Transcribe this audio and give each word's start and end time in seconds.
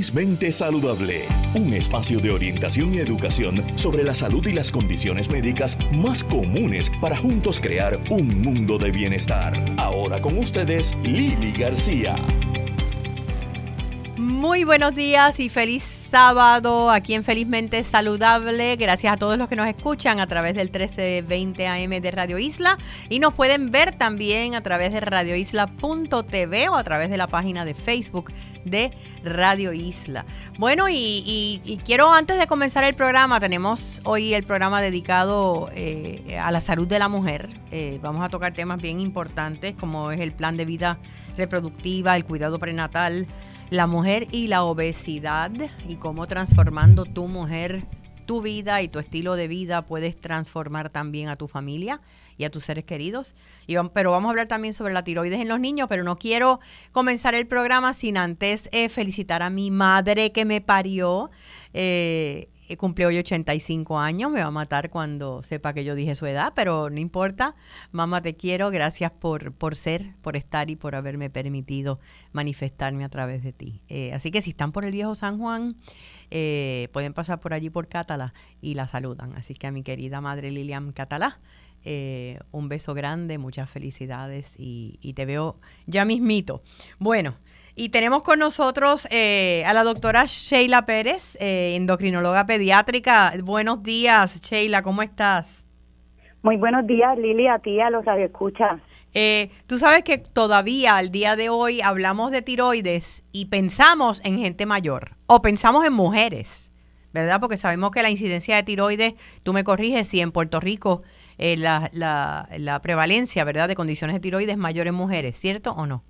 Felizmente 0.00 0.50
Saludable, 0.50 1.26
un 1.54 1.74
espacio 1.74 2.20
de 2.20 2.30
orientación 2.30 2.94
y 2.94 3.00
educación 3.00 3.62
sobre 3.78 4.02
la 4.02 4.14
salud 4.14 4.46
y 4.46 4.54
las 4.54 4.70
condiciones 4.70 5.28
médicas 5.28 5.76
más 5.92 6.24
comunes 6.24 6.90
para 7.02 7.18
juntos 7.18 7.60
crear 7.60 8.00
un 8.08 8.40
mundo 8.40 8.78
de 8.78 8.92
bienestar. 8.92 9.62
Ahora 9.76 10.22
con 10.22 10.38
ustedes, 10.38 10.94
Lili 11.02 11.52
García. 11.52 12.16
Muy 14.16 14.64
buenos 14.64 14.94
días 14.94 15.38
y 15.38 15.50
feliz 15.50 15.99
sábado 16.10 16.90
aquí 16.90 17.14
en 17.14 17.22
Felizmente 17.22 17.84
Saludable. 17.84 18.74
Gracias 18.74 19.12
a 19.12 19.16
todos 19.16 19.38
los 19.38 19.48
que 19.48 19.54
nos 19.54 19.68
escuchan 19.68 20.18
a 20.18 20.26
través 20.26 20.54
del 20.54 20.66
1320 20.66 21.68
AM 21.68 22.02
de 22.02 22.10
Radio 22.10 22.36
Isla 22.36 22.78
y 23.08 23.20
nos 23.20 23.32
pueden 23.32 23.70
ver 23.70 23.96
también 23.96 24.56
a 24.56 24.60
través 24.60 24.92
de 24.92 24.98
radioisla.tv 24.98 26.68
o 26.68 26.74
a 26.74 26.82
través 26.82 27.10
de 27.10 27.16
la 27.16 27.28
página 27.28 27.64
de 27.64 27.74
Facebook 27.74 28.32
de 28.64 28.92
Radio 29.22 29.72
Isla. 29.72 30.26
Bueno, 30.58 30.86
y, 30.90 31.80
quiero 31.84 32.12
antes 32.12 32.40
de 32.40 32.48
comenzar 32.48 32.82
el 32.82 32.96
programa, 32.96 33.38
tenemos 33.38 34.00
hoy 34.02 34.34
el 34.34 34.42
programa 34.42 34.82
dedicado 34.82 35.70
eh, 35.74 36.36
a 36.42 36.50
la 36.50 36.60
salud 36.60 36.88
de 36.88 36.98
la 36.98 37.08
mujer. 37.08 37.50
Eh, 37.70 38.00
vamos 38.02 38.24
a 38.24 38.28
tocar 38.28 38.52
temas 38.52 38.82
bien 38.82 38.98
importantes 38.98 39.76
como 39.76 40.10
es 40.10 40.18
el 40.18 40.32
plan 40.32 40.56
de 40.56 40.64
vida 40.64 40.98
reproductiva, 41.36 42.16
el 42.16 42.24
cuidado 42.24 42.58
prenatal 42.58 43.28
la 43.70 43.86
mujer 43.86 44.26
y 44.32 44.48
la 44.48 44.64
obesidad 44.64 45.52
y 45.88 45.96
cómo 45.96 46.26
transformando 46.26 47.04
tu 47.04 47.28
mujer, 47.28 47.86
tu 48.26 48.42
vida 48.42 48.82
y 48.82 48.88
tu 48.88 48.98
estilo 48.98 49.36
de 49.36 49.46
vida 49.46 49.86
puedes 49.86 50.20
transformar 50.20 50.90
también 50.90 51.28
a 51.28 51.36
tu 51.36 51.46
familia 51.46 52.00
y 52.36 52.44
a 52.44 52.50
tus 52.50 52.64
seres 52.64 52.84
queridos. 52.84 53.34
Y, 53.66 53.76
pero 53.94 54.10
vamos 54.10 54.28
a 54.28 54.30
hablar 54.30 54.48
también 54.48 54.74
sobre 54.74 54.92
la 54.92 55.04
tiroides 55.04 55.40
en 55.40 55.48
los 55.48 55.60
niños, 55.60 55.88
pero 55.88 56.02
no 56.02 56.18
quiero 56.18 56.58
comenzar 56.90 57.34
el 57.34 57.46
programa 57.46 57.94
sin 57.94 58.16
antes 58.16 58.68
eh, 58.72 58.88
felicitar 58.88 59.42
a 59.42 59.50
mi 59.50 59.70
madre 59.70 60.32
que 60.32 60.44
me 60.44 60.60
parió. 60.60 61.30
Eh, 61.72 62.49
cumple 62.76 63.06
hoy 63.06 63.18
85 63.18 63.98
años, 63.98 64.30
me 64.30 64.40
va 64.40 64.46
a 64.46 64.50
matar 64.50 64.90
cuando 64.90 65.42
sepa 65.42 65.72
que 65.72 65.84
yo 65.84 65.94
dije 65.94 66.14
su 66.14 66.26
edad, 66.26 66.52
pero 66.54 66.90
no 66.90 66.98
importa. 66.98 67.54
Mamá, 67.92 68.22
te 68.22 68.36
quiero, 68.36 68.70
gracias 68.70 69.10
por, 69.12 69.52
por 69.52 69.76
ser, 69.76 70.14
por 70.22 70.36
estar 70.36 70.70
y 70.70 70.76
por 70.76 70.94
haberme 70.94 71.30
permitido 71.30 72.00
manifestarme 72.32 73.04
a 73.04 73.08
través 73.08 73.42
de 73.42 73.52
ti. 73.52 73.82
Eh, 73.88 74.12
así 74.12 74.30
que 74.30 74.42
si 74.42 74.50
están 74.50 74.72
por 74.72 74.84
el 74.84 74.92
viejo 74.92 75.14
San 75.14 75.38
Juan, 75.38 75.76
eh, 76.30 76.88
pueden 76.92 77.14
pasar 77.14 77.40
por 77.40 77.54
allí 77.54 77.70
por 77.70 77.88
Catalá 77.88 78.34
y 78.60 78.74
la 78.74 78.86
saludan. 78.86 79.34
Así 79.36 79.54
que 79.54 79.66
a 79.66 79.72
mi 79.72 79.82
querida 79.82 80.20
madre 80.20 80.50
Lilian 80.50 80.92
Catalá, 80.92 81.40
un 82.50 82.68
beso 82.68 82.92
grande, 82.94 83.38
muchas 83.38 83.70
felicidades 83.70 84.54
y 84.58 85.12
te 85.14 85.24
veo 85.24 85.58
ya 85.86 86.04
mismito. 86.04 86.62
Bueno. 86.98 87.36
Y 87.80 87.88
tenemos 87.88 88.22
con 88.22 88.38
nosotros 88.38 89.08
eh, 89.10 89.64
a 89.66 89.72
la 89.72 89.84
doctora 89.84 90.24
Sheila 90.26 90.84
Pérez, 90.84 91.38
eh, 91.40 91.76
endocrinóloga 91.76 92.44
pediátrica. 92.44 93.32
Buenos 93.42 93.82
días, 93.82 94.38
Sheila, 94.42 94.82
¿cómo 94.82 95.00
estás? 95.00 95.64
Muy 96.42 96.58
buenos 96.58 96.86
días, 96.86 97.16
Lili, 97.16 97.48
a 97.48 97.58
ti, 97.58 97.80
a 97.80 97.88
los 97.88 98.04
radioescuchas. 98.04 98.82
Eh, 99.14 99.48
Tú 99.66 99.78
sabes 99.78 100.02
que 100.02 100.18
todavía 100.18 100.98
al 100.98 101.10
día 101.10 101.36
de 101.36 101.48
hoy 101.48 101.80
hablamos 101.80 102.32
de 102.32 102.42
tiroides 102.42 103.24
y 103.32 103.46
pensamos 103.46 104.20
en 104.26 104.38
gente 104.38 104.66
mayor 104.66 105.16
o 105.24 105.40
pensamos 105.40 105.86
en 105.86 105.94
mujeres, 105.94 106.74
¿verdad? 107.14 107.40
Porque 107.40 107.56
sabemos 107.56 107.92
que 107.92 108.02
la 108.02 108.10
incidencia 108.10 108.56
de 108.56 108.62
tiroides, 108.62 109.14
tú 109.42 109.54
me 109.54 109.64
corriges, 109.64 110.06
si 110.06 110.20
en 110.20 110.32
Puerto 110.32 110.60
Rico 110.60 111.00
eh, 111.38 111.56
la, 111.56 111.88
la, 111.94 112.46
la 112.58 112.82
prevalencia, 112.82 113.42
¿verdad?, 113.44 113.68
de 113.68 113.74
condiciones 113.74 114.12
de 114.16 114.20
tiroides 114.20 114.52
es 114.52 114.58
mayor 114.58 114.86
en 114.86 114.96
mujeres, 114.96 115.38
¿cierto 115.38 115.72
o 115.72 115.86
no? 115.86 116.04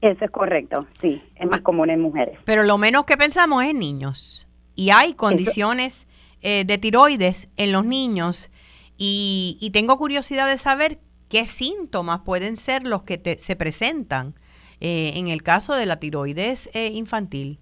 Eso 0.00 0.24
es 0.24 0.30
correcto, 0.30 0.86
sí, 1.00 1.22
es 1.36 1.46
más 1.48 1.62
común 1.62 1.90
en 1.90 2.00
mujeres. 2.00 2.38
Pero 2.44 2.62
lo 2.62 2.78
menos 2.78 3.06
que 3.06 3.16
pensamos 3.16 3.64
es 3.64 3.70
en 3.70 3.78
niños. 3.78 4.48
Y 4.74 4.90
hay 4.90 5.14
condiciones 5.14 6.06
eh, 6.42 6.64
de 6.64 6.78
tiroides 6.78 7.48
en 7.56 7.72
los 7.72 7.84
niños 7.84 8.52
y, 8.98 9.56
y, 9.60 9.70
tengo 9.70 9.96
curiosidad 9.98 10.46
de 10.46 10.58
saber 10.58 10.98
qué 11.28 11.46
síntomas 11.46 12.20
pueden 12.20 12.56
ser 12.56 12.86
los 12.86 13.02
que 13.02 13.18
te, 13.18 13.38
se 13.38 13.56
presentan 13.56 14.34
eh, 14.80 15.12
en 15.16 15.28
el 15.28 15.42
caso 15.42 15.74
de 15.74 15.86
la 15.86 15.96
tiroides 15.98 16.68
eh, 16.74 16.90
infantil. 16.92 17.58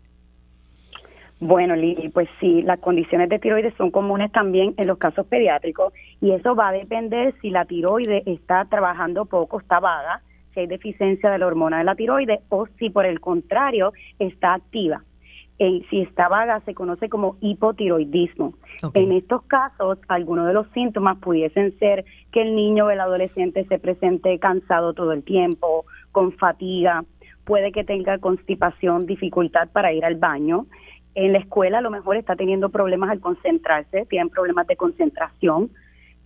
Bueno, 1.40 1.76
Lili, 1.76 2.08
pues 2.08 2.28
sí, 2.40 2.62
las 2.62 2.80
condiciones 2.80 3.28
de 3.28 3.38
tiroides 3.38 3.74
son 3.76 3.90
comunes 3.90 4.32
también 4.32 4.74
en 4.76 4.86
los 4.86 4.98
casos 4.98 5.26
pediátricos 5.26 5.92
y 6.20 6.32
eso 6.32 6.54
va 6.54 6.68
a 6.68 6.72
depender 6.72 7.34
si 7.40 7.50
la 7.50 7.64
tiroides 7.66 8.22
está 8.26 8.64
trabajando 8.64 9.26
poco, 9.26 9.60
está 9.60 9.78
vaga, 9.78 10.22
si 10.54 10.60
hay 10.60 10.66
deficiencia 10.66 11.30
de 11.30 11.38
la 11.38 11.46
hormona 11.46 11.78
de 11.78 11.84
la 11.84 11.94
tiroides 11.94 12.40
o 12.48 12.66
si 12.78 12.88
por 12.90 13.04
el 13.04 13.20
contrario 13.20 13.92
está 14.18 14.54
activa. 14.54 15.02
Eh, 15.60 15.82
si 15.88 16.00
está 16.00 16.28
vaga 16.28 16.60
se 16.64 16.74
conoce 16.74 17.08
como 17.08 17.36
hipotiroidismo. 17.40 18.54
En 18.92 19.12
estos 19.12 19.42
casos, 19.42 19.98
algunos 20.08 20.48
de 20.48 20.52
los 20.52 20.66
síntomas 20.70 21.18
pudiesen 21.18 21.78
ser 21.78 22.04
que 22.32 22.42
el 22.42 22.56
niño 22.56 22.86
o 22.86 22.90
el 22.90 22.98
adolescente 22.98 23.64
se 23.66 23.78
presente 23.78 24.36
cansado 24.40 24.94
todo 24.94 25.12
el 25.12 25.22
tiempo, 25.22 25.84
con 26.10 26.32
fatiga, 26.32 27.04
puede 27.44 27.70
que 27.70 27.84
tenga 27.84 28.18
constipación, 28.18 29.06
dificultad 29.06 29.68
para 29.72 29.92
ir 29.92 30.04
al 30.04 30.16
baño. 30.16 30.66
En 31.14 31.32
la 31.32 31.38
escuela 31.38 31.78
a 31.78 31.82
lo 31.82 31.90
mejor 31.90 32.16
está 32.16 32.34
teniendo 32.34 32.70
problemas 32.70 33.10
al 33.10 33.20
concentrarse, 33.20 34.06
tienen 34.06 34.30
problemas 34.30 34.66
de 34.66 34.74
concentración, 34.74 35.70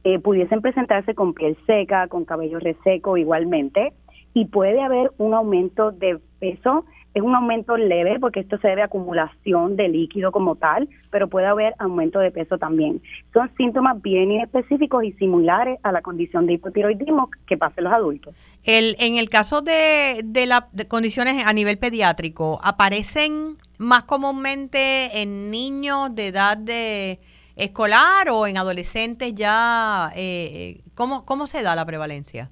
eh, 0.04 0.18
pudiesen 0.20 0.62
presentarse 0.62 1.14
con 1.14 1.34
piel 1.34 1.58
seca, 1.66 2.08
con 2.08 2.24
cabello 2.24 2.60
reseco 2.60 3.18
igualmente 3.18 3.92
y 4.38 4.44
puede 4.44 4.80
haber 4.80 5.10
un 5.18 5.34
aumento 5.34 5.90
de 5.90 6.20
peso. 6.38 6.84
Es 7.12 7.22
un 7.24 7.34
aumento 7.34 7.76
leve 7.76 8.20
porque 8.20 8.38
esto 8.38 8.56
se 8.58 8.68
debe 8.68 8.82
a 8.82 8.84
acumulación 8.84 9.74
de 9.74 9.88
líquido 9.88 10.30
como 10.30 10.54
tal, 10.54 10.88
pero 11.10 11.26
puede 11.26 11.46
haber 11.46 11.74
aumento 11.80 12.20
de 12.20 12.30
peso 12.30 12.56
también. 12.56 13.02
Son 13.32 13.50
síntomas 13.56 14.00
bien 14.00 14.30
específicos 14.40 15.02
y 15.02 15.10
similares 15.14 15.80
a 15.82 15.90
la 15.90 16.02
condición 16.02 16.46
de 16.46 16.52
hipotiroidismo 16.52 17.30
que 17.48 17.56
pasa 17.56 17.74
en 17.78 17.84
los 17.84 17.92
adultos. 17.92 18.36
El, 18.62 18.94
en 19.00 19.16
el 19.16 19.28
caso 19.28 19.60
de, 19.60 20.20
de 20.24 20.46
las 20.46 20.66
condiciones 20.86 21.44
a 21.44 21.52
nivel 21.52 21.78
pediátrico, 21.78 22.60
¿aparecen 22.62 23.56
más 23.78 24.04
comúnmente 24.04 25.20
en 25.20 25.50
niños 25.50 26.14
de 26.14 26.28
edad 26.28 26.56
de 26.56 27.18
escolar 27.56 28.28
o 28.30 28.46
en 28.46 28.56
adolescentes 28.56 29.34
ya? 29.34 30.12
Eh, 30.14 30.82
¿cómo, 30.94 31.24
¿Cómo 31.24 31.48
se 31.48 31.64
da 31.64 31.74
la 31.74 31.84
prevalencia? 31.84 32.50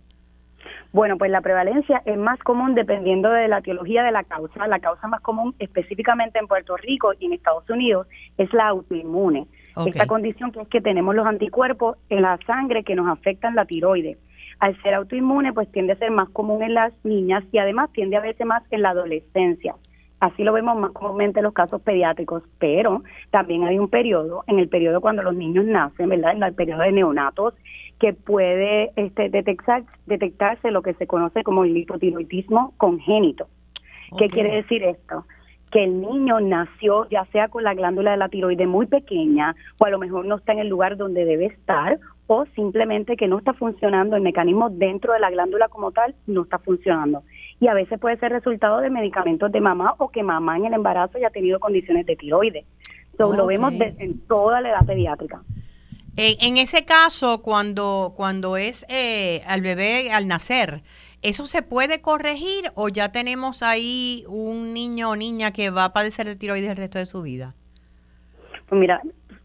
Bueno, 0.96 1.18
pues 1.18 1.30
la 1.30 1.42
prevalencia 1.42 2.00
es 2.06 2.16
más 2.16 2.38
común 2.38 2.74
dependiendo 2.74 3.28
de 3.28 3.48
la 3.48 3.60
teología 3.60 4.02
de 4.02 4.12
la 4.12 4.24
causa. 4.24 4.66
La 4.66 4.78
causa 4.78 5.06
más 5.08 5.20
común 5.20 5.54
específicamente 5.58 6.38
en 6.38 6.46
Puerto 6.46 6.74
Rico 6.78 7.12
y 7.20 7.26
en 7.26 7.34
Estados 7.34 7.68
Unidos 7.68 8.06
es 8.38 8.50
la 8.54 8.68
autoinmune. 8.68 9.46
Esta 9.84 10.06
condición 10.06 10.52
que 10.52 10.62
es 10.62 10.68
que 10.68 10.80
tenemos 10.80 11.14
los 11.14 11.26
anticuerpos 11.26 11.98
en 12.08 12.22
la 12.22 12.38
sangre 12.46 12.82
que 12.82 12.94
nos 12.94 13.08
afectan 13.08 13.54
la 13.54 13.66
tiroides. 13.66 14.16
Al 14.58 14.74
ser 14.80 14.94
autoinmune, 14.94 15.52
pues 15.52 15.70
tiende 15.70 15.92
a 15.92 15.96
ser 15.96 16.10
más 16.12 16.30
común 16.30 16.62
en 16.62 16.72
las 16.72 16.94
niñas 17.04 17.44
y 17.52 17.58
además 17.58 17.92
tiende 17.92 18.16
a 18.16 18.20
verse 18.20 18.46
más 18.46 18.62
en 18.70 18.80
la 18.80 18.88
adolescencia. 18.88 19.74
Así 20.18 20.44
lo 20.44 20.54
vemos 20.54 20.78
más 20.78 20.92
comúnmente 20.92 21.40
en 21.40 21.44
los 21.44 21.52
casos 21.52 21.82
pediátricos, 21.82 22.42
pero 22.58 23.02
también 23.30 23.64
hay 23.64 23.78
un 23.78 23.90
periodo, 23.90 24.44
en 24.46 24.58
el 24.58 24.68
periodo 24.70 25.02
cuando 25.02 25.22
los 25.22 25.34
niños 25.34 25.66
nacen, 25.66 26.08
¿verdad? 26.08 26.32
En 26.32 26.42
el 26.42 26.54
periodo 26.54 26.80
de 26.80 26.92
neonatos, 26.92 27.52
que 27.98 28.12
puede 28.12 28.92
este, 28.96 29.28
detectar, 29.30 29.84
detectarse 30.06 30.70
lo 30.70 30.82
que 30.82 30.94
se 30.94 31.06
conoce 31.06 31.42
como 31.42 31.64
el 31.64 31.76
hipotiroidismo 31.76 32.74
congénito. 32.76 33.48
¿Qué 34.18 34.28
quiere 34.28 34.54
decir 34.54 34.82
esto? 34.84 35.24
Que 35.70 35.84
el 35.84 36.00
niño 36.00 36.40
nació 36.40 37.08
ya 37.08 37.24
sea 37.32 37.48
con 37.48 37.64
la 37.64 37.74
glándula 37.74 38.12
de 38.12 38.16
la 38.18 38.28
tiroide 38.28 38.66
muy 38.66 38.86
pequeña 38.86 39.56
o 39.78 39.84
a 39.84 39.90
lo 39.90 39.98
mejor 39.98 40.24
no 40.26 40.36
está 40.36 40.52
en 40.52 40.60
el 40.60 40.68
lugar 40.68 40.96
donde 40.96 41.24
debe 41.24 41.46
estar 41.46 41.98
o 42.28 42.44
simplemente 42.54 43.16
que 43.16 43.28
no 43.28 43.38
está 43.38 43.52
funcionando 43.52 44.16
el 44.16 44.22
mecanismo 44.22 44.68
dentro 44.70 45.12
de 45.12 45.20
la 45.20 45.30
glándula 45.30 45.68
como 45.68 45.92
tal, 45.92 46.14
no 46.26 46.42
está 46.42 46.58
funcionando. 46.58 47.22
Y 47.60 47.68
a 47.68 47.74
veces 47.74 47.98
puede 47.98 48.16
ser 48.18 48.32
resultado 48.32 48.80
de 48.80 48.90
medicamentos 48.90 49.50
de 49.52 49.60
mamá 49.60 49.94
o 49.98 50.08
que 50.10 50.22
mamá 50.22 50.56
en 50.56 50.66
el 50.66 50.74
embarazo 50.74 51.18
ya 51.18 51.28
ha 51.28 51.30
tenido 51.30 51.60
condiciones 51.60 52.04
de 52.06 52.16
tiroides. 52.16 52.64
Lo 53.18 53.46
vemos 53.46 53.72
en 53.80 54.20
toda 54.26 54.60
la 54.60 54.70
edad 54.70 54.86
pediátrica. 54.86 55.40
En, 56.16 56.56
ese 56.56 56.84
caso, 56.84 57.42
cuando, 57.42 58.14
cuando 58.16 58.56
es 58.56 58.86
eh, 58.88 59.42
al 59.46 59.60
bebé 59.60 60.10
al 60.10 60.28
nacer, 60.28 60.82
¿eso 61.20 61.44
se 61.44 61.62
puede 61.62 62.00
corregir 62.00 62.70
o 62.74 62.88
ya 62.88 63.12
tenemos 63.12 63.62
ahí 63.62 64.24
un 64.28 64.72
niño 64.72 65.10
o 65.10 65.16
niña 65.16 65.52
que 65.52 65.70
va 65.70 65.84
a 65.84 65.92
padecer 65.92 66.26
de 66.26 66.36
tiroides 66.36 66.70
el 66.70 66.76
resto 66.76 66.98
de 66.98 67.06
su 67.06 67.20
vida? 67.20 67.54
Pues 68.68 68.80
mira, 68.80 69.02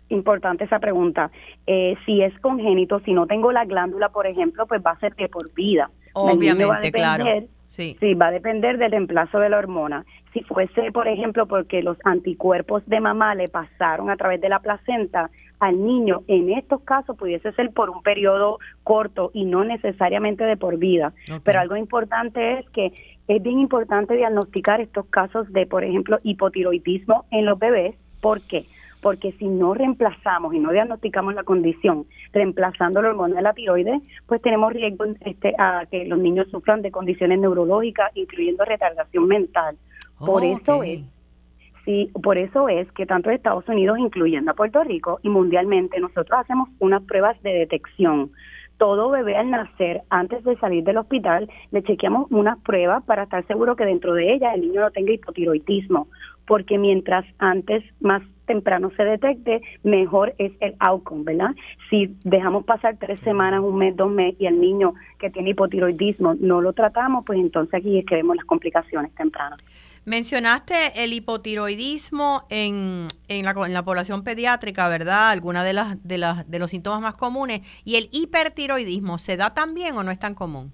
importante 0.10 0.64
esa 0.64 0.80
pregunta. 0.80 1.30
Eh, 1.68 1.96
si 2.06 2.22
es 2.22 2.38
congénito, 2.40 3.00
si 3.02 3.14
no 3.14 3.28
tengo 3.28 3.52
la 3.52 3.66
glándula, 3.66 4.10
por 4.10 4.28
ejemplo, 4.28 4.66
pues 4.66 4.82
va 4.86 4.92
a 4.92 5.00
ser 5.00 5.16
que 5.16 5.28
por 5.28 5.54
vida. 5.54 5.90
Obviamente, 6.14 6.92
claro. 6.92 7.26
Sí. 7.68 7.96
sí, 8.02 8.16
va 8.16 8.28
a 8.28 8.32
depender 8.32 8.78
del 8.78 8.92
reemplazo 8.92 9.40
de 9.40 9.50
la 9.50 9.58
hormona. 9.58 10.06
Si 10.34 10.42
fuese, 10.44 10.92
por 10.92 11.08
ejemplo, 11.08 11.46
porque 11.46 11.82
los 11.82 11.98
anticuerpos 12.04 12.86
de 12.86 13.00
mamá 13.00 13.34
le 13.34 13.48
pasaron 13.48 14.10
a 14.10 14.18
través 14.18 14.42
de 14.42 14.50
la 14.50 14.60
placenta, 14.60 15.30
al 15.62 15.86
niño, 15.86 16.24
en 16.28 16.52
estos 16.52 16.82
casos 16.82 17.16
pudiese 17.16 17.54
ser 17.54 17.72
por 17.72 17.90
un 17.90 18.02
periodo 18.02 18.58
corto 18.84 19.30
y 19.34 19.46
no 19.46 19.64
necesariamente 19.64 20.44
de 20.44 20.58
por 20.58 20.78
vida. 20.78 21.14
Pero 21.44 21.60
algo 21.60 21.78
importante 21.78 22.60
es 22.60 22.70
que 22.72 22.92
Es 23.28 23.42
bien 23.42 23.60
importante 23.60 24.16
diagnosticar 24.18 24.82
estos 24.82 25.06
casos 25.06 25.54
de, 25.54 25.66
por 25.66 25.86
ejemplo, 25.86 26.20
hipotiroidismo 26.24 27.26
en 27.32 27.46
los 27.46 27.58
bebés. 27.58 27.96
¿Por 28.20 28.42
qué? 28.42 28.66
Porque 29.02 29.32
si 29.34 29.46
no 29.48 29.74
reemplazamos 29.74 30.54
y 30.54 30.60
no 30.60 30.72
diagnosticamos 30.72 31.34
la 31.36 31.44
condición, 31.44 32.06
reemplazando 32.34 33.02
la 33.02 33.10
hormona 33.10 33.36
de 33.36 33.42
la 33.44 33.54
tiroides, 33.54 34.02
pues 34.26 34.42
tenemos 34.42 34.74
riesgo 34.74 35.06
este, 35.22 35.56
a 35.58 35.86
que 35.90 36.06
los 36.06 36.20
niños 36.20 36.50
sufran 36.52 36.82
de 36.82 36.92
condiciones 36.92 37.40
neurológicas, 37.40 38.12
incluyendo 38.16 38.66
retardación 38.66 39.28
mental. 39.28 39.78
Por 40.20 40.44
eso 40.44 40.84
es 40.84 41.00
Sí, 41.92 42.10
por 42.24 42.38
eso 42.38 42.70
es 42.70 42.90
que 42.94 43.06
tanto 43.06 43.30
Estados 43.30 43.68
Unidos, 43.68 44.00
incluyendo 44.00 44.52
a 44.52 44.54
Puerto 44.54 44.82
Rico 44.82 45.20
y 45.24 45.30
mundialmente, 45.30 46.00
nosotros 46.00 46.40
hacemos 46.40 46.70
unas 46.80 47.04
pruebas 47.04 47.36
de 47.44 47.50
detección. 47.52 48.32
Todo 48.78 49.10
bebé 49.10 49.36
al 49.36 49.52
nacer, 49.52 50.00
antes 50.10 50.42
de 50.46 50.56
salir 50.56 50.86
del 50.86 51.00
hospital, 51.00 51.50
le 51.72 51.84
chequeamos 51.84 52.32
unas 52.32 52.58
pruebas 52.60 53.04
para 53.04 53.24
estar 53.24 53.46
seguro 53.46 53.76
que 53.76 53.84
dentro 53.84 54.14
de 54.14 54.34
ellas 54.34 54.56
el 54.56 54.62
niño 54.62 54.80
no 54.80 54.92
tenga 54.92 55.12
hipotiroidismo, 55.12 56.08
porque 56.48 56.78
mientras 56.78 57.26
antes, 57.40 57.84
más 58.00 58.24
temprano 58.46 58.90
se 58.96 59.04
detecte, 59.04 59.62
mejor 59.84 60.34
es 60.38 60.54
el 60.62 60.76
outcome, 60.80 61.26
¿verdad? 61.26 61.52
Si 61.90 62.16
dejamos 62.24 62.64
pasar 62.64 62.96
tres 63.02 63.20
semanas, 63.20 63.60
un 63.60 63.78
mes, 63.78 63.98
dos 63.98 64.10
meses 64.10 64.40
y 64.40 64.46
el 64.46 64.62
niño 64.62 64.94
que 65.20 65.30
tiene 65.30 65.50
hipotiroidismo 65.50 66.36
no 66.36 66.62
lo 66.62 66.72
tratamos, 66.72 67.26
pues 67.26 67.38
entonces 67.38 67.74
aquí 67.74 68.00
es 68.00 68.06
que 68.06 68.16
vemos 68.16 68.38
las 68.38 68.46
complicaciones 68.46 69.14
tempranas. 69.14 69.60
Mencionaste 70.06 71.04
el 71.04 71.14
hipotiroidismo 71.14 72.48
en, 72.50 73.08
en, 73.28 73.46
la, 73.46 73.54
en 73.68 73.74
la 73.74 73.84
población 73.84 74.24
pediátrica, 74.24 74.88
¿verdad? 74.88 75.30
Alguna 75.30 75.64
de 75.64 75.74
las, 75.74 76.04
de 76.08 76.18
las 76.18 76.50
de 76.50 76.58
los 76.58 76.72
síntomas 76.72 77.02
más 77.02 77.16
comunes. 77.16 77.62
¿Y 77.86 77.98
el 77.98 78.10
hipertiroidismo 78.12 79.20
se 79.20 79.38
da 79.38 79.54
también 79.54 79.96
o 79.96 80.04
no 80.04 80.10
es 80.10 80.18
tan 80.18 80.34
común? 80.34 80.74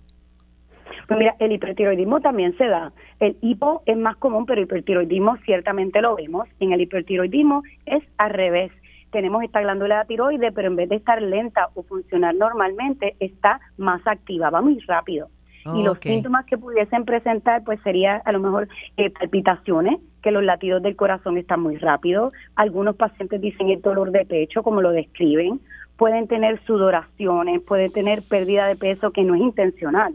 Pues 1.07 1.19
mira, 1.19 1.35
el 1.39 1.51
hipertiroidismo 1.51 2.21
también 2.21 2.57
se 2.57 2.67
da. 2.67 2.93
El 3.19 3.37
hipo 3.41 3.81
es 3.85 3.97
más 3.97 4.15
común, 4.17 4.45
pero 4.45 4.61
el 4.61 4.65
hipertiroidismo 4.65 5.37
ciertamente 5.45 6.01
lo 6.01 6.15
vemos. 6.15 6.47
En 6.59 6.71
el 6.71 6.81
hipertiroidismo 6.81 7.63
es 7.85 8.03
al 8.17 8.31
revés. 8.31 8.71
Tenemos 9.11 9.43
esta 9.43 9.61
glándula 9.61 9.99
de 9.99 10.05
tiroides, 10.05 10.53
pero 10.53 10.67
en 10.67 10.75
vez 10.75 10.89
de 10.89 10.97
estar 10.97 11.21
lenta 11.21 11.69
o 11.75 11.83
funcionar 11.83 12.35
normalmente, 12.35 13.15
está 13.19 13.59
más 13.77 14.05
activa, 14.05 14.49
va 14.49 14.61
muy 14.61 14.79
rápido. 14.79 15.29
Y 15.75 15.83
los 15.83 15.97
síntomas 15.99 16.45
que 16.45 16.57
pudiesen 16.57 17.05
presentar, 17.05 17.63
pues 17.63 17.79
sería 17.81 18.17
a 18.17 18.31
lo 18.31 18.39
mejor 18.39 18.67
eh, 18.97 19.09
palpitaciones, 19.09 19.99
que 20.21 20.31
los 20.31 20.43
latidos 20.43 20.81
del 20.81 20.95
corazón 20.95 21.37
están 21.37 21.61
muy 21.61 21.77
rápidos. 21.77 22.33
Algunos 22.55 22.95
pacientes 22.95 23.41
dicen 23.41 23.69
el 23.69 23.81
dolor 23.81 24.11
de 24.11 24.25
pecho, 24.25 24.63
como 24.63 24.81
lo 24.81 24.91
describen. 24.91 25.59
Pueden 25.97 26.27
tener 26.27 26.61
sudoraciones, 26.65 27.61
pueden 27.61 27.91
tener 27.91 28.21
pérdida 28.21 28.67
de 28.67 28.75
peso 28.75 29.11
que 29.11 29.23
no 29.23 29.35
es 29.35 29.41
intencional 29.41 30.13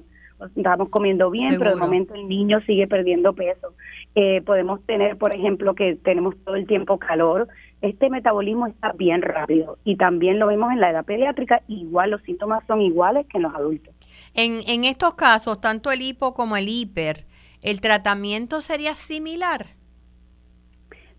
estamos 0.56 0.88
comiendo 0.88 1.30
bien, 1.30 1.58
pero 1.58 1.70
de 1.70 1.76
momento 1.76 2.14
el 2.14 2.28
niño 2.28 2.60
sigue 2.62 2.86
perdiendo 2.86 3.32
peso. 3.32 3.74
Eh, 4.14 4.42
podemos 4.42 4.82
tener, 4.84 5.16
por 5.16 5.32
ejemplo, 5.32 5.74
que 5.74 5.96
tenemos 5.96 6.34
todo 6.44 6.56
el 6.56 6.66
tiempo 6.66 6.98
calor. 6.98 7.48
Este 7.80 8.10
metabolismo 8.10 8.66
está 8.66 8.92
bien 8.92 9.22
rápido 9.22 9.78
y 9.84 9.96
también 9.96 10.38
lo 10.38 10.46
vemos 10.46 10.72
en 10.72 10.80
la 10.80 10.90
edad 10.90 11.04
pediátrica. 11.04 11.62
Igual 11.68 12.10
los 12.10 12.22
síntomas 12.22 12.64
son 12.66 12.80
iguales 12.80 13.26
que 13.26 13.38
en 13.38 13.42
los 13.44 13.54
adultos. 13.54 13.94
En, 14.34 14.60
en 14.66 14.84
estos 14.84 15.14
casos, 15.14 15.60
tanto 15.60 15.90
el 15.90 16.02
hipo 16.02 16.34
como 16.34 16.56
el 16.56 16.68
hiper, 16.68 17.26
¿el 17.60 17.80
tratamiento 17.80 18.60
sería 18.60 18.94
similar? 18.94 19.66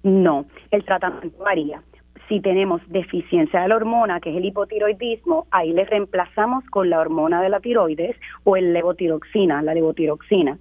No, 0.04 0.46
el 0.72 0.84
tratamiento 0.84 1.38
varía 1.44 1.82
si 2.28 2.40
tenemos 2.40 2.82
deficiencia 2.88 3.62
de 3.62 3.68
la 3.68 3.76
hormona, 3.76 4.20
que 4.20 4.32
es 4.32 4.38
el 4.38 4.46
hipotiroidismo, 4.46 5.48
ahí 5.52 5.74
le 5.74 5.86
reemplazamos 5.86 6.64
con 6.70 6.90
la 6.90 7.00
hormona 7.00 7.42
de 7.42 7.50
la 7.50 7.60
tiroides 7.60 8.16
o 8.44 8.56
el 8.56 8.74
levotiroxina, 8.74 9.62
la 9.62 9.74
levotiroxina. 9.74 10.58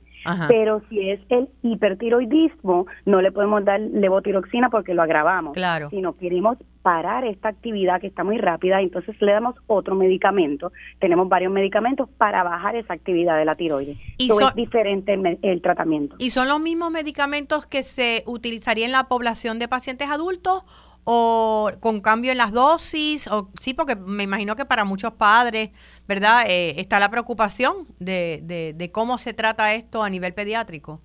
Pero 0.49 0.83
si 0.89 1.11
es 1.11 1.21
el 1.29 1.49
hipertiroidismo, 1.63 2.87
no 3.05 3.21
le 3.21 3.33
podemos 3.33 3.65
dar 3.65 3.81
levotiroxina 3.81 4.71
porque 4.71 4.95
lo 4.95 5.03
agravamos. 5.03 5.55
Claro. 5.55 5.91
Si 5.91 6.01
no 6.01 6.17
queremos 6.17 6.59
parar 6.83 7.25
esta 7.25 7.49
actividad 7.49 8.01
que 8.01 8.09
está 8.09 8.25
muy 8.25 8.39
rápida, 8.39 8.81
entonces 8.81 9.15
le 9.21 9.33
damos 9.33 9.55
otro 9.67 9.95
medicamento. 9.95 10.73
Tenemos 10.99 11.29
varios 11.29 11.53
medicamentos 11.53 12.09
para 12.19 12.43
bajar 12.43 12.77
esa 12.77 12.95
actividad 12.95 13.39
de 13.39 13.45
la 13.45 13.55
tiroides. 13.55 13.97
Y 14.19 14.31
es 14.31 14.55
diferente 14.55 15.19
el, 15.43 15.63
tratamiento. 15.63 16.17
¿Y 16.19 16.31
son 16.31 16.49
los 16.49 16.61
mismos 16.61 16.91
medicamentos 16.91 17.67
que 17.67 17.83
se 17.83 18.25
utilizarían 18.27 18.83
en 18.83 18.93
la 18.93 19.05
población 19.05 19.59
de 19.59 19.69
pacientes 19.69 20.11
adultos 20.11 20.63
o 21.05 21.71
con 21.81 22.01
cambio 22.01 22.33
en 22.33 22.39
las 22.39 22.53
dosis, 22.53 23.29
o 23.29 23.49
sí, 23.59 23.75
porque 23.75 23.97
me 23.97 24.23
imagino 24.23 24.57
que 24.57 24.65
para 24.65 24.85
muchos 24.85 25.15
padres, 25.15 25.71
¿verdad? 26.07 26.45
Eh, 26.47 26.81
está 26.81 26.99
la 26.99 27.11
preocupación 27.11 27.87
de, 27.99 28.75
de, 28.77 28.93
cómo 28.93 29.19
se 29.19 29.33
trata 29.33 29.75
esto 29.75 30.03
a 30.03 30.11
nivel 30.11 30.35
pediátrico. 30.35 31.01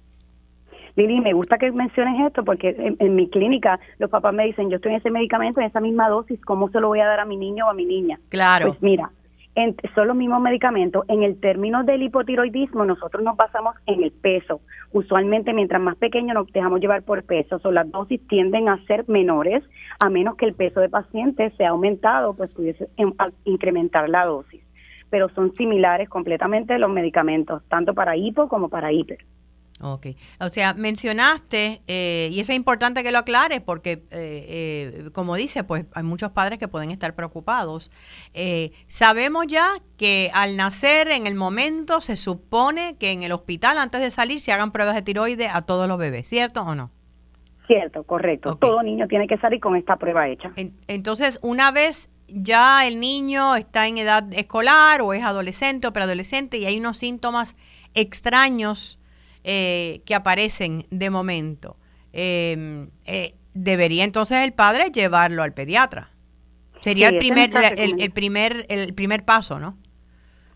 Lili, 0.95 1.21
me 1.21 1.33
gusta 1.33 1.59
que 1.59 1.71
menciones 1.71 2.25
esto 2.25 2.43
porque 2.43 2.75
en, 2.99 3.15
mi 3.15 3.29
clínica 3.29 3.79
los 3.99 4.09
papás 4.09 4.33
me 4.33 4.45
dicen, 4.45 4.69
yo 4.71 4.77
estoy 4.77 4.93
en 4.93 4.97
ese 4.97 5.11
medicamento, 5.11 5.61
en 5.61 5.67
esa 5.67 5.79
misma 5.79 6.09
dosis, 6.09 6.41
¿cómo 6.41 6.69
se 6.69 6.79
lo 6.79 6.87
voy 6.87 6.99
a 7.01 7.05
dar 7.05 7.19
a 7.19 7.25
mi 7.25 7.37
niño 7.37 7.67
o 7.67 7.69
a 7.69 7.73
mi 7.75 7.85
niña? 7.85 8.19
Claro. 8.29 8.69
Pues 8.69 8.81
mira, 8.81 9.11
son 9.95 10.07
los 10.07 10.15
mismos 10.15 10.41
medicamentos. 10.41 11.03
En 11.07 11.23
el 11.23 11.39
término 11.39 11.83
del 11.83 12.03
hipotiroidismo, 12.03 12.85
nosotros 12.85 13.23
nos 13.23 13.35
basamos 13.35 13.75
en 13.87 14.03
el 14.03 14.11
peso. 14.11 14.61
Usualmente, 14.91 15.53
mientras 15.53 15.81
más 15.81 15.95
pequeño 15.97 16.33
nos 16.33 16.51
dejamos 16.51 16.79
llevar 16.79 17.03
por 17.03 17.23
peso, 17.23 17.59
o 17.63 17.71
las 17.71 17.89
dosis 17.91 18.25
tienden 18.27 18.69
a 18.69 18.83
ser 18.85 19.07
menores, 19.09 19.63
a 19.99 20.09
menos 20.09 20.35
que 20.35 20.45
el 20.45 20.53
peso 20.53 20.79
de 20.79 20.89
paciente 20.89 21.49
sea 21.57 21.69
aumentado, 21.69 22.35
pues 22.35 22.53
pudiese 22.53 22.87
incrementar 23.45 24.09
la 24.09 24.25
dosis. 24.25 24.61
Pero 25.09 25.29
son 25.29 25.53
similares 25.55 26.07
completamente 26.07 26.77
los 26.77 26.91
medicamentos, 26.91 27.63
tanto 27.67 27.93
para 27.93 28.15
hipo 28.15 28.47
como 28.47 28.69
para 28.69 28.91
hiper. 28.91 29.19
Ok, 29.79 30.07
o 30.39 30.49
sea, 30.49 30.73
mencionaste, 30.73 31.81
eh, 31.87 32.29
y 32.31 32.39
eso 32.39 32.51
es 32.51 32.55
importante 32.55 33.03
que 33.03 33.11
lo 33.11 33.19
aclares 33.19 33.61
porque, 33.61 33.91
eh, 33.91 34.05
eh, 34.11 35.09
como 35.13 35.35
dice, 35.35 35.63
pues 35.63 35.85
hay 35.93 36.03
muchos 36.03 36.31
padres 36.31 36.57
que 36.57 36.67
pueden 36.67 36.89
estar 36.89 37.13
preocupados. 37.13 37.91
sabemos 38.87 39.45
ya 39.47 39.69
que 39.97 40.31
al 40.33 40.57
nacer, 40.57 41.11
en 41.11 41.27
el 41.27 41.35
momento, 41.35 42.01
se 42.01 42.15
supone 42.15 42.95
que 42.97 43.11
en 43.11 43.21
el 43.21 43.31
hospital, 43.31 43.77
antes 43.77 44.01
de 44.01 44.09
salir, 44.09 44.41
se 44.41 44.51
hagan 44.51 44.71
pruebas 44.71 44.95
de 44.95 45.03
tiroides 45.03 45.51
a 45.53 45.61
todos 45.61 45.87
los 45.87 45.97
bebés, 45.97 46.27
¿cierto 46.27 46.63
o 46.63 46.73
no? 46.73 46.89
Cierto, 47.67 48.03
correcto. 48.03 48.55
Todo 48.55 48.81
niño 48.81 49.07
tiene 49.07 49.27
que 49.27 49.37
salir 49.37 49.59
con 49.59 49.75
esta 49.75 49.97
prueba 49.97 50.27
hecha. 50.27 50.51
entonces, 50.87 51.37
una 51.43 51.71
vez 51.71 52.09
ya 52.27 52.87
el 52.87 52.99
niño 52.99 53.55
está 53.55 53.87
en 53.87 53.97
edad 53.97 54.25
escolar 54.33 55.01
o 55.01 55.13
es 55.13 55.23
adolescente 55.23 55.87
o 55.87 55.93
preadolescente 55.93 56.57
y 56.57 56.65
hay 56.65 56.79
unos 56.79 56.97
síntomas 56.97 57.55
extraños, 57.93 58.99
eh, 59.49 60.01
que 60.05 60.13
aparecen 60.13 60.85
de 60.91 61.09
momento, 61.09 61.77
em, 62.11 62.89
eh, 63.05 63.33
debería 63.53 64.03
entonces 64.03 64.43
el 64.43 64.51
padre 64.51 64.89
llevarlo 64.93 65.41
al 65.41 65.53
pediatra. 65.53 66.09
Sería 66.81 67.07
el 67.07 67.17
primer, 67.17 67.51
el, 67.77 68.11
primer, 68.11 68.65
el 68.67 68.93
primer 68.93 69.23
paso, 69.23 69.57
¿no? 69.57 69.77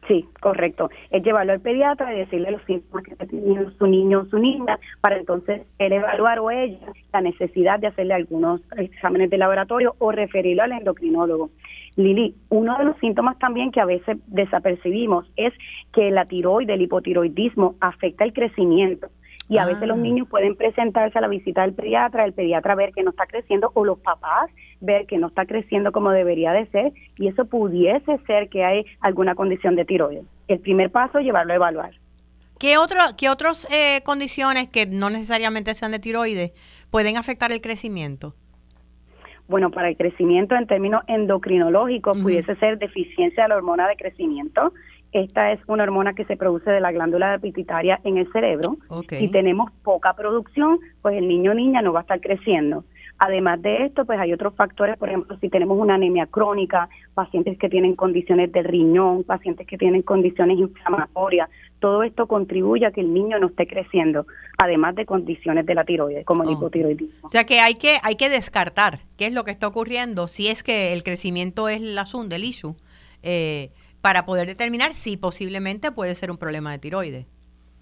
Sí, 0.10 0.28
correcto. 0.42 0.90
Es 1.10 1.24
llevarlo 1.24 1.54
al 1.54 1.62
pediatra 1.62 2.14
y 2.14 2.20
decirle 2.20 2.52
los 2.52 2.62
síntomas 2.66 3.06
que 3.06 3.16
tiene 3.28 3.66
su 3.78 3.88
niño 3.88 4.20
o 4.20 4.26
su 4.26 4.40
niña 4.40 4.78
para 5.00 5.16
entonces 5.16 5.62
él 5.80 5.94
evaluar 5.94 6.40
o 6.40 6.52
ella 6.52 6.92
la 7.14 7.22
necesidad 7.22 7.80
de 7.80 7.88
hacerle 7.88 8.16
algunos 8.16 8.60
exámenes 8.76 9.30
de 9.30 9.38
laboratorio 9.38 9.96
o 10.00 10.12
referirlo 10.12 10.64
al 10.64 10.74
endocrinólogo. 10.74 11.50
Lili, 12.04 12.36
uno 12.50 12.78
de 12.78 12.86
los 12.86 12.98
síntomas 12.98 13.38
también 13.40 13.72
que 13.72 13.82
a 13.82 13.86
veces 13.86 14.18
desapercibimos 14.28 15.30
es 15.36 15.54
que 15.94 16.12
la 16.12 16.26
tiroide, 16.26 16.74
el 16.74 16.82
hipotiroidismo, 16.82 17.76
afecta 17.80 18.24
el 18.24 18.34
crecimiento. 18.34 19.08
Y 19.50 19.58
a 19.58 19.66
veces 19.66 19.86
los 19.88 19.98
ah. 19.98 20.02
niños 20.02 20.30
pueden 20.30 20.56
presentarse 20.56 21.18
a 21.18 21.22
la 21.22 21.28
visita 21.28 21.64
del 21.64 21.74
pediatra, 21.74 22.24
el 22.24 22.32
pediatra 22.32 22.74
ver 22.76 22.94
que 22.94 23.04
no 23.04 23.10
está 23.10 23.26
creciendo 23.26 23.72
o 23.74 23.84
los 23.84 24.00
papás 24.00 24.50
ver 24.80 25.06
que 25.08 25.18
no 25.18 25.28
está 25.28 25.46
creciendo 25.46 25.92
como 25.92 26.12
debería 26.12 26.54
de 26.54 26.68
ser 26.68 26.94
y 27.18 27.28
eso 27.28 27.46
pudiese 27.46 28.18
ser 28.26 28.50
que 28.50 28.64
hay 28.64 28.86
alguna 29.02 29.36
condición 29.36 29.76
de 29.76 29.84
tiroides. 29.86 30.26
El 30.48 30.60
primer 30.60 30.90
paso 30.90 31.20
es 31.20 31.26
llevarlo 31.26 31.54
a 31.54 31.56
evaluar. 31.58 31.92
¿Qué, 32.60 32.78
otro, 32.78 33.00
qué 33.18 33.30
otras 33.30 33.68
eh, 33.72 34.02
condiciones 34.04 34.70
que 34.70 34.86
no 34.86 35.10
necesariamente 35.10 35.74
sean 35.74 35.92
de 35.92 36.00
tiroides 36.00 36.52
pueden 36.90 37.18
afectar 37.18 37.52
el 37.52 37.60
crecimiento? 37.60 38.36
Bueno, 39.52 39.70
para 39.70 39.90
el 39.90 39.98
crecimiento 39.98 40.56
en 40.56 40.66
términos 40.66 41.04
endocrinológicos 41.08 42.22
pudiese 42.22 42.56
ser 42.56 42.80
deficiencia 42.80 43.44
de 43.44 43.50
la 43.50 43.58
hormona 43.58 43.86
de 43.86 43.98
crecimiento. 43.98 44.72
Esta 45.12 45.52
es 45.52 45.60
una 45.68 45.84
hormona 45.84 46.14
que 46.14 46.24
se 46.24 46.38
produce 46.38 46.72
de 46.72 46.80
la 46.80 46.94
glándula 46.94 47.38
pituitaria 47.38 48.00
en 48.06 48.16
el 48.16 48.32
cerebro. 48.32 48.78
Si 49.10 49.28
tenemos 49.28 49.70
poca 49.84 50.14
producción, 50.14 50.80
pues 51.02 51.18
el 51.18 51.28
niño 51.28 51.52
o 51.52 51.54
niña 51.54 51.82
no 51.82 51.92
va 51.92 52.00
a 52.00 52.04
estar 52.04 52.22
creciendo. 52.22 52.86
Además 53.18 53.62
de 53.62 53.84
esto, 53.84 54.06
pues 54.06 54.18
hay 54.22 54.32
otros 54.32 54.56
factores, 54.56 54.98
por 54.98 55.10
ejemplo, 55.10 55.38
si 55.42 55.50
tenemos 55.50 55.78
una 55.78 55.96
anemia 55.96 56.28
crónica, 56.28 56.88
pacientes 57.14 57.58
que 57.60 57.68
tienen 57.68 57.98
condiciones 57.98 58.54
del 58.54 58.64
riñón, 58.64 59.26
pacientes 59.26 59.68
que 59.68 59.78
tienen 59.78 60.02
condiciones 60.02 60.60
inflamatorias, 60.60 61.50
todo 61.82 62.04
esto 62.04 62.28
contribuye 62.28 62.86
a 62.86 62.92
que 62.92 63.02
el 63.02 63.14
niño 63.14 63.40
no 63.40 63.48
esté 63.48 63.68
creciendo, 63.68 64.28
además 64.58 64.96
de 64.96 65.06
condiciones 65.06 65.66
de 65.66 65.76
la 65.76 65.84
tiroides, 65.84 66.26
como 66.26 66.44
el 66.44 66.52
hipotiroidismo. 66.52 67.20
O 67.24 67.28
sea 67.28 67.44
que 67.44 67.60
hay 67.60 67.74
que 67.74 67.98
hay 68.04 68.16
que 68.16 68.30
descartar 68.30 69.00
qué 69.18 69.26
es 69.26 69.34
lo 69.34 69.44
que 69.44 69.52
está 69.52 69.68
ocurriendo, 69.68 70.28
si 70.28 70.48
es 70.48 70.64
que 70.64 70.94
el 70.94 71.04
crecimiento 71.04 71.68
es 71.68 71.82
el 71.82 71.98
asunto, 71.98 72.36
el 72.36 72.44
issue, 72.44 72.76
eh, 73.24 73.72
para 74.00 74.26
poder 74.26 74.48
determinar 74.48 74.94
si 74.94 75.18
posiblemente 75.18 75.92
puede 75.92 76.14
ser 76.14 76.30
un 76.32 76.38
problema 76.38 76.72
de 76.72 76.80
tiroides. 76.80 77.26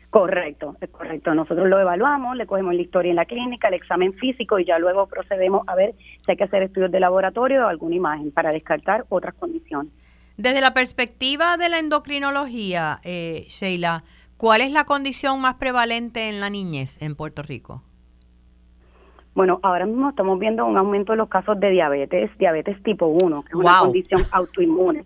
Correcto, 0.10 0.76
es 0.82 0.90
correcto. 0.90 1.36
Nosotros 1.36 1.68
lo 1.68 1.80
evaluamos, 1.80 2.36
le 2.38 2.48
cogemos 2.48 2.74
la 2.74 2.82
historia 2.82 3.10
en 3.10 3.18
la 3.18 3.26
clínica, 3.26 3.68
el 3.68 3.76
examen 3.76 4.14
físico 4.14 4.58
y 4.58 4.66
ya 4.66 4.80
luego 4.80 5.08
procedemos 5.08 5.68
a 5.68 5.76
ver 5.76 5.94
si 6.26 6.32
hay 6.32 6.38
que 6.38 6.46
hacer 6.46 6.64
estudios 6.64 6.92
de 6.92 7.00
laboratorio 7.02 7.66
o 7.66 7.68
alguna 7.68 7.96
imagen 7.96 8.32
para 8.32 8.52
descartar 8.52 9.06
otras 9.10 9.36
condiciones. 9.36 9.92
Desde 10.40 10.62
la 10.62 10.74
perspectiva 10.74 11.58
de 11.58 11.68
la 11.68 11.80
endocrinología, 11.80 13.02
eh, 13.04 13.44
Sheila, 13.50 14.06
¿cuál 14.38 14.62
es 14.62 14.72
la 14.72 14.86
condición 14.86 15.42
más 15.42 15.56
prevalente 15.56 16.30
en 16.30 16.40
la 16.40 16.50
niñez 16.50 16.98
en 17.02 17.18
Puerto 17.18 17.42
Rico? 17.42 17.84
Bueno, 19.36 19.60
ahora 19.64 19.86
mismo 19.86 20.12
estamos 20.12 20.40
viendo 20.40 20.66
un 20.66 20.78
aumento 20.78 21.12
de 21.12 21.18
los 21.18 21.28
casos 21.28 21.60
de 21.60 21.72
diabetes, 21.72 22.32
diabetes 22.38 22.82
tipo 22.84 23.08
1, 23.08 23.42
que 23.42 23.50
es 23.50 23.56
una 23.56 23.80
condición 23.82 24.22
autoinmune. 24.32 25.04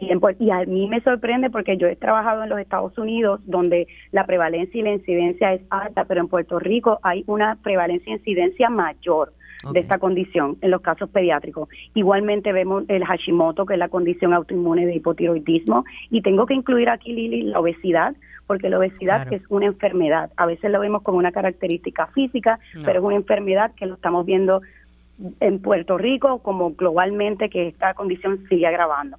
Y 0.00 0.50
a 0.50 0.64
mí 0.64 0.88
me 0.88 1.00
sorprende 1.02 1.50
porque 1.50 1.76
yo 1.76 1.86
he 1.86 1.94
trabajado 1.94 2.42
en 2.42 2.48
los 2.48 2.58
Estados 2.58 2.98
Unidos 2.98 3.42
donde 3.44 3.86
la 4.10 4.26
prevalencia 4.26 4.80
y 4.80 4.82
la 4.82 4.94
incidencia 4.94 5.52
es 5.52 5.62
alta, 5.70 6.04
pero 6.06 6.20
en 6.20 6.26
Puerto 6.26 6.58
Rico 6.58 6.98
hay 7.04 7.22
una 7.28 7.58
prevalencia 7.62 8.12
e 8.12 8.16
incidencia 8.16 8.70
mayor 8.70 9.33
de 9.72 9.80
esta 9.80 9.98
condición 9.98 10.56
en 10.60 10.70
los 10.70 10.80
casos 10.80 11.08
pediátricos. 11.10 11.68
Igualmente 11.94 12.52
vemos 12.52 12.84
el 12.88 13.04
Hashimoto, 13.04 13.66
que 13.66 13.74
es 13.74 13.78
la 13.78 13.88
condición 13.88 14.34
autoinmune 14.34 14.86
de 14.86 14.96
hipotiroidismo, 14.96 15.84
y 16.10 16.22
tengo 16.22 16.46
que 16.46 16.54
incluir 16.54 16.88
aquí, 16.88 17.12
Lili, 17.12 17.42
la 17.42 17.60
obesidad, 17.60 18.14
porque 18.46 18.68
la 18.68 18.78
obesidad 18.78 19.32
es 19.32 19.42
una 19.48 19.66
enfermedad. 19.66 20.30
A 20.36 20.46
veces 20.46 20.70
lo 20.70 20.80
vemos 20.80 21.02
como 21.02 21.18
una 21.18 21.32
característica 21.32 22.06
física, 22.08 22.58
pero 22.84 23.00
es 23.00 23.04
una 23.04 23.16
enfermedad 23.16 23.72
que 23.74 23.86
lo 23.86 23.94
estamos 23.94 24.26
viendo 24.26 24.60
en 25.40 25.60
Puerto 25.60 25.96
Rico 25.96 26.40
como 26.40 26.72
globalmente 26.74 27.48
que 27.48 27.68
esta 27.68 27.94
condición 27.94 28.44
sigue 28.48 28.66
agravando. 28.66 29.16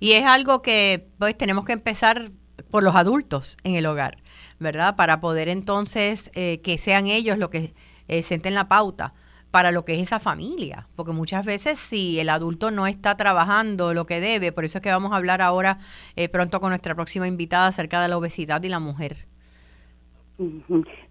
Y 0.00 0.12
es 0.12 0.24
algo 0.24 0.62
que 0.62 1.06
pues 1.18 1.36
tenemos 1.36 1.64
que 1.64 1.72
empezar 1.72 2.30
por 2.70 2.82
los 2.82 2.94
adultos 2.94 3.56
en 3.64 3.74
el 3.74 3.86
hogar, 3.86 4.18
¿verdad? 4.58 4.96
Para 4.96 5.20
poder 5.20 5.48
entonces 5.48 6.30
eh, 6.34 6.60
que 6.62 6.78
sean 6.78 7.06
ellos 7.06 7.38
los 7.38 7.50
que 7.50 7.74
eh, 8.08 8.22
senten 8.22 8.54
la 8.54 8.68
pauta 8.68 9.14
para 9.52 9.70
lo 9.70 9.84
que 9.84 9.94
es 9.94 10.00
esa 10.00 10.18
familia, 10.18 10.88
porque 10.96 11.12
muchas 11.12 11.44
veces 11.46 11.78
si 11.78 12.18
el 12.18 12.30
adulto 12.30 12.70
no 12.70 12.86
está 12.86 13.16
trabajando 13.16 13.94
lo 13.94 14.04
que 14.04 14.18
debe, 14.18 14.50
por 14.50 14.64
eso 14.64 14.78
es 14.78 14.82
que 14.82 14.90
vamos 14.90 15.12
a 15.12 15.16
hablar 15.16 15.42
ahora 15.42 15.78
eh, 16.16 16.28
pronto 16.28 16.58
con 16.58 16.70
nuestra 16.70 16.94
próxima 16.94 17.28
invitada 17.28 17.68
acerca 17.68 18.02
de 18.02 18.08
la 18.08 18.16
obesidad 18.16 18.62
y 18.64 18.70
la 18.70 18.80
mujer. 18.80 19.28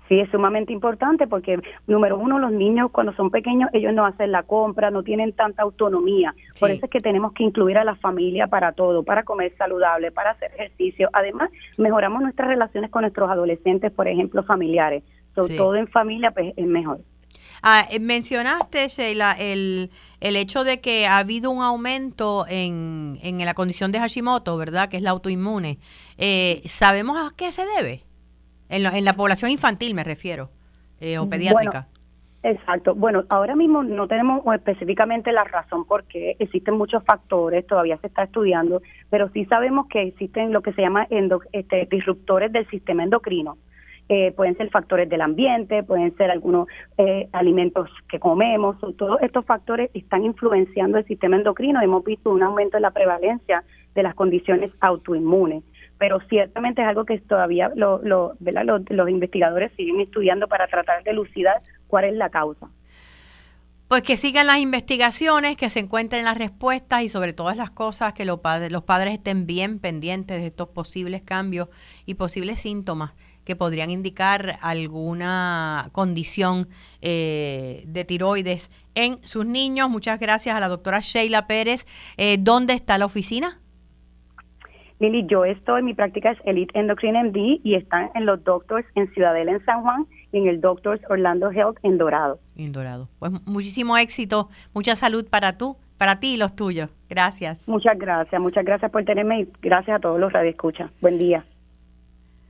Sí, 0.07 0.19
es 0.19 0.29
sumamente 0.29 0.73
importante 0.73 1.27
porque, 1.27 1.59
número 1.87 2.17
uno, 2.17 2.39
los 2.39 2.51
niños 2.51 2.89
cuando 2.91 3.13
son 3.13 3.29
pequeños, 3.29 3.69
ellos 3.73 3.93
no 3.93 4.05
hacen 4.05 4.31
la 4.31 4.43
compra, 4.43 4.91
no 4.91 5.03
tienen 5.03 5.31
tanta 5.33 5.61
autonomía. 5.61 6.33
Por 6.59 6.71
eso 6.71 6.85
es 6.85 6.91
que 6.91 6.99
tenemos 6.99 7.31
que 7.33 7.43
incluir 7.43 7.77
a 7.77 7.85
la 7.85 7.95
familia 7.95 8.47
para 8.47 8.73
todo, 8.73 9.03
para 9.03 9.23
comer 9.23 9.55
saludable, 9.55 10.11
para 10.11 10.31
hacer 10.31 10.51
ejercicio. 10.55 11.09
Además, 11.13 11.49
mejoramos 11.77 12.23
nuestras 12.23 12.49
relaciones 12.49 12.89
con 12.89 13.03
nuestros 13.03 13.29
adolescentes, 13.29 13.91
por 13.91 14.07
ejemplo, 14.07 14.43
familiares. 14.43 15.03
Sobre 15.33 15.55
todo 15.55 15.75
en 15.75 15.87
familia, 15.87 16.31
pues 16.31 16.53
es 16.57 16.65
mejor. 16.65 16.99
Ah, 17.63 17.85
eh, 17.91 17.99
mencionaste, 17.99 18.87
Sheila, 18.87 19.35
el, 19.37 19.91
el 20.19 20.35
hecho 20.35 20.63
de 20.63 20.81
que 20.81 21.05
ha 21.05 21.17
habido 21.19 21.51
un 21.51 21.61
aumento 21.61 22.45
en, 22.47 23.19
en 23.21 23.43
la 23.45 23.53
condición 23.53 23.91
de 23.91 23.99
Hashimoto, 23.99 24.57
¿verdad? 24.57 24.89
Que 24.89 24.97
es 24.97 25.03
la 25.03 25.11
autoinmune. 25.11 25.77
Eh, 26.17 26.61
¿Sabemos 26.65 27.17
a 27.17 27.35
qué 27.35 27.51
se 27.51 27.63
debe? 27.77 28.03
En, 28.69 29.05
la 29.05 29.13
población 29.13 29.51
infantil 29.51 29.93
me 29.93 30.03
refiero, 30.03 30.49
eh, 30.99 31.19
o 31.19 31.29
pediátrica. 31.29 31.87
exacto. 32.41 32.95
Bueno, 32.95 33.25
ahora 33.29 33.53
mismo 33.53 33.83
no 33.83 34.07
tenemos 34.07 34.41
específicamente 34.55 35.31
la 35.31 35.43
razón 35.43 35.85
porque 35.85 36.37
existen 36.39 36.77
muchos 36.77 37.03
factores, 37.03 37.67
todavía 37.67 37.97
se 37.97 38.07
está 38.07 38.23
estudiando, 38.23 38.81
pero 39.09 39.29
sí 39.33 39.45
sabemos 39.45 39.87
que 39.87 40.03
existen 40.03 40.53
lo 40.53 40.61
que 40.61 40.71
se 40.73 40.81
llama 40.81 41.05
este, 41.51 41.85
disruptores 41.91 42.51
del 42.53 42.67
sistema 42.69 43.03
endocrino. 43.03 43.57
Eh, 44.13 44.33
pueden 44.33 44.57
ser 44.57 44.69
factores 44.69 45.07
del 45.07 45.21
ambiente, 45.21 45.83
pueden 45.83 46.13
ser 46.17 46.31
algunos 46.31 46.67
eh, 46.97 47.29
alimentos 47.31 47.89
que 48.09 48.19
comemos, 48.19 48.75
todos 48.97 49.21
estos 49.21 49.45
factores 49.45 49.89
están 49.93 50.25
influenciando 50.25 50.97
el 50.97 51.05
sistema 51.05 51.37
endocrino. 51.37 51.81
Hemos 51.81 52.03
visto 52.03 52.29
un 52.29 52.43
aumento 52.43 52.75
en 52.75 52.83
la 52.83 52.91
prevalencia 52.91 53.63
de 53.95 54.03
las 54.03 54.13
condiciones 54.13 54.69
autoinmunes 54.81 55.63
pero 55.97 56.19
ciertamente 56.29 56.81
es 56.81 56.87
algo 56.87 57.05
que 57.05 57.19
todavía 57.19 57.71
lo, 57.75 58.01
lo, 58.03 58.33
los, 58.39 58.81
los 58.89 59.09
investigadores 59.09 59.71
siguen 59.77 60.01
estudiando 60.01 60.47
para 60.47 60.67
tratar 60.67 61.03
de 61.03 61.11
elucidar 61.11 61.61
cuál 61.87 62.05
es 62.05 62.13
la 62.15 62.29
causa. 62.29 62.67
Pues 63.87 64.01
que 64.01 64.17
sigan 64.17 64.47
las 64.47 64.57
investigaciones, 64.57 65.57
que 65.57 65.69
se 65.69 65.79
encuentren 65.79 66.25
las 66.25 66.39
respuestas 66.39 67.03
y 67.03 67.07
sobre 67.07 67.33
todas 67.33 67.55
las 67.55 67.69
cosas 67.69 68.13
que 68.13 68.25
los 68.25 68.39
padres, 68.39 68.71
los 68.71 68.83
padres 68.83 69.13
estén 69.13 69.45
bien 69.45 69.77
pendientes 69.79 70.41
de 70.41 70.47
estos 70.47 70.69
posibles 70.69 71.21
cambios 71.21 71.69
y 72.05 72.15
posibles 72.15 72.59
síntomas 72.59 73.11
que 73.45 73.55
podrían 73.55 73.89
indicar 73.89 74.57
alguna 74.61 75.89
condición 75.91 76.67
eh, 77.01 77.83
de 77.87 78.05
tiroides 78.05 78.69
en 78.95 79.19
sus 79.23 79.45
niños. 79.45 79.89
Muchas 79.89 80.19
gracias 80.19 80.55
a 80.55 80.59
la 80.59 80.67
doctora 80.67 80.99
Sheila 80.99 81.47
Pérez. 81.47 81.85
Eh, 82.17 82.37
¿Dónde 82.39 82.73
está 82.73 82.97
la 82.97 83.05
oficina? 83.05 83.59
Lili, 84.99 85.25
yo 85.25 85.45
estoy, 85.45 85.81
mi 85.81 85.95
práctica 85.95 86.29
es 86.29 86.37
Elite 86.45 86.79
Endocrine 86.79 87.23
MD 87.23 87.59
y 87.63 87.73
están 87.73 88.11
en 88.13 88.27
los 88.27 88.43
Doctors 88.43 88.85
en 88.93 89.11
Ciudadela 89.13 89.53
en 89.53 89.65
San 89.65 89.81
Juan 89.81 90.05
y 90.31 90.37
en 90.37 90.47
el 90.47 90.61
Doctors 90.61 91.01
Orlando 91.09 91.51
Health 91.51 91.79
en 91.81 91.97
Dorado. 91.97 92.39
En 92.55 92.71
Dorado. 92.71 93.09
Pues 93.17 93.31
muchísimo 93.47 93.97
éxito, 93.97 94.49
mucha 94.75 94.95
salud 94.95 95.27
para 95.27 95.57
tú, 95.57 95.75
para 95.97 96.19
ti 96.19 96.35
y 96.35 96.37
los 96.37 96.55
tuyos. 96.55 96.91
Gracias. 97.09 97.67
Muchas 97.67 97.97
gracias, 97.97 98.39
muchas 98.39 98.63
gracias 98.63 98.91
por 98.91 99.03
tenerme 99.03 99.41
y 99.41 99.47
gracias 99.63 99.97
a 99.97 99.99
todos 99.99 100.19
los 100.19 100.31
radioescuchas. 100.31 100.91
Buen 101.01 101.17
día. 101.17 101.43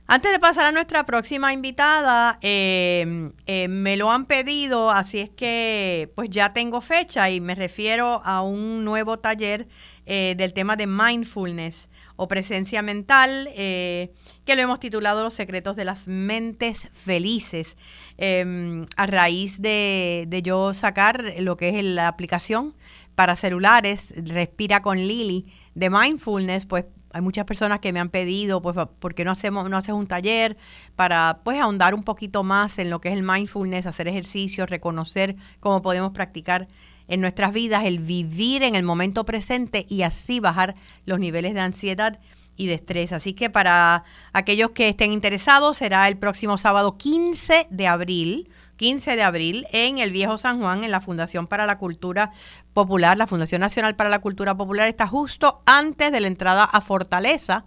Antes 0.06 0.32
de 0.32 0.38
pasar 0.40 0.66
a 0.66 0.72
nuestra 0.72 1.06
próxima 1.06 1.52
invitada, 1.52 2.38
eh, 2.42 3.30
eh, 3.46 3.68
me 3.68 3.96
lo 3.96 4.10
han 4.10 4.26
pedido, 4.26 4.90
así 4.90 5.20
es 5.20 5.30
que 5.30 6.10
pues 6.14 6.28
ya 6.28 6.50
tengo 6.50 6.80
fecha 6.80 7.30
y 7.30 7.40
me 7.40 7.54
refiero 7.54 8.20
a 8.24 8.42
un 8.42 8.84
nuevo 8.84 9.18
taller 9.20 9.68
eh, 10.04 10.34
del 10.36 10.52
tema 10.52 10.74
de 10.74 10.88
mindfulness 10.88 11.88
o 12.16 12.26
presencia 12.26 12.82
mental, 12.82 13.48
eh, 13.54 14.12
que 14.44 14.56
lo 14.56 14.62
hemos 14.62 14.80
titulado 14.80 15.22
Los 15.22 15.34
secretos 15.34 15.76
de 15.76 15.84
las 15.84 16.08
mentes 16.08 16.90
felices, 16.92 17.76
em, 18.18 18.86
a 18.96 19.06
raíz 19.06 19.62
de, 19.62 20.40
yo 20.42 20.74
sacar 20.74 21.34
lo 21.38 21.56
que 21.56 21.68
es 21.68 21.84
la 21.84 22.08
aplicación 22.08 22.74
para 23.14 23.36
celulares, 23.36 24.12
Respira 24.16 24.82
con 24.82 24.98
Lili, 24.98 25.52
de 25.74 25.88
mindfulness, 25.88 26.66
pues 26.66 26.84
hay 27.12 27.20
muchas 27.20 27.44
personas 27.44 27.80
que 27.80 27.92
me 27.92 28.00
han 28.00 28.08
pedido, 28.08 28.62
pues, 28.62 28.76
¿por 28.98 29.14
qué 29.14 29.24
no 29.24 29.30
hacemos, 29.30 29.68
no 29.68 29.76
haces 29.76 29.94
un 29.94 30.06
taller 30.06 30.56
para, 30.96 31.40
pues, 31.44 31.60
ahondar 31.60 31.94
un 31.94 32.02
poquito 32.02 32.42
más 32.42 32.78
en 32.78 32.90
lo 32.90 33.00
que 33.00 33.08
es 33.08 33.14
el 33.14 33.22
mindfulness, 33.22 33.86
hacer 33.86 34.08
ejercicios, 34.08 34.68
reconocer 34.68 35.36
cómo 35.60 35.82
podemos 35.82 36.12
practicar 36.12 36.68
en 37.08 37.20
nuestras 37.20 37.52
vidas 37.52 37.84
el 37.84 37.98
vivir 37.98 38.62
en 38.62 38.74
el 38.74 38.84
momento 38.84 39.24
presente 39.24 39.86
y 39.88 40.02
así 40.02 40.40
bajar 40.40 40.74
los 41.04 41.18
niveles 41.18 41.54
de 41.54 41.60
ansiedad 41.60 42.18
y 42.56 42.66
de 42.66 42.74
estrés. 42.74 43.12
Así 43.12 43.32
que 43.34 43.50
para 43.50 44.04
aquellos 44.32 44.70
que 44.70 44.88
estén 44.88 45.12
interesados, 45.12 45.78
será 45.78 46.08
el 46.08 46.16
próximo 46.16 46.58
sábado 46.58 46.96
15 46.96 47.66
de 47.70 47.86
abril. 47.86 48.50
15 48.82 49.14
de 49.14 49.22
abril 49.22 49.64
en 49.70 49.98
el 49.98 50.10
Viejo 50.10 50.36
San 50.38 50.60
Juan, 50.60 50.82
en 50.82 50.90
la 50.90 51.00
Fundación 51.00 51.46
para 51.46 51.66
la 51.66 51.78
Cultura 51.78 52.32
Popular. 52.74 53.16
La 53.16 53.28
Fundación 53.28 53.60
Nacional 53.60 53.94
para 53.94 54.10
la 54.10 54.18
Cultura 54.18 54.56
Popular 54.56 54.88
está 54.88 55.06
justo 55.06 55.62
antes 55.66 56.10
de 56.10 56.18
la 56.18 56.26
entrada 56.26 56.64
a 56.64 56.80
Fortaleza. 56.80 57.64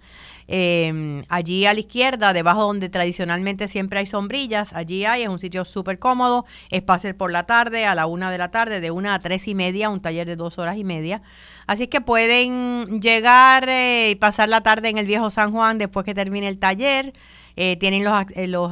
Em, 0.49 1.23
allí 1.29 1.65
a 1.67 1.73
la 1.73 1.79
izquierda, 1.79 2.33
debajo 2.33 2.63
donde 2.63 2.89
tradicionalmente 2.89 3.69
siempre 3.69 3.99
hay 3.99 4.07
sombrillas, 4.07 4.73
allí 4.73 5.05
hay, 5.05 5.23
es 5.23 5.29
un 5.29 5.39
sitio 5.39 5.63
súper 5.63 5.99
cómodo, 5.99 6.43
es 6.69 6.81
para 6.81 7.13
por 7.13 7.31
la 7.31 7.45
tarde, 7.45 7.85
a 7.85 7.95
la 7.95 8.07
una 8.07 8.29
de 8.29 8.37
la 8.37 8.51
tarde, 8.51 8.81
de 8.81 8.91
una 8.91 9.13
a 9.13 9.19
tres 9.19 9.47
y 9.47 9.55
media, 9.55 9.89
un 9.89 10.01
taller 10.01 10.27
de 10.27 10.35
dos 10.35 10.57
horas 10.57 10.77
y 10.77 10.83
media. 10.83 11.21
Así 11.65 11.87
que 11.87 12.01
pueden 12.01 12.99
llegar 12.99 13.69
eh, 13.69 14.09
y 14.11 14.15
pasar 14.15 14.49
la 14.49 14.59
tarde 14.63 14.89
en 14.89 14.97
el 14.97 15.07
viejo 15.07 15.29
San 15.29 15.53
Juan 15.53 15.77
después 15.77 16.05
que 16.05 16.13
termine 16.13 16.49
el 16.49 16.59
taller. 16.59 17.13
Eh, 17.57 17.77
tienen 17.77 18.03
los, 18.03 18.13
eh, 18.35 18.47
los 18.47 18.71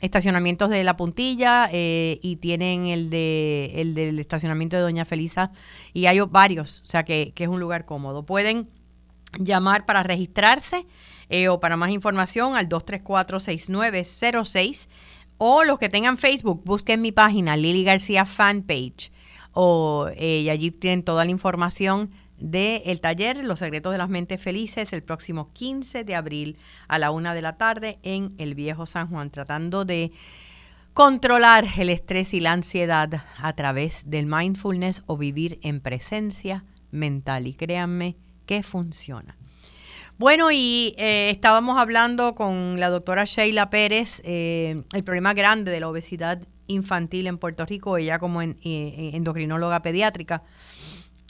estacionamientos 0.00 0.70
de 0.70 0.82
la 0.82 0.96
puntilla 0.96 1.68
y 1.72 2.38
tienen 2.40 2.86
el 2.86 3.10
de 3.10 3.72
el 3.76 3.94
del 3.94 4.18
estacionamiento 4.18 4.76
de 4.76 4.82
Doña 4.82 5.04
Felisa 5.04 5.52
y 5.92 6.06
hay 6.06 6.18
varios, 6.20 6.82
o 6.84 6.86
sea 6.86 7.04
que, 7.04 7.32
que 7.34 7.44
es 7.44 7.50
un 7.50 7.60
lugar 7.60 7.84
cómodo. 7.84 8.24
Pueden 8.24 8.68
llamar 9.38 9.86
para 9.86 10.02
registrarse 10.02 10.84
eh, 11.28 11.48
o 11.48 11.60
para 11.60 11.76
más 11.76 11.90
información 11.90 12.56
al 12.56 12.68
234-6906 12.68 14.88
o 15.38 15.62
los 15.64 15.78
que 15.78 15.88
tengan 15.88 16.18
Facebook, 16.18 16.62
busquen 16.64 17.00
mi 17.00 17.12
página 17.12 17.56
Lili 17.56 17.84
García 17.84 18.24
Fanpage 18.24 19.12
o 19.52 20.08
eh, 20.16 20.50
allí 20.50 20.70
tienen 20.70 21.02
toda 21.02 21.24
la 21.24 21.30
información 21.30 22.10
del 22.42 23.00
taller 23.00 23.44
Los 23.44 23.60
secretos 23.60 23.92
de 23.92 23.98
las 23.98 24.08
mentes 24.08 24.42
felices 24.42 24.92
el 24.92 25.02
próximo 25.02 25.52
15 25.52 26.04
de 26.04 26.14
abril 26.14 26.58
a 26.88 26.98
la 26.98 27.10
una 27.12 27.34
de 27.34 27.42
la 27.42 27.56
tarde 27.56 27.98
en 28.02 28.34
el 28.38 28.54
Viejo 28.54 28.84
San 28.84 29.08
Juan, 29.08 29.30
tratando 29.30 29.84
de 29.84 30.10
controlar 30.92 31.64
el 31.78 31.88
estrés 31.88 32.34
y 32.34 32.40
la 32.40 32.52
ansiedad 32.52 33.24
a 33.38 33.52
través 33.54 34.10
del 34.10 34.26
mindfulness 34.26 35.02
o 35.06 35.16
vivir 35.16 35.58
en 35.62 35.80
presencia 35.80 36.64
mental. 36.90 37.46
Y 37.46 37.54
créanme, 37.54 38.16
que 38.44 38.62
funciona. 38.62 39.36
Bueno, 40.18 40.50
y 40.50 40.94
eh, 40.98 41.30
estábamos 41.30 41.78
hablando 41.78 42.34
con 42.34 42.78
la 42.78 42.90
doctora 42.90 43.24
Sheila 43.24 43.70
Pérez, 43.70 44.20
eh, 44.24 44.82
el 44.92 45.04
problema 45.04 45.32
grande 45.32 45.70
de 45.70 45.80
la 45.80 45.88
obesidad 45.88 46.42
infantil 46.66 47.26
en 47.26 47.38
Puerto 47.38 47.64
Rico, 47.64 47.96
ella 47.96 48.18
como 48.18 48.42
en, 48.42 48.58
endocrinóloga 48.62 49.80
pediátrica. 49.82 50.42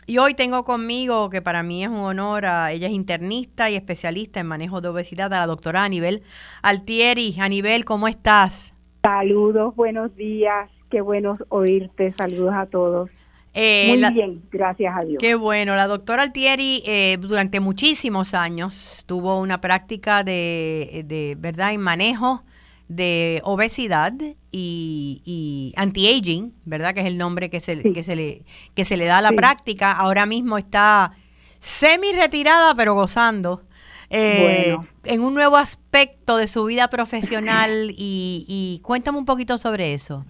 Y 0.04 0.18
hoy 0.18 0.34
tengo 0.34 0.64
conmigo, 0.64 1.30
que 1.30 1.42
para 1.42 1.62
mí 1.62 1.84
es 1.84 1.90
un 1.90 1.98
honor, 1.98 2.44
a, 2.44 2.72
ella 2.72 2.88
es 2.88 2.92
internista 2.92 3.70
y 3.70 3.76
especialista 3.76 4.40
en 4.40 4.46
manejo 4.46 4.80
de 4.80 4.88
obesidad, 4.88 5.32
a 5.32 5.38
la 5.38 5.46
doctora 5.46 5.84
Anibel 5.84 6.22
Altieri. 6.62 7.36
Anibel, 7.38 7.84
¿cómo 7.84 8.08
estás? 8.08 8.74
Saludos, 9.02 9.76
buenos 9.76 10.14
días, 10.16 10.68
qué 10.90 11.00
bueno 11.00 11.34
oírte, 11.50 12.12
saludos 12.16 12.52
a 12.54 12.66
todos. 12.66 13.10
Eh, 13.54 13.94
Muy 13.96 14.12
bien, 14.12 14.42
gracias 14.50 14.96
a 14.96 15.04
Dios. 15.04 15.18
Qué 15.20 15.34
bueno. 15.34 15.76
La 15.76 15.86
doctora 15.86 16.22
Altieri 16.22 16.82
eh, 16.86 17.18
durante 17.20 17.60
muchísimos 17.60 18.34
años 18.34 19.04
tuvo 19.06 19.38
una 19.38 19.60
práctica 19.60 20.24
de, 20.24 21.04
de 21.06 21.36
¿verdad?, 21.38 21.72
en 21.74 21.80
manejo 21.80 22.42
de 22.88 23.40
obesidad 23.44 24.12
y, 24.50 25.72
anti-aging, 25.76 26.52
¿verdad? 26.64 26.94
Que 26.94 27.00
es 27.00 27.06
el 27.06 27.18
nombre 27.18 27.50
que 27.50 27.60
se, 27.60 27.92
que 27.92 28.02
se, 28.02 28.16
le, 28.16 28.44
que 28.74 28.84
se 28.84 28.96
le 28.96 29.06
da 29.06 29.18
a 29.18 29.22
la 29.22 29.32
práctica. 29.32 29.92
Ahora 29.92 30.26
mismo 30.26 30.58
está 30.58 31.12
semi-retirada, 31.58 32.74
pero 32.74 32.94
gozando. 32.94 33.62
Eh, 34.10 34.76
en 35.04 35.22
un 35.22 35.32
nuevo 35.32 35.56
aspecto 35.56 36.36
de 36.36 36.46
su 36.46 36.66
vida 36.66 36.88
profesional 36.88 37.90
y, 37.96 38.44
y 38.46 38.80
cuéntame 38.82 39.16
un 39.16 39.24
poquito 39.24 39.56
sobre 39.56 39.94
eso. 39.94 40.26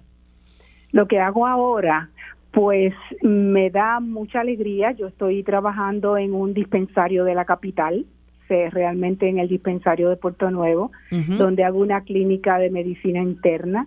Lo 0.93 1.09
que 1.09 1.19
hago 1.19 1.47
ahora, 1.47 2.11
pues 2.53 2.95
me 3.23 3.71
da 3.71 3.99
mucha 3.99 4.41
alegría. 4.41 4.93
Yo 4.93 5.09
estoy 5.09 5.43
trabajando 5.43 6.17
en 6.17 6.33
un 6.33 6.55
dispensario 6.55 7.25
de 7.25 7.35
la 7.35 7.45
capital, 7.45 8.07
realmente 8.71 9.29
en 9.29 9.39
el 9.39 9.49
dispensario 9.49 10.09
de 10.09 10.17
Puerto 10.17 10.51
Nuevo, 10.51 10.93
donde 11.11 11.65
hago 11.65 11.79
una 11.79 12.03
clínica 12.03 12.59
de 12.59 12.71
medicina 12.71 13.21
interna. 13.21 13.87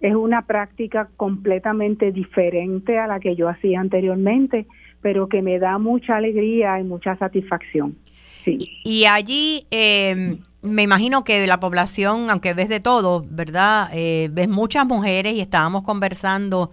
Es 0.00 0.14
una 0.14 0.42
práctica 0.42 1.08
completamente 1.16 2.10
diferente 2.10 2.98
a 2.98 3.06
la 3.06 3.20
que 3.20 3.36
yo 3.36 3.48
hacía 3.48 3.80
anteriormente, 3.80 4.66
pero 5.00 5.28
que 5.28 5.42
me 5.42 5.58
da 5.58 5.78
mucha 5.78 6.16
alegría 6.16 6.80
y 6.80 6.84
mucha 6.84 7.16
satisfacción. 7.16 7.96
Sí. 8.44 8.58
Y 8.84 9.04
allí 9.04 9.66
em, 9.70 10.38
me 10.62 10.82
imagino 10.82 11.24
que 11.24 11.46
la 11.46 11.60
población, 11.60 12.30
aunque 12.30 12.54
ves 12.54 12.68
de 12.68 12.80
todo, 12.80 13.24
¿verdad? 13.28 13.90
Eh, 13.92 14.28
ves 14.32 14.48
muchas 14.48 14.86
mujeres 14.86 15.34
y 15.34 15.40
estábamos 15.40 15.82
conversando 15.82 16.70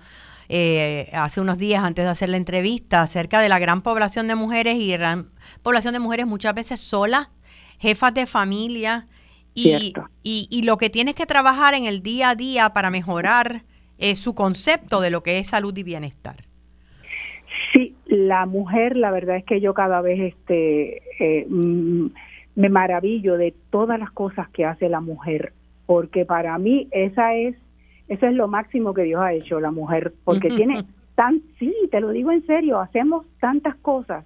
eh, 0.52 1.10
hace 1.14 1.42
unos 1.42 1.60
días 1.60 1.84
antes 1.84 2.04
de 2.04 2.10
hacer 2.10 2.30
la 2.30 2.38
entrevista 2.38 3.04
acerca 3.04 3.40
de 3.40 3.50
la 3.50 3.60
gran 3.60 3.84
población 3.84 4.28
de 4.28 4.34
mujeres 4.34 4.76
y 4.76 4.92
gran 4.92 5.30
población 5.62 5.94
de 5.94 6.00
mujeres 6.00 6.26
muchas 6.26 6.56
veces 6.56 6.80
solas, 6.80 7.30
jefas 7.78 8.16
de 8.16 8.26
familia 8.26 9.08
y, 9.54 9.94
y, 10.24 10.62
lo 10.64 10.78
que 10.78 10.90
tienes 10.90 11.16
que 11.16 11.26
trabajar 11.26 11.76
en 11.76 11.86
el 11.86 12.02
día 12.02 12.32
a 12.32 12.36
día 12.36 12.70
para 12.72 12.90
mejorar 12.90 13.64
eh, 14.00 14.16
su 14.16 14.34
concepto 14.34 15.02
de 15.02 15.12
lo 15.12 15.22
que 15.22 15.38
es 15.38 15.48
salud 15.48 15.76
y 15.78 15.84
bienestar. 15.84 16.38
Sí, 17.74 17.96
la 18.06 18.46
mujer, 18.46 18.98
la 18.98 19.12
verdad 19.12 19.36
es 19.36 19.44
que 19.44 19.62
yo 19.62 19.74
cada 19.74 20.02
vez 20.02 20.34
este, 20.34 21.02
eh, 21.20 21.46
mm, 21.48 22.08
me 22.56 22.70
maravillo 22.70 23.38
de 23.38 23.54
todas 23.70 24.00
las 24.00 24.12
cosas 24.12 24.50
que 24.50 24.66
hace 24.66 24.90
la 24.90 25.02
mujer, 25.02 25.54
porque 25.86 26.26
para 26.26 26.58
mí 26.58 26.88
esa 26.92 27.36
es 27.36 27.56
eso 28.10 28.26
es 28.26 28.34
lo 28.34 28.48
máximo 28.48 28.94
que 28.94 29.04
Dios 29.04 29.22
ha 29.22 29.34
hecho, 29.34 29.60
la 29.60 29.72
mujer, 29.72 30.14
porque 30.24 30.50
tiene 30.50 30.84
tan, 31.16 31.42
sí, 31.60 31.74
te 31.92 32.02
lo 32.02 32.10
digo 32.10 32.32
en 32.32 32.46
serio, 32.46 32.80
hacemos 32.80 33.26
tantas 33.40 33.76
cosas 33.78 34.26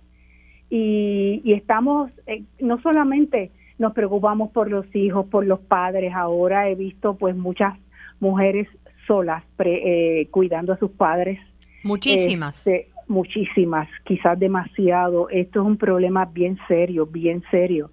y, 0.70 1.42
estamos, 1.54 2.10
eh, 2.26 2.44
no 2.60 2.82
solamente 2.82 3.52
nos 3.78 3.94
preocupamos 3.94 4.52
por 4.52 4.72
los 4.72 4.86
hijos, 4.96 5.28
por 5.28 5.46
los 5.46 5.60
padres, 5.60 6.14
ahora 6.16 6.70
he 6.70 6.76
visto 6.76 7.16
pues 7.16 7.36
muchas 7.36 7.78
mujeres 8.20 8.68
solas 9.06 9.44
eh, 9.60 10.28
cuidando 10.32 10.74
a 10.74 10.78
sus 10.78 10.92
padres. 10.92 11.40
Muchísimas. 11.84 12.66
Este, 12.66 12.90
muchísimas, 13.08 13.88
quizás 14.06 14.40
demasiado. 14.40 15.30
Esto 15.30 15.62
es 15.62 15.68
un 15.68 15.78
problema 15.78 16.26
bien 16.26 16.58
serio, 16.68 17.06
bien 17.06 17.44
serio. 17.52 17.92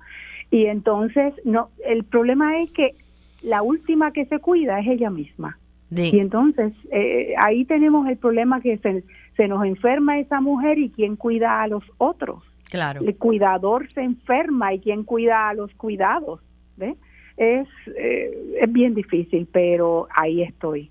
Y 0.50 0.66
entonces, 0.66 1.34
no, 1.44 1.70
el 1.84 2.04
problema 2.04 2.62
es 2.62 2.70
que 2.70 2.94
la 3.42 3.62
última 3.62 4.12
que 4.12 4.24
se 4.26 4.38
cuida 4.38 4.80
es 4.80 4.86
ella 4.86 5.10
misma. 5.10 5.58
Y 5.94 6.20
entonces 6.20 6.72
eh, 6.92 7.34
ahí 7.38 7.64
tenemos 7.64 8.08
el 8.08 8.16
problema 8.16 8.60
que 8.60 8.78
se, 8.78 9.04
se 9.36 9.48
nos 9.48 9.64
enferma 9.64 10.18
esa 10.20 10.40
mujer 10.40 10.78
y 10.78 10.90
quién 10.90 11.16
cuida 11.16 11.62
a 11.62 11.68
los 11.68 11.82
otros. 11.98 12.44
Claro. 12.70 13.00
El 13.00 13.16
cuidador 13.16 13.92
se 13.92 14.02
enferma 14.02 14.72
y 14.72 14.78
quién 14.78 15.02
cuida 15.02 15.48
a 15.48 15.54
los 15.54 15.74
cuidados. 15.74 16.40
¿ve? 16.76 16.96
Es, 17.36 17.66
eh, 17.96 18.58
es 18.60 18.72
bien 18.72 18.94
difícil, 18.94 19.48
pero 19.50 20.06
ahí 20.14 20.42
estoy. 20.42 20.90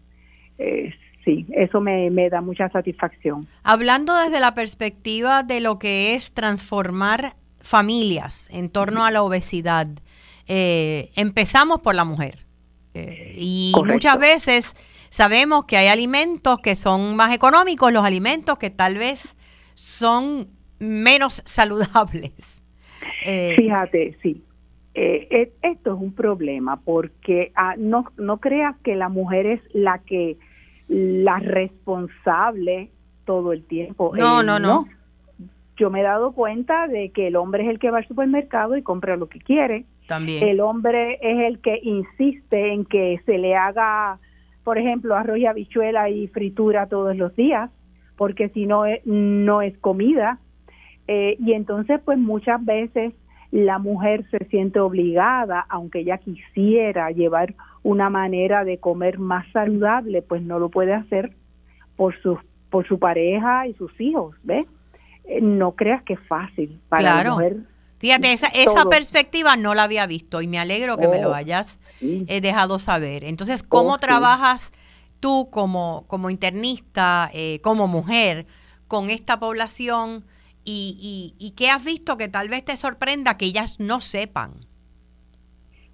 Eh, 0.58 0.94
sí, 1.24 1.46
eso 1.54 1.80
me, 1.80 2.10
me 2.10 2.30
da 2.30 2.42
mucha 2.42 2.70
satisfacción. 2.70 3.48
Hablando 3.64 4.14
desde 4.16 4.42
la 4.42 4.54
perspectiva 4.54 5.44
de 5.44 5.62
lo 5.62 5.80
que 5.80 6.14
es 6.14 6.34
transformar 6.34 7.36
familias 7.62 8.50
en 8.52 8.70
torno 8.70 9.06
a 9.06 9.12
la 9.12 9.24
obesidad, 9.24 9.88
empezamos 10.48 11.80
por 11.80 11.94
la 11.94 12.04
mujer. 12.04 12.49
Y 12.94 13.74
muchas 13.86 14.18
veces 14.20 14.76
Sabemos 15.10 15.66
que 15.66 15.76
hay 15.76 15.88
alimentos 15.88 16.60
que 16.60 16.76
son 16.76 17.16
más 17.16 17.34
económicos, 17.34 17.92
los 17.92 18.06
alimentos 18.06 18.60
que 18.60 18.70
tal 18.70 18.98
vez 18.98 19.36
son 19.74 20.48
menos 20.80 21.42
saludables. 21.46 22.64
Eh, 23.26 23.56
Fíjate, 23.58 24.18
sí. 24.22 24.44
Eh, 24.94 25.52
esto 25.62 25.94
es 25.94 26.02
un 26.02 26.14
problema 26.14 26.82
porque 26.82 27.52
ah, 27.56 27.76
no, 27.78 28.06
no 28.18 28.40
creas 28.40 28.76
que 28.84 28.96
la 28.96 29.08
mujer 29.08 29.46
es 29.46 29.62
la 29.72 30.00
que 30.00 30.38
la 30.88 31.40
responsable 31.40 32.92
todo 33.26 33.54
el 33.54 33.64
tiempo. 33.64 34.12
No, 34.16 34.42
eh, 34.42 34.44
no, 34.44 34.60
no, 34.60 34.88
Yo 35.78 35.90
me 35.90 36.02
he 36.02 36.04
dado 36.04 36.34
cuenta 36.34 36.88
de 36.88 37.12
que 37.12 37.28
el 37.28 37.36
hombre 37.36 37.64
es 37.64 37.70
el 37.70 37.80
que 37.80 37.92
va 37.92 38.00
al 38.00 38.08
supermercado 38.08 38.76
y 38.76 38.84
compra 38.84 39.16
lo 39.16 39.30
que 39.30 39.40
quiere. 39.40 39.86
También. 40.10 40.46
El 40.46 40.60
hombre 40.60 41.20
es 41.22 41.48
el 41.48 41.60
que 41.60 41.80
insiste 41.82 42.74
en 42.74 42.84
que 42.84 43.22
se 43.26 43.38
le 43.38 43.56
haga 43.56 44.20
por 44.70 44.78
ejemplo, 44.78 45.16
arroz 45.16 45.40
y 45.40 45.48
habichuela 45.48 46.10
y 46.10 46.28
fritura 46.28 46.86
todos 46.86 47.18
los 47.18 47.36
días, 47.36 47.72
porque 48.16 48.50
si 48.50 48.68
no 48.68 48.86
es, 48.86 49.04
no 49.04 49.64
es 49.64 49.76
comida. 49.80 50.38
Eh, 51.08 51.38
y 51.40 51.54
entonces, 51.54 52.00
pues 52.06 52.20
muchas 52.20 52.64
veces 52.64 53.14
la 53.50 53.80
mujer 53.80 54.26
se 54.30 54.46
siente 54.46 54.80
obligada, 54.80 55.66
aunque 55.70 56.02
ella 56.02 56.20
quisiera 56.20 57.10
llevar 57.10 57.56
una 57.82 58.12
manera 58.12 58.64
de 58.64 58.78
comer 58.78 59.18
más 59.18 59.44
saludable, 59.52 60.22
pues 60.22 60.44
no 60.44 60.60
lo 60.60 60.70
puede 60.70 60.94
hacer 60.94 61.32
por 61.96 62.16
su, 62.22 62.38
por 62.70 62.88
su 62.88 63.00
pareja 63.00 63.66
y 63.66 63.74
sus 63.74 64.00
hijos, 64.00 64.36
¿ves? 64.44 64.68
Eh, 65.24 65.42
no 65.42 65.72
creas 65.72 66.04
que 66.04 66.14
es 66.14 66.20
fácil 66.28 66.80
para 66.90 67.24
la 67.24 67.32
mujer 67.32 67.58
Fíjate, 68.00 68.32
esa, 68.32 68.48
esa 68.48 68.86
perspectiva 68.86 69.58
no 69.58 69.76
la 69.76 69.84
había 69.84 70.08
visto 70.08 70.42
y 70.42 70.48
me 70.48 70.58
alegro 70.58 70.98
que 70.98 71.10
me 71.10 71.22
lo 71.22 71.32
oh, 71.32 71.34
hayas 71.34 71.80
eh, 72.02 72.40
dejado 72.40 72.80
saber. 72.80 73.26
Entonces, 73.26 73.62
¿cómo 73.62 73.94
oh, 73.94 73.98
trabajas 73.98 74.72
tú 75.20 75.50
como, 75.52 76.06
como 76.08 76.30
internista, 76.30 77.30
eh, 77.34 77.60
como 77.62 77.88
mujer, 77.88 78.46
con 78.88 79.10
esta 79.10 79.38
población 79.40 80.24
y, 80.64 81.36
y, 81.40 81.52
qué 81.52 81.70
has 81.70 81.84
visto 81.84 82.16
que 82.16 82.28
tal 82.28 82.48
vez 82.48 82.64
te 82.64 82.78
sorprenda 82.78 83.38
que 83.38 83.46
ellas 83.46 83.80
no 83.80 84.00
sepan? 84.02 84.54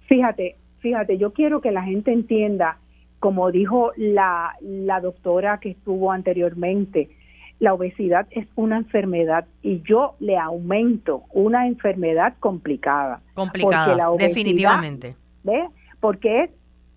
Fíjate, 0.06 0.56
fíjate, 0.78 1.18
yo 1.18 1.32
quiero 1.32 1.60
que 1.60 1.72
la 1.72 1.82
gente 1.82 2.12
entienda, 2.12 2.78
como 3.18 3.50
dijo 3.50 3.92
la, 3.96 4.54
la 4.60 5.00
doctora 5.00 5.60
que 5.60 5.70
estuvo 5.70 6.12
anteriormente, 6.12 7.08
la 7.58 7.72
obesidad 7.72 8.26
es 8.30 8.46
una 8.54 8.76
enfermedad 8.76 9.46
y 9.62 9.80
yo 9.82 10.14
le 10.20 10.36
aumento 10.36 11.24
una 11.32 11.66
enfermedad 11.66 12.34
complicada. 12.38 13.20
Complicada, 13.34 14.08
definitivamente. 14.18 15.16
¿ve? 15.42 15.66
Porque 16.00 16.44
es 16.44 16.50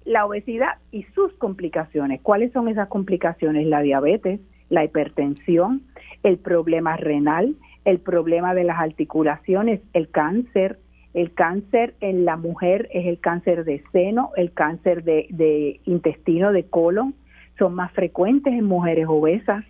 la 0.06 0.26
obesidad 0.26 0.78
y 0.92 1.04
sus 1.16 1.32
complicaciones. 1.34 2.20
¿Cuáles 2.22 2.52
son 2.52 2.68
esas 2.68 2.90
complicaciones? 2.90 3.68
La 3.68 3.82
diabetes, 3.82 4.40
la 4.70 4.84
hipertensión, 4.84 5.84
el 6.24 6.38
problema 6.38 6.98
renal, 6.98 7.56
el 7.86 8.00
problema 8.00 8.54
de 8.54 8.66
las 8.66 8.80
articulaciones, 8.80 9.82
el 9.94 10.10
cáncer. 10.10 10.80
El 11.16 11.34
cáncer 11.34 11.96
en 12.02 12.24
la 12.24 12.38
mujer 12.38 12.88
es 12.94 13.08
el 13.08 13.20
cáncer 13.20 13.66
de 13.66 13.82
seno, 13.92 14.30
el 14.36 14.52
cáncer 14.52 15.04
de, 15.04 15.80
intestino, 15.86 16.52
de 16.52 16.66
colon, 16.66 17.16
son 17.58 17.74
más 17.74 17.92
frecuentes 17.94 18.54
en 18.54 18.66
mujeres 18.66 19.08
obesas 19.08 19.66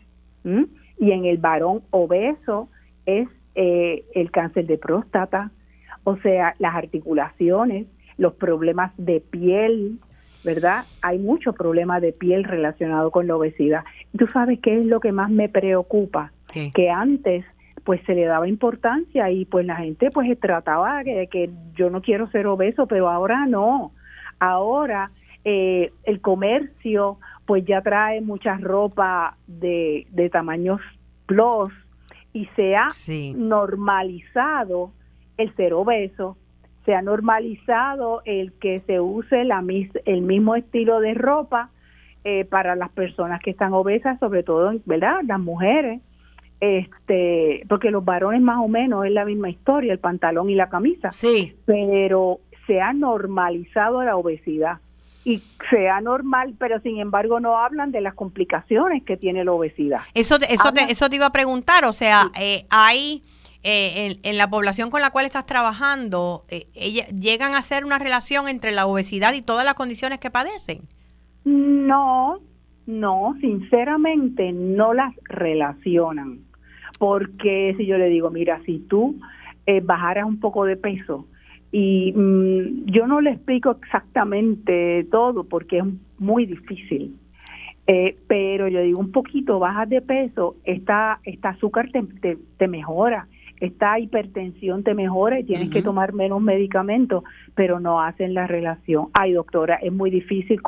y 0.99 1.12
en 1.12 1.25
el 1.25 1.38
varón 1.38 1.81
obeso 1.91 2.69
es 3.05 3.27
eh, 3.55 4.03
el 4.13 4.31
cáncer 4.31 4.67
de 4.67 4.77
próstata, 4.77 5.51
o 6.03 6.17
sea, 6.17 6.55
las 6.59 6.75
articulaciones, 6.75 7.88
los 8.17 8.33
problemas 8.33 8.91
de 8.97 9.21
piel, 9.21 9.99
¿verdad? 10.43 10.85
Hay 11.01 11.19
muchos 11.19 11.55
problemas 11.55 12.01
de 12.01 12.12
piel 12.12 12.43
relacionados 12.43 13.12
con 13.12 13.27
la 13.27 13.35
obesidad. 13.35 13.83
¿Tú 14.17 14.27
sabes 14.27 14.59
qué 14.59 14.79
es 14.79 14.85
lo 14.85 14.99
que 14.99 15.12
más 15.12 15.29
me 15.29 15.49
preocupa? 15.49 16.31
Que 16.73 16.89
antes 16.89 17.45
pues 17.83 18.01
se 18.05 18.13
le 18.13 18.25
daba 18.25 18.47
importancia 18.47 19.31
y 19.31 19.45
pues 19.45 19.65
la 19.65 19.77
gente 19.77 20.12
pues 20.12 20.39
trataba 20.39 21.03
de 21.03 21.27
que 21.27 21.49
yo 21.75 21.89
no 21.89 22.01
quiero 22.01 22.29
ser 22.29 22.45
obeso, 22.47 22.88
pero 22.88 23.09
ahora 23.09 23.45
no. 23.45 23.93
Ahora 24.39 25.12
eh, 25.45 25.91
el 26.04 26.21
comercio 26.21 27.17
pues 27.45 27.65
ya 27.65 27.82
trae 27.82 28.21
mucha 28.21 28.58
ropa 28.58 29.36
de, 29.47 30.06
de 30.12 30.30
tamaños 30.30 30.82
plus 31.25 31.71
y 32.34 32.45
se 32.56 32.75
ha 32.75 32.89
normalizado 33.36 34.91
el 35.38 35.56
ser 35.56 35.73
obeso, 35.73 36.38
se 36.86 36.93
ha 36.93 37.02
normalizado 37.02 38.21
el 38.25 38.54
que 38.54 38.82
se 38.86 38.99
use 38.99 39.45
la, 39.45 39.63
el 40.06 40.21
mismo 40.21 40.56
estilo 40.56 40.99
de 40.99 41.13
ropa 41.13 41.69
eh, 42.23 42.45
para 42.45 42.75
las 42.75 42.89
personas 42.89 43.41
que 43.41 43.52
están 43.52 43.73
obesas, 43.73 44.19
sobre 44.19 44.43
todo, 44.43 44.73
¿verdad? 44.86 45.21
Las 45.25 45.39
mujeres, 45.39 46.02
este, 46.60 47.65
porque 47.69 47.91
los 47.91 48.04
varones 48.04 48.41
más 48.41 48.58
o 48.60 48.67
menos 48.67 49.06
es 49.06 49.12
la 49.12 49.25
misma 49.25 49.49
historia, 49.49 49.93
el 49.93 49.99
pantalón 49.99 50.49
y 50.49 50.56
la 50.56 50.69
camisa. 50.69 51.12
Sí. 51.12 51.56
Pero 51.65 52.39
se 52.67 52.82
ha 52.82 52.93
normalizado 52.93 54.04
la 54.04 54.17
obesidad 54.17 54.80
y 55.25 55.41
sea 55.69 56.01
normal, 56.01 56.55
pero 56.58 56.79
sin 56.82 56.99
embargo 56.99 57.39
no 57.39 57.58
hablan 57.58 57.91
de 57.91 58.01
las 58.01 58.13
complicaciones 58.13 59.03
que 59.03 59.17
tiene 59.17 59.43
la 59.43 59.51
obesidad. 59.51 59.99
Eso, 60.13 60.38
eso, 60.47 60.71
te, 60.71 60.91
eso 60.91 61.10
te 61.10 61.17
iba 61.17 61.27
a 61.27 61.32
preguntar, 61.32 61.86
o 61.86 61.93
sea, 61.93 62.27
eh, 62.39 62.65
hay 62.69 63.21
eh, 63.62 64.15
en, 64.23 64.38
la 64.38 64.49
población 64.49 64.89
con 64.89 65.01
la 65.01 65.10
cual 65.10 65.25
estás 65.25 65.45
trabajando, 65.45 66.45
eh, 66.49 66.67
¿llegan 67.19 67.55
a 67.55 67.58
hacer 67.58 67.84
una 67.84 67.99
relación 67.99 68.47
entre 68.47 68.71
la 68.71 68.86
obesidad 68.86 69.34
y 69.34 69.41
todas 69.41 69.65
las 69.65 69.73
condiciones 69.73 70.19
que 70.19 70.32
padecen? 70.32 70.84
No, 71.43 72.39
no, 72.86 73.36
sinceramente 73.41 74.53
no 74.53 74.93
las 74.93 75.13
relacionan, 75.25 76.39
porque 76.99 77.75
si 77.77 77.86
yo 77.86 77.97
le 77.97 78.08
digo, 78.08 78.29
mira, 78.29 78.62
si 78.65 78.79
tú 78.79 79.19
eh, 79.65 79.82
bajaras 79.84 80.23
un 80.23 80.39
poco 80.39 80.63
de 80.63 80.77
peso, 80.77 81.27
y 81.71 82.13
mm, 82.13 82.86
yo 82.86 83.08
no 83.08 83.21
le 83.21 83.32
explico 83.32 83.77
exactamente 83.82 85.05
todo 85.12 85.43
porque 85.43 85.79
es 85.79 85.86
muy 86.17 86.45
difícil. 86.45 87.15
Eh, 87.91 88.17
pero 88.27 88.67
yo 88.67 88.82
digo, 88.82 88.99
un 88.99 89.12
poquito 89.12 89.58
bajas 89.58 89.89
de 89.89 90.01
peso, 90.01 90.55
esta, 90.63 91.19
esta 91.23 91.49
azúcar 91.49 91.89
te, 91.91 92.38
te, 92.58 92.67
mejora, 92.67 93.27
esta 93.60 93.97
hipertensión 93.97 94.84
te 94.84 94.93
mejora 94.93 95.39
y 95.39 95.43
tienes 95.43 95.71
que 95.71 95.82
tomar 95.82 96.13
menos 96.13 96.39
medicamentos, 96.39 97.23
pero 97.55 97.79
no 97.79 97.99
hacen 97.99 98.36
la 98.36 98.45
relación. 98.45 99.08
Ay, 99.13 99.34
doctora, 99.34 99.77
es 99.77 99.91
muy 99.91 100.12
difícil 100.12 100.62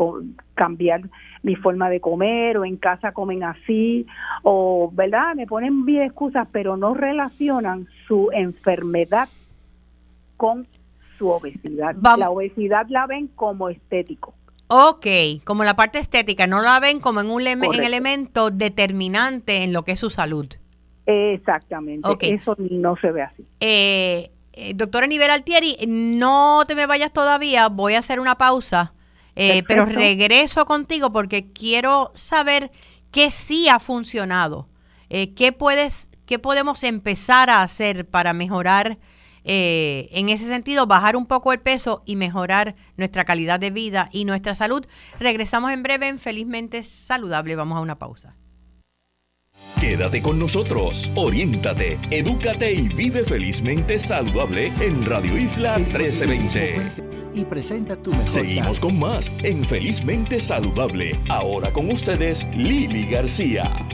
cambiar 0.56 1.02
mi 1.44 1.56
forma 1.56 1.92
de 1.92 2.00
comer 2.00 2.58
o 2.58 2.66
en 2.66 2.78
casa 2.78 3.12
comen 3.12 3.44
así, 3.44 4.08
o, 4.42 4.92
¿verdad? 4.92 5.36
Me 5.36 5.46
ponen 5.46 5.86
bien 5.86 6.02
excusas, 6.02 6.48
pero 6.52 6.76
no 6.76 6.96
relacionan 6.96 7.88
su 8.08 8.30
enfermedad 8.34 9.30
con 10.38 10.64
su 11.22 11.30
obesidad. 11.30 11.96
La 12.18 12.32
obesidad 12.32 12.88
la 12.90 13.06
ven 13.06 13.28
como 13.28 13.70
estético. 13.70 14.34
Ok, 14.68 15.06
como 15.44 15.64
la 15.64 15.76
parte 15.76 16.00
estética, 16.00 16.48
no 16.48 16.62
la 16.62 16.80
ven 16.80 17.00
como 17.00 17.22
en 17.22 17.30
un 17.30 17.46
elemento 17.46 18.50
determinante 18.50 19.62
en 19.62 19.72
lo 19.72 19.84
que 19.84 19.92
es 19.92 20.00
su 20.00 20.10
salud. 20.10 20.48
Exactamente, 21.06 22.34
eso 22.34 22.56
no 22.58 22.96
se 22.98 23.12
ve 23.12 23.22
así. 23.22 23.46
Eh, 23.60 24.32
eh, 24.54 24.74
doctora 24.74 25.08
Nivel 25.08 25.30
Altieri, 25.30 25.78
no 25.88 26.64
te 26.68 26.76
me 26.76 26.88
vayas 26.88 27.14
todavía, 27.14 27.68
voy 27.70 27.94
a 27.94 28.00
hacer 28.00 28.20
una 28.20 28.38
pausa, 28.38 28.94
eh, 29.36 29.64
pero 29.68 29.86
regreso 29.86 30.66
contigo 30.66 31.12
porque 31.12 31.52
quiero 31.52 32.12
saber 32.16 32.72
qué 33.12 33.30
sí 33.30 33.70
ha 33.70 33.80
funcionado, 33.80 34.68
eh, 35.10 35.34
qué 35.34 35.52
puedes, 35.52 36.10
qué 36.26 36.40
podemos 36.40 36.84
empezar 36.84 37.50
a 37.50 37.62
hacer 37.62 38.08
para 38.08 38.34
mejorar 38.34 38.98
eh, 39.44 40.10
en 40.12 40.30
ese 40.30 40.46
sentido, 40.46 40.88
bajar 40.88 41.16
un 41.16 41.26
poco 41.26 41.54
el 41.54 41.60
peso 41.60 42.04
y 42.06 42.16
mejorar 42.16 42.76
nuestra 42.98 43.26
calidad 43.26 43.60
de 43.60 43.72
vida 43.72 44.10
y 44.12 44.26
nuestra 44.26 44.56
salud. 44.56 44.86
Regresamos 45.20 45.72
en 45.72 45.84
breve 45.84 46.08
en 46.08 46.20
Felizmente 46.20 46.84
Saludable. 46.84 47.56
Vamos 47.56 47.78
a 47.78 47.82
una 47.82 47.98
pausa. 47.98 48.36
Quédate 49.80 50.22
con 50.22 50.40
nosotros, 50.40 51.12
oriéntate, 51.16 52.00
edúcate 52.10 52.72
y 52.72 52.88
vive 52.88 53.26
felizmente 53.26 54.00
saludable 54.00 54.72
en 54.80 55.06
Radio 55.06 55.38
Isla 55.38 55.78
1320. 55.78 56.76
Y 57.34 57.46
presenta 57.46 57.96
tu 57.96 58.14
Seguimos 58.26 58.80
con 58.80 59.00
más 59.00 59.32
en 59.44 59.66
Felizmente 59.66 60.40
Saludable. 60.40 61.20
Ahora 61.30 61.74
con 61.74 61.92
ustedes, 61.92 62.46
Lili 62.56 63.06
García 63.08 63.88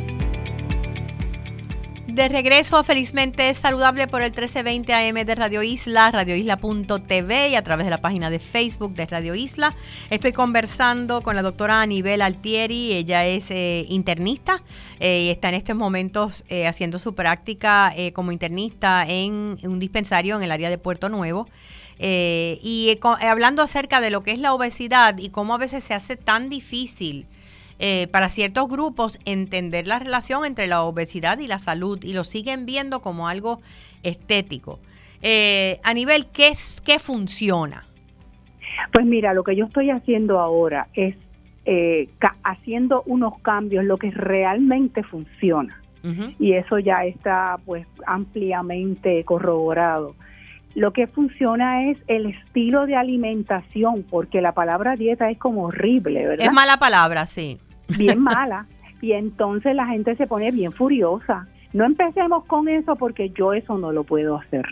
de 2.17 2.29
regreso 2.29 2.77
a 2.77 2.83
Felizmente 2.83 3.53
Saludable 3.53 4.07
por 4.07 4.23
el 4.23 4.31
1320 4.31 4.91
AM 4.91 5.23
de 5.23 5.35
Radio 5.35 5.61
Isla, 5.61 6.09
radioisla.tv 6.09 7.49
y 7.49 7.55
a 7.55 7.61
través 7.61 7.85
de 7.85 7.91
la 7.91 8.01
página 8.01 8.31
de 8.31 8.39
Facebook 8.39 8.95
de 8.95 9.05
Radio 9.05 9.35
Isla. 9.35 9.75
Estoy 10.09 10.31
conversando 10.31 11.21
con 11.21 11.35
la 11.35 11.43
doctora 11.43 11.79
Anibel 11.79 12.23
Altieri, 12.23 12.93
ella 12.93 13.27
es 13.27 13.51
eh, 13.51 13.85
internista 13.89 14.63
eh, 14.99 15.25
y 15.25 15.29
está 15.29 15.49
en 15.49 15.55
estos 15.55 15.75
momentos 15.75 16.43
eh, 16.49 16.65
haciendo 16.65 16.97
su 16.97 17.13
práctica 17.13 17.93
como 18.13 18.31
internista 18.31 19.05
en 19.07 19.59
un 19.61 19.77
dispensario 19.79 20.37
en 20.37 20.41
el 20.41 20.51
área 20.51 20.71
de 20.71 20.79
Puerto 20.79 21.09
Nuevo. 21.09 21.47
y 21.99 22.97
hablando 23.21 23.61
acerca 23.61 24.01
de 24.01 24.09
lo 24.09 24.23
que 24.23 24.31
es 24.31 24.39
la 24.39 24.55
obesidad 24.55 25.19
y 25.19 25.29
cómo 25.29 25.53
a 25.53 25.59
veces 25.59 25.83
se 25.83 25.93
hace 25.93 26.15
tan 26.15 26.49
difícil 26.49 27.27
eh, 27.79 28.07
para 28.11 28.29
ciertos 28.29 28.67
grupos 28.67 29.19
entender 29.25 29.85
la 29.85 29.99
relación 29.99 30.45
entre 30.45 30.65
la 30.65 30.81
obesidad 30.81 31.37
y 31.37 31.47
la 31.47 31.59
salud 31.59 31.99
y 32.01 32.13
lo 32.13 32.23
siguen 32.23 32.65
viendo 32.65 33.01
como 33.01 33.27
algo 33.27 33.61
estético. 34.01 34.79
Eh, 35.21 35.79
a 35.83 35.93
nivel, 35.93 36.25
¿qué, 36.27 36.47
es, 36.47 36.81
¿qué 36.81 36.97
funciona? 36.97 37.85
Pues 38.91 39.05
mira, 39.05 39.33
lo 39.33 39.43
que 39.43 39.55
yo 39.55 39.65
estoy 39.65 39.91
haciendo 39.91 40.39
ahora 40.39 40.87
es 40.95 41.15
eh, 41.65 42.09
haciendo 42.43 43.03
unos 43.05 43.39
cambios, 43.41 43.85
lo 43.85 43.97
que 43.97 44.09
realmente 44.11 45.03
funciona. 45.03 45.81
Y 46.39 46.53
eso 46.53 46.79
ya 46.79 47.03
está 47.03 47.57
pues 47.65 47.85
ampliamente 48.05 49.25
corroborado. 49.25 50.15
Lo 50.73 50.93
que 50.93 51.05
funciona 51.05 51.89
es 51.89 51.97
el 52.07 52.27
estilo 52.27 52.85
de 52.85 52.95
alimentación, 52.95 54.03
porque 54.09 54.39
la 54.39 54.53
palabra 54.53 54.95
dieta 54.95 55.29
es 55.29 55.37
como 55.37 55.63
horrible, 55.63 56.25
¿verdad? 56.25 56.45
Es 56.45 56.53
mala 56.53 56.77
palabra, 56.77 57.25
sí 57.25 57.59
bien 57.97 58.19
mala 58.19 58.65
y 59.01 59.13
entonces 59.13 59.75
la 59.75 59.85
gente 59.87 60.15
se 60.15 60.27
pone 60.27 60.51
bien 60.51 60.71
furiosa. 60.71 61.47
No 61.73 61.85
empecemos 61.85 62.45
con 62.45 62.67
eso 62.67 62.95
porque 62.95 63.29
yo 63.29 63.53
eso 63.53 63.77
no 63.77 63.91
lo 63.91 64.03
puedo 64.03 64.37
hacer. 64.37 64.65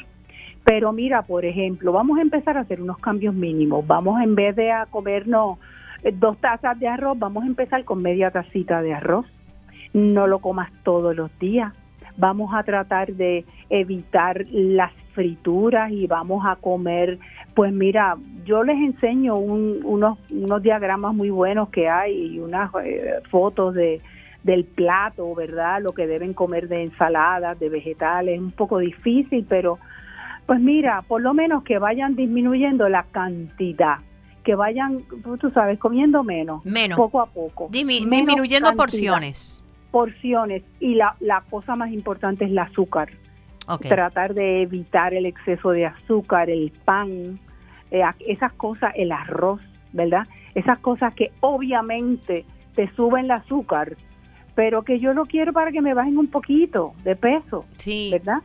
Pero 0.64 0.92
mira, 0.92 1.22
por 1.22 1.46
ejemplo, 1.46 1.92
vamos 1.92 2.18
a 2.18 2.22
empezar 2.22 2.58
a 2.58 2.62
hacer 2.62 2.82
unos 2.82 2.98
cambios 2.98 3.36
mínimos. 3.36 3.86
Vamos 3.86 4.22
en 4.22 4.34
vez 4.34 4.56
de 4.56 4.72
a 4.72 4.88
comernos 4.88 5.60
eh, 6.04 6.12
dos 6.12 6.38
tazas 6.38 6.80
de 6.80 6.88
arroz, 6.88 7.20
vamos 7.20 7.44
a 7.44 7.48
empezar 7.48 7.84
con 7.84 8.02
media 8.02 8.32
tacita 8.32 8.82
de 8.82 8.94
arroz. 8.94 9.26
No 9.94 10.26
lo 10.26 10.40
comas 10.40 10.72
todos 10.84 11.16
los 11.16 11.30
días. 11.40 11.72
Vamos 12.18 12.52
a 12.54 12.64
tratar 12.64 13.14
de 13.14 13.46
evitar 13.70 14.46
las 14.50 14.92
frituras 15.14 15.92
y 15.92 16.08
vamos 16.08 16.46
a 16.46 16.56
comer 16.56 17.20
pues 17.56 17.72
mira, 17.72 18.18
yo 18.46 18.64
les 18.64 18.78
enseño 18.78 19.34
unos, 19.34 20.18
unos 20.32 20.62
diagramas 20.64 21.14
muy 21.14 21.30
buenos 21.30 21.70
que 21.70 21.90
hay 21.90 22.36
y 22.36 22.40
unas 22.40 22.72
eh, 22.84 23.16
fotos 23.30 23.74
de, 23.74 24.02
del 24.44 24.64
plato, 24.64 25.34
¿verdad? 25.34 25.82
Lo 25.82 25.94
que 25.94 26.06
deben 26.06 26.34
comer 26.34 26.68
de 26.68 26.84
ensaladas, 26.84 27.60
de 27.60 27.70
vegetales, 27.70 28.40
un 28.40 28.52
poco 28.52 28.78
difícil, 28.78 29.46
pero 29.50 29.80
pues 30.46 30.60
mira, 30.60 31.02
por 31.02 31.22
lo 31.22 31.34
menos 31.34 31.64
que 31.64 31.80
vayan 31.80 32.16
disminuyendo 32.16 32.88
la 32.88 33.04
cantidad, 33.12 33.98
que 34.44 34.54
vayan, 34.54 35.04
tú 35.42 35.50
sabes, 35.50 35.80
comiendo 35.80 36.24
menos, 36.24 36.64
menos. 36.64 36.96
poco 36.96 37.22
a 37.22 37.26
poco. 37.26 37.70
disminuyendo 37.72 38.72
porciones. 38.76 39.64
Porciones. 39.90 40.62
Y 40.80 40.94
la, 40.94 41.16
la 41.20 41.42
cosa 41.50 41.76
más 41.76 41.92
importante 41.92 42.46
es 42.46 42.52
el 42.52 42.60
azúcar. 42.60 43.10
Tratar 43.80 44.36
de 44.36 44.62
evitar 44.62 45.16
el 45.16 45.26
exceso 45.26 45.72
de 45.72 45.88
azúcar, 45.88 46.52
el 46.52 46.72
pan, 46.86 47.40
eh, 47.92 48.04
esas 48.28 48.54
cosas, 48.54 48.94
el 48.96 49.12
arroz, 49.12 49.62
¿verdad? 49.94 50.28
Esas 50.54 50.80
cosas 50.80 51.14
que 51.14 51.32
obviamente 51.42 52.46
te 52.76 52.90
suben 52.96 53.26
el 53.26 53.32
azúcar, 53.32 53.96
pero 54.54 54.84
que 54.84 55.00
yo 55.00 55.14
lo 55.14 55.26
quiero 55.26 55.54
para 55.54 55.72
que 55.72 55.82
me 55.82 55.94
bajen 55.94 56.18
un 56.18 56.28
poquito 56.28 56.94
de 57.04 57.16
peso, 57.16 57.66
sí. 57.78 58.10
¿verdad? 58.12 58.42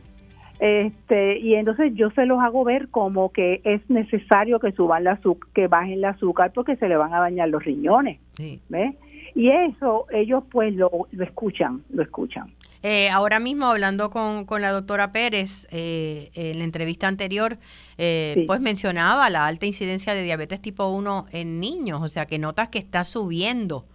Este, 0.59 1.39
y 1.39 1.55
entonces 1.55 1.91
yo 1.95 2.11
se 2.11 2.27
los 2.27 2.39
hago 2.39 2.63
ver 2.63 2.89
como 2.89 3.31
que 3.31 3.61
es 3.63 3.81
necesario 3.89 4.59
que 4.59 4.71
suban 4.73 5.05
la 5.05 5.19
que 5.55 5.67
bajen 5.67 5.93
el 5.93 6.05
azúcar 6.05 6.51
porque 6.53 6.75
se 6.75 6.87
le 6.87 6.97
van 6.97 7.13
a 7.15 7.19
dañar 7.19 7.49
los 7.49 7.65
riñones, 7.65 8.19
sí. 8.33 8.61
¿ves? 8.69 8.95
Y 9.33 9.49
eso 9.49 10.05
ellos 10.11 10.43
pues 10.51 10.75
lo, 10.75 11.07
lo 11.11 11.23
escuchan, 11.23 11.81
lo 11.89 12.03
escuchan. 12.03 12.51
Eh, 12.83 13.09
ahora 13.09 13.39
mismo 13.39 13.67
hablando 13.67 14.09
con, 14.09 14.45
con 14.45 14.61
la 14.61 14.71
doctora 14.71 15.11
Pérez, 15.11 15.67
eh, 15.71 16.31
en 16.33 16.57
la 16.57 16.63
entrevista 16.63 17.07
anterior, 17.07 17.57
eh, 17.97 18.43
pues 18.47 18.59
mencionaba 18.59 19.29
la 19.29 19.45
alta 19.45 19.67
incidencia 19.67 20.13
de 20.13 20.23
diabetes 20.23 20.61
tipo 20.61 20.87
1 20.87 21.27
en 21.31 21.59
niños, 21.59 22.01
o 22.01 22.07
sea 22.07 22.25
que 22.25 22.39
notas 22.39 22.69
que 22.69 22.79
está 22.79 23.03
subiendo. 23.03 23.85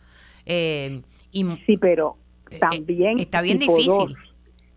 y, 0.46 1.44
sí, 1.66 1.76
pero 1.78 2.16
también 2.60 3.18
está 3.18 3.40
bien 3.40 3.58
difícil. 3.58 4.14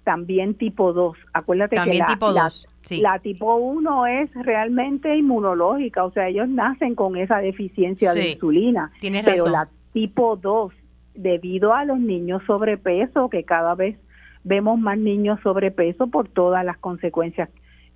también 0.03 0.55
tipo 0.55 0.91
2. 0.91 1.15
Acuérdate 1.33 1.75
que 1.75 1.93
la 1.93 2.07
tipo, 2.07 2.31
la, 2.31 3.19
tipo 3.19 3.55
1 3.57 4.07
es 4.07 4.33
realmente 4.33 5.15
inmunológica, 5.15 6.03
o 6.03 6.11
sea, 6.11 6.27
ellos 6.29 6.49
nacen 6.49 6.95
con 6.95 7.15
esa 7.15 7.37
deficiencia 7.37 8.13
de 8.13 8.31
insulina. 8.31 8.91
pero 9.23 9.47
la 9.49 9.69
tipo 9.93 10.35
2, 10.35 10.73
debido 11.15 11.73
a 11.73 11.85
los 11.85 11.99
niños 11.99 12.41
sobrepeso, 12.45 13.29
que 13.29 13.43
cada 13.43 13.75
vez 13.75 13.97
vemos 14.43 14.79
más 14.79 14.97
niños 14.97 15.39
sobrepeso 15.43 16.07
por 16.07 16.27
todas 16.29 16.63
las 16.63 16.77
consecuencias 16.77 17.49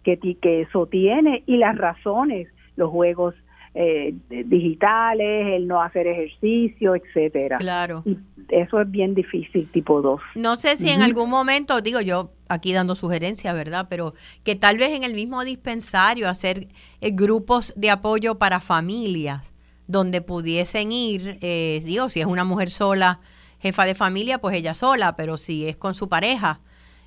que, 0.03 0.17
que 0.17 0.61
eso 0.61 0.85
tiene 0.87 1.43
y 1.45 1.57
las 1.57 1.77
razones, 1.77 2.47
los 2.75 2.89
juegos 2.89 3.35
eh, 3.75 4.13
digitales, 4.29 5.47
el 5.55 5.67
no 5.67 5.81
hacer 5.81 6.05
ejercicio, 6.05 6.95
etcétera. 6.95 7.57
Claro. 7.57 8.03
Y 8.05 8.17
eso 8.49 8.79
es 8.81 8.91
bien 8.91 9.15
difícil, 9.15 9.67
tipo 9.71 10.01
2. 10.01 10.21
No 10.35 10.57
sé 10.57 10.77
si 10.77 10.89
en 10.89 11.01
algún 11.01 11.29
momento, 11.29 11.81
digo 11.81 11.99
yo 12.01 12.31
aquí 12.49 12.73
dando 12.73 12.93
sugerencias, 12.93 13.53
¿verdad? 13.55 13.87
Pero 13.89 14.13
que 14.43 14.55
tal 14.55 14.77
vez 14.77 14.91
en 14.91 15.03
el 15.03 15.13
mismo 15.15 15.43
dispensario 15.43 16.29
hacer 16.29 16.67
eh, 17.01 17.11
grupos 17.11 17.73
de 17.75 17.89
apoyo 17.89 18.37
para 18.37 18.59
familias 18.59 19.52
donde 19.87 20.21
pudiesen 20.21 20.91
ir, 20.91 21.37
eh, 21.41 21.81
digo, 21.83 22.09
si 22.09 22.21
es 22.21 22.25
una 22.25 22.43
mujer 22.43 22.71
sola, 22.71 23.19
jefa 23.59 23.85
de 23.85 23.95
familia, 23.95 24.39
pues 24.39 24.55
ella 24.55 24.73
sola, 24.73 25.15
pero 25.15 25.37
si 25.37 25.67
es 25.67 25.77
con 25.77 25.95
su 25.95 26.09
pareja, 26.09 26.59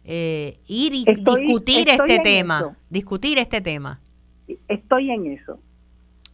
ir 0.05 0.95
y 0.95 1.05
discutir 1.05 1.89
este 1.89 2.21
tema, 2.21 2.77
discutir 2.89 3.39
este 3.39 3.61
tema. 3.61 4.01
Estoy 4.69 5.11
en 5.11 5.33
eso 5.33 5.59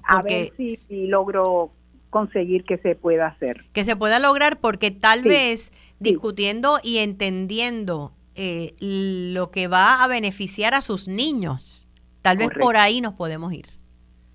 a 0.04 0.22
ver 0.22 0.52
si, 0.56 1.06
logro 1.06 1.72
conseguir 2.10 2.64
que 2.64 2.78
se 2.78 2.94
pueda 2.94 3.28
hacer. 3.28 3.64
Que 3.72 3.84
se 3.84 3.96
pueda 3.96 4.18
lograr 4.18 4.60
porque 4.60 4.90
tal 4.90 5.22
vez 5.22 5.72
discutiendo 5.98 6.78
y 6.82 6.98
entendiendo 6.98 8.12
eh, 8.34 8.74
lo 8.80 9.50
que 9.50 9.68
va 9.68 10.02
a 10.02 10.08
beneficiar 10.08 10.74
a 10.74 10.82
sus 10.82 11.08
niños, 11.08 11.88
tal 12.20 12.38
vez 12.38 12.50
por 12.60 12.76
ahí 12.76 13.00
nos 13.00 13.14
podemos 13.14 13.52
ir. 13.52 13.66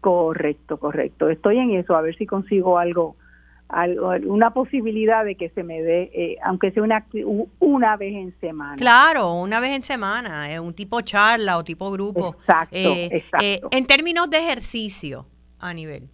Correcto, 0.01 0.77
correcto. 0.77 1.29
Estoy 1.29 1.57
en 1.57 1.71
eso, 1.71 1.95
a 1.95 2.01
ver 2.01 2.15
si 2.17 2.25
consigo 2.25 2.77
algo, 2.77 3.15
algo 3.67 4.11
una 4.27 4.51
posibilidad 4.51 5.25
de 5.25 5.35
que 5.35 5.49
se 5.49 5.63
me 5.63 5.81
dé, 5.81 6.11
eh, 6.13 6.37
aunque 6.43 6.71
sea 6.71 6.83
una, 6.83 7.05
una 7.59 7.97
vez 7.97 8.15
en 8.15 8.39
semana. 8.39 8.75
Claro, 8.75 9.33
una 9.33 9.59
vez 9.59 9.71
en 9.75 9.81
semana, 9.81 10.53
eh, 10.53 10.59
un 10.59 10.73
tipo 10.73 11.01
charla 11.01 11.57
o 11.57 11.63
tipo 11.63 11.91
grupo. 11.91 12.35
Exacto, 12.39 12.77
exacto. 12.77 13.69
en 13.71 13.85
términos 13.85 14.29
de 14.29 14.37
ejercicio, 14.37 15.25
a 15.59 15.73
nivel? 15.73 16.09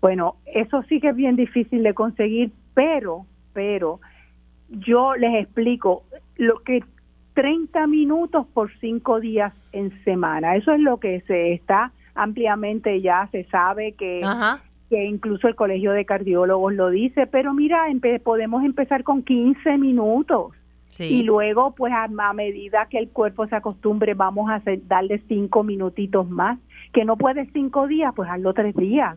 Bueno, 0.00 0.36
eso 0.44 0.82
sí 0.88 1.00
que 1.00 1.08
es 1.08 1.16
bien 1.16 1.36
difícil 1.36 1.82
de 1.82 1.94
conseguir, 1.94 2.50
pero, 2.74 3.24
pero 3.52 4.00
yo 4.68 5.14
les 5.14 5.42
explico 5.42 6.02
lo 6.36 6.62
que 6.62 6.82
30 7.34 7.86
minutos 7.86 8.46
por 8.52 8.70
5 8.80 9.20
días 9.20 9.52
en 9.72 10.04
semana, 10.04 10.56
eso 10.56 10.72
es 10.72 10.80
lo 10.80 10.98
que 10.98 11.20
se 11.22 11.52
está 11.52 11.92
ampliamente 12.14 13.00
ya 13.00 13.28
se 13.32 13.44
sabe 13.44 13.92
que 13.92 14.20
que 14.90 15.04
incluso 15.04 15.48
el 15.48 15.54
Colegio 15.54 15.92
de 15.92 16.04
Cardiólogos 16.04 16.74
lo 16.74 16.90
dice, 16.90 17.26
pero 17.26 17.54
mira, 17.54 17.86
podemos 18.22 18.64
empezar 18.64 19.02
con 19.02 19.22
15 19.22 19.78
minutos. 19.78 20.52
Y 20.98 21.24
luego, 21.24 21.74
pues 21.74 21.92
a, 21.92 22.06
medida 22.32 22.86
que 22.88 22.98
el 22.98 23.08
cuerpo 23.08 23.48
se 23.48 23.56
acostumbre, 23.56 24.14
vamos 24.14 24.48
a 24.48 24.62
darle 24.86 25.20
cinco 25.26 25.64
minutitos 25.64 26.28
más 26.28 26.58
que 26.92 27.04
no 27.04 27.16
puede 27.16 27.50
cinco 27.52 27.88
días, 27.88 28.12
pues 28.14 28.30
hazlo 28.30 28.54
tres 28.54 28.76
días. 28.76 29.16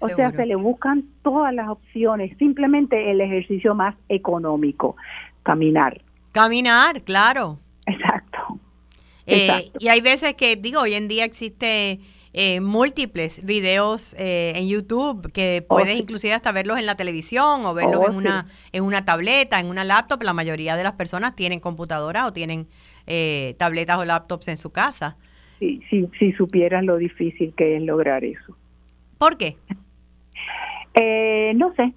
O 0.00 0.08
sea, 0.10 0.30
se 0.30 0.46
le 0.46 0.54
buscan 0.54 1.04
todas 1.22 1.52
las 1.52 1.68
opciones, 1.68 2.36
simplemente 2.38 3.10
el 3.10 3.20
ejercicio 3.20 3.74
más 3.74 3.96
económico, 4.08 4.94
caminar. 5.42 6.00
Caminar, 6.30 7.02
claro. 7.02 7.58
Exacto. 7.84 8.60
Eh, 9.26 9.72
y 9.80 9.88
hay 9.88 10.00
veces 10.00 10.34
que, 10.34 10.54
digo, 10.54 10.82
hoy 10.82 10.94
en 10.94 11.08
día 11.08 11.24
existe 11.24 11.98
eh, 12.40 12.60
múltiples 12.60 13.44
videos 13.44 14.14
eh, 14.18 14.52
en 14.54 14.68
YouTube 14.68 15.32
que 15.32 15.64
oh, 15.68 15.74
puedes 15.74 15.98
inclusive 15.98 16.34
hasta 16.34 16.52
verlos 16.52 16.78
en 16.78 16.86
la 16.86 16.94
televisión 16.94 17.64
o 17.64 17.74
verlos 17.74 18.00
oh, 18.00 18.10
en, 18.10 18.16
una, 18.16 18.46
en 18.72 18.84
una 18.84 19.04
tableta, 19.04 19.58
en 19.58 19.66
una 19.66 19.84
laptop. 19.84 20.22
La 20.22 20.32
mayoría 20.32 20.76
de 20.76 20.84
las 20.84 20.92
personas 20.92 21.34
tienen 21.34 21.60
computadoras 21.60 22.26
o 22.26 22.32
tienen 22.32 22.66
tabletas 23.56 23.98
o 23.98 24.04
laptops 24.04 24.48
en 24.48 24.58
su 24.58 24.70
casa 24.70 25.16
si, 25.58 25.80
si, 25.90 26.08
si 26.18 26.32
supieras 26.32 26.84
lo 26.84 26.96
difícil 26.96 27.52
que 27.56 27.76
es 27.76 27.82
lograr 27.82 28.24
eso. 28.24 28.56
¿Por 29.18 29.36
qué? 29.36 29.56
Eh, 30.94 31.52
no 31.56 31.74
sé, 31.74 31.92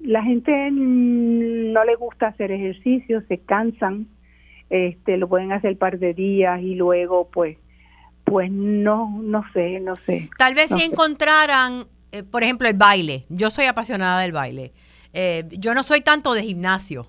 la 0.00 0.22
gente 0.22 0.70
no 0.70 1.84
le 1.84 1.94
gusta 1.96 2.28
hacer 2.28 2.52
ejercicio, 2.52 3.22
se 3.28 3.38
cansan, 3.38 4.06
este, 4.70 5.16
lo 5.16 5.28
pueden 5.28 5.52
hacer 5.52 5.72
un 5.72 5.78
par 5.78 5.98
de 5.98 6.14
días 6.14 6.60
y 6.62 6.74
luego 6.74 7.28
pues, 7.32 7.58
pues 8.24 8.50
no, 8.50 9.20
no 9.22 9.44
sé, 9.52 9.80
no 9.80 9.94
sé. 10.06 10.30
Tal 10.38 10.54
vez 10.54 10.70
si 10.70 10.82
encontraran, 10.82 11.86
eh, 12.12 12.22
por 12.22 12.42
ejemplo, 12.42 12.68
el 12.68 12.76
baile. 12.76 13.24
Yo 13.28 13.50
soy 13.50 13.66
apasionada 13.66 14.20
del 14.20 14.32
baile. 14.32 14.72
Eh, 15.12 15.44
yo 15.50 15.74
no 15.74 15.82
soy 15.82 16.00
tanto 16.00 16.32
de 16.32 16.42
gimnasio, 16.42 17.06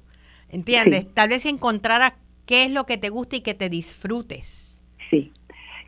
¿entiendes? 0.50 1.14
Tal 1.14 1.30
vez 1.30 1.44
si 1.44 1.50
encontrara 1.50 2.16
qué 2.46 2.66
es 2.66 2.72
lo 2.72 2.86
que 2.86 2.98
te 2.98 3.10
gusta 3.10 3.38
y 3.38 3.42
que 3.42 3.54
te 3.54 3.70
disfrutes. 3.70 4.82
Sí. 5.10 5.32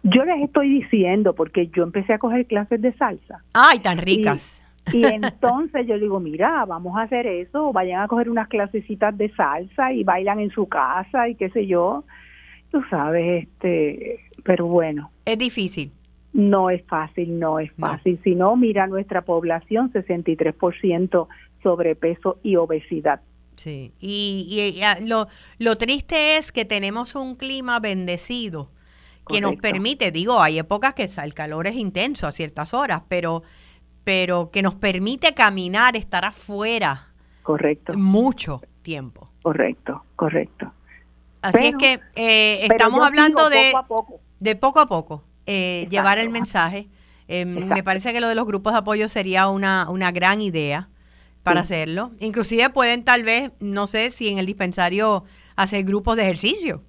Yo 0.03 0.23
les 0.23 0.43
estoy 0.43 0.69
diciendo, 0.81 1.33
porque 1.33 1.67
yo 1.67 1.83
empecé 1.83 2.13
a 2.13 2.19
coger 2.19 2.45
clases 2.45 2.81
de 2.81 2.93
salsa. 2.93 3.43
¡Ay, 3.53 3.79
tan 3.79 3.97
ricas! 3.97 4.61
Y, 4.93 5.03
entonces 5.05 5.87
yo 5.87 5.99
digo, 5.99 6.19
mira, 6.19 6.63
vamos 6.65 6.95
a 6.97 7.03
hacer 7.03 7.25
eso, 7.27 7.73
vayan 7.73 8.01
a 8.01 8.07
coger 8.07 8.29
unas 8.29 8.47
clasecitas 8.47 9.17
de 9.17 9.33
salsa 9.33 9.91
y 9.91 10.03
bailan 10.03 10.39
en 10.39 10.51
su 10.51 10.67
casa 10.67 11.27
y 11.27 11.35
qué 11.35 11.49
sé 11.49 11.65
yo. 11.67 12.03
Tú 12.75 12.83
sabes, 12.89 13.45
este, 13.45 14.19
pero 14.43 14.65
bueno. 14.65 15.09
Es 15.23 15.37
difícil. 15.37 15.93
No 16.33 16.69
es 16.69 16.83
fácil, 16.87 17.39
no 17.39 17.57
es 17.57 17.71
fácil. 17.79 18.19
Si 18.21 18.35
no, 18.35 18.57
mira 18.57 18.85
nuestra 18.85 19.21
población, 19.21 19.93
63% 19.93 21.27
sobrepeso 21.63 22.37
y 22.43 22.57
obesidad. 22.57 23.21
Sí, 23.55 23.93
y, 24.01 24.73
y, 24.77 24.81
ah, 24.81 24.97
lo, 25.01 25.29
lo 25.57 25.77
triste 25.77 26.35
es 26.35 26.51
que 26.51 26.65
tenemos 26.65 27.15
un 27.15 27.37
clima 27.37 27.79
bendecido 27.79 28.71
que 29.25 29.39
nos 29.39 29.55
permite, 29.55 30.11
digo, 30.11 30.41
hay 30.41 30.59
épocas 30.59 30.95
que 30.95 31.07
el 31.23 31.33
calor 31.33 31.67
es 31.67 31.75
intenso 31.75 32.27
a 32.27 32.33
ciertas 32.33 32.73
horas, 32.73 33.03
pero, 33.07 33.43
pero 34.03 34.51
que 34.51 34.61
nos 34.61 34.75
permite 34.75 35.33
caminar, 35.33 35.95
estar 35.95 36.25
afuera. 36.25 37.07
Correcto. 37.41 37.93
Mucho 37.97 38.59
tiempo. 38.81 39.29
Correcto, 39.43 40.03
correcto. 40.17 40.73
Así 41.45 41.67
es 41.67 41.75
que 41.75 41.99
eh, 42.15 42.65
estamos 42.65 43.05
hablando 43.05 43.49
de 43.49 43.71
poco 43.71 43.77
a 43.77 43.87
poco, 43.87 44.19
de 44.39 44.55
poco, 44.55 44.79
a 44.79 44.87
poco 44.87 45.23
eh, 45.45 45.87
llevar 45.91 46.17
el 46.17 46.29
mensaje. 46.29 46.87
Em, 47.27 47.67
me 47.67 47.83
parece 47.83 48.13
que 48.13 48.19
lo 48.19 48.27
de 48.27 48.35
los 48.35 48.45
grupos 48.45 48.73
de 48.73 48.79
apoyo 48.79 49.07
sería 49.09 49.47
una, 49.47 49.89
una 49.89 50.11
gran 50.11 50.41
idea 50.41 50.89
para 51.43 51.61
hacerlo. 51.61 52.11
Inclusive 52.19 52.71
pueden 52.71 53.03
tal 53.03 53.23
vez, 53.23 53.51
no 53.59 53.85
sé 53.85 54.09
si 54.09 54.29
en 54.29 54.39
el 54.39 54.47
dispensario 54.47 55.23
hacer 55.55 55.83
grupos 55.83 56.15
de 56.17 56.23
ejercicio, 56.23 56.81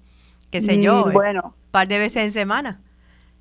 qué 0.49 0.61
sé 0.61 0.79
yo. 0.79 1.05
Mm, 1.05 1.13
bueno, 1.13 1.55
par 1.69 1.87
de 1.87 1.99
veces 1.99 2.23
en 2.23 2.31
semana. 2.31 2.81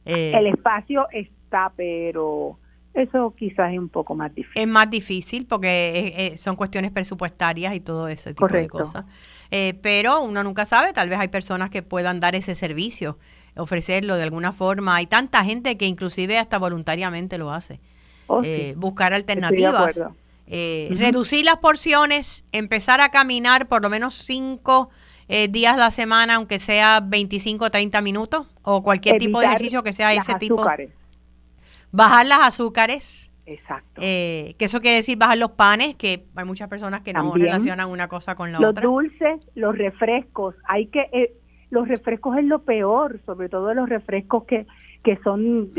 Eh, 0.05 0.33
el 0.37 0.47
espacio 0.47 1.07
está, 1.11 1.73
pero 1.75 2.59
eso 2.93 3.35
quizás 3.37 3.73
es 3.73 3.79
un 3.79 3.89
poco 3.89 4.15
más 4.15 4.35
difícil. 4.35 4.61
Es 4.63 4.69
más 4.69 4.91
difícil 4.91 5.47
porque 5.47 6.35
son 6.37 6.57
cuestiones 6.57 6.91
presupuestarias 6.91 7.75
y 7.75 7.81
todo 7.81 8.09
ese 8.09 8.35
tipo 8.35 8.49
de 8.49 8.69
cosas. 8.69 9.07
Eh, 9.51 9.75
pero 9.83 10.21
uno 10.23 10.43
nunca 10.43 10.65
sabe, 10.65 10.93
tal 10.93 11.09
vez 11.09 11.19
hay 11.19 11.29
personas 11.29 11.71
que 11.71 11.83
puedan 11.83 12.21
dar 12.21 12.35
ese 12.35 12.55
servicio, 12.55 13.19
ofrecerlo 13.57 14.17
de 14.17 14.23
alguna 14.23 14.53
forma. 14.53 14.97
Hay 14.97 15.07
tanta 15.07 15.45
gente 15.45 15.77
que 15.77 15.87
inclusive 15.87 16.39
hasta 16.39 16.59
voluntariamente 16.59 17.39
lo 17.39 17.53
hace. 17.53 17.81
Oh, 18.27 18.43
eh, 18.43 18.75
buscar 18.77 19.15
alternativas. 19.15 20.01
Reducir 20.49 21.45
las 21.45 21.59
porciones, 21.59 22.45
empezar 22.53 23.01
a 23.01 23.09
caminar 23.11 23.69
por 23.69 23.83
lo 23.83 23.91
menos 23.91 24.15
cinco 24.15 24.91
eh, 25.29 25.49
días 25.49 25.75
a 25.75 25.77
la 25.77 25.91
semana, 25.91 26.37
aunque 26.37 26.59
sea 26.59 27.01
25 27.01 27.65
o 27.65 27.71
30 27.71 28.01
minutos, 28.01 28.47
o 28.63 28.83
cualquier 28.83 29.19
tipo 29.19 29.41
de 29.41 29.47
ejercicio 29.47 29.83
que 29.83 29.93
sea 29.93 30.13
ese 30.13 30.33
azúcares. 30.33 30.89
tipo. 30.91 31.01
Bajar 31.91 32.27
las 32.27 32.41
azúcares. 32.41 33.26
Exacto. 33.47 34.01
Eh, 34.03 34.55
que 34.59 34.65
eso 34.65 34.81
quiere 34.81 34.97
decir 34.97 35.17
bajar 35.17 35.39
los 35.39 35.53
panes, 35.53 35.95
que 35.95 36.25
hay 36.35 36.45
muchas 36.45 36.69
personas 36.69 37.03
que 37.03 37.13
no 37.13 37.33
relacionan 37.35 37.89
una 37.89 38.09
cosa 38.09 38.35
con 38.35 38.53
la 38.53 38.59
otra. 38.59 38.83
Los 38.83 38.93
dulces, 38.93 39.41
los 39.55 39.77
refrescos, 39.77 40.55
hay 40.65 40.87
que, 40.87 41.09
eh, 41.13 41.33
los 41.71 41.87
refrescos 41.89 42.37
es 42.39 42.45
lo 42.45 42.61
peor, 42.61 43.21
sobre 43.25 43.49
todo 43.49 43.73
los 43.73 43.89
refrescos 43.89 44.45
que, 44.45 44.67
que 45.05 45.17
son 45.23 45.71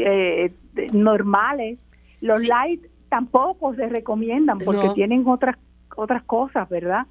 normales. 0.93 1.77
Los 2.21 2.47
light 2.47 2.86
tampoco 3.10 3.75
se 3.75 3.88
recomiendan 3.88 4.58
porque 4.60 4.89
tienen 4.95 5.27
otras 5.27 5.58
otras 5.95 6.23
cosas, 6.23 6.69
¿verdad? 6.69 7.08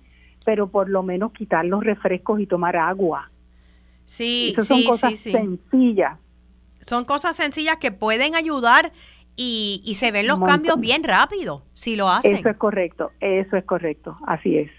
pero 0.46 0.68
por 0.68 0.88
lo 0.88 1.02
menos 1.02 1.32
quitar 1.32 1.64
los 1.64 1.82
refrescos 1.82 2.38
y 2.40 2.46
tomar 2.46 2.76
agua. 2.76 3.32
Sí, 4.04 4.50
Esas 4.52 4.68
son 4.68 4.84
cosas 4.84 5.18
sencillas. 5.18 6.20
Son 6.82 7.04
cosas 7.04 7.34
sencillas 7.34 7.78
que 7.78 7.90
pueden 7.90 8.36
ayudar 8.36 8.92
y, 9.36 9.82
y 9.84 9.94
se 9.96 10.10
ven 10.10 10.26
los 10.26 10.40
cambios 10.40 10.80
bien 10.80 11.04
rápido 11.04 11.62
si 11.74 11.94
lo 11.94 12.08
hacen. 12.08 12.36
Eso 12.36 12.48
es 12.48 12.56
correcto, 12.56 13.12
eso 13.20 13.56
es 13.56 13.64
correcto, 13.64 14.16
así 14.26 14.58
es. 14.58 14.70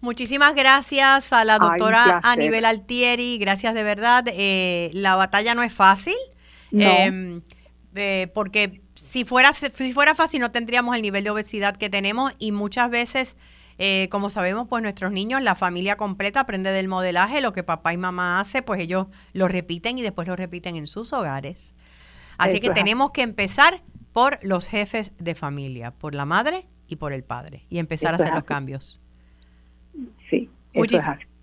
Muchísimas 0.00 0.54
gracias 0.54 1.32
a 1.32 1.44
la 1.44 1.58
doctora 1.58 2.20
Anibel 2.22 2.64
Altieri, 2.64 3.36
gracias 3.38 3.74
de 3.74 3.82
verdad. 3.82 4.24
Eh, 4.28 4.90
la 4.94 5.16
batalla 5.16 5.56
no 5.56 5.64
es 5.64 5.72
fácil, 5.72 6.14
em, 6.70 7.42
eh, 7.96 8.30
porque 8.32 8.80
si 8.94 9.24
fuera, 9.24 9.52
si 9.52 9.92
fuera 9.92 10.14
fácil 10.14 10.40
no 10.40 10.52
tendríamos 10.52 10.94
el 10.94 11.02
nivel 11.02 11.24
de 11.24 11.30
obesidad 11.30 11.76
que 11.76 11.90
tenemos 11.90 12.32
y 12.38 12.52
muchas 12.52 12.90
veces, 12.90 13.36
eh, 13.78 14.06
como 14.12 14.30
sabemos, 14.30 14.68
pues 14.68 14.84
nuestros 14.84 15.10
niños, 15.10 15.42
la 15.42 15.56
familia 15.56 15.96
completa 15.96 16.40
aprende 16.40 16.70
del 16.70 16.86
modelaje, 16.86 17.40
lo 17.40 17.52
que 17.52 17.64
papá 17.64 17.92
y 17.92 17.96
mamá 17.96 18.38
hace, 18.38 18.62
pues 18.62 18.80
ellos 18.80 19.08
lo 19.32 19.48
repiten 19.48 19.98
y 19.98 20.02
después 20.02 20.28
lo 20.28 20.36
repiten 20.36 20.76
en 20.76 20.86
sus 20.86 21.12
hogares. 21.12 21.74
Así 22.38 22.60
que 22.60 22.70
tenemos 22.70 23.10
que 23.10 23.22
empezar 23.22 23.82
por 24.18 24.40
los 24.42 24.66
jefes 24.66 25.12
de 25.18 25.36
familia, 25.36 25.92
por 25.92 26.12
la 26.12 26.24
madre 26.24 26.66
y 26.88 26.96
por 26.96 27.12
el 27.12 27.22
padre, 27.22 27.62
y 27.70 27.78
empezar 27.78 28.14
a 28.14 28.16
hacer 28.16 28.34
los 28.34 28.42
cambios. 28.42 28.98
Sí. 30.28 30.50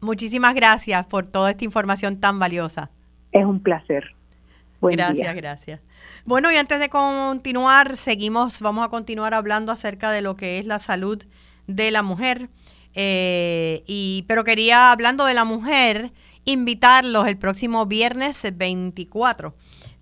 Muchísimas 0.02 0.54
gracias 0.54 1.06
por 1.06 1.26
toda 1.26 1.52
esta 1.52 1.64
información 1.64 2.20
tan 2.20 2.38
valiosa. 2.38 2.92
Es 3.32 3.46
un 3.46 3.62
placer. 3.62 4.14
gracias, 4.82 5.36
gracias. 5.38 5.80
Bueno, 6.26 6.52
y 6.52 6.58
antes 6.58 6.82
de 6.82 6.90
continuar, 6.90 7.96
seguimos, 7.96 8.60
vamos 8.60 8.86
a 8.86 8.90
continuar 8.90 9.34
hablando 9.34 9.72
acerca 9.72 10.12
de 10.12 10.22
lo 10.22 10.36
que 10.36 10.60
es 10.60 10.66
la 10.66 10.80
salud 10.80 11.24
de 11.68 11.92
la 11.92 12.04
mujer. 12.04 12.50
Eh, 12.94 13.84
y, 13.88 14.26
pero 14.28 14.44
quería, 14.44 14.92
hablando 14.92 15.24
de 15.24 15.34
la 15.34 15.46
mujer, 15.46 16.12
invitarlos 16.44 17.26
el 17.30 17.38
próximo 17.38 17.86
viernes 17.86 18.46
24 18.54 19.56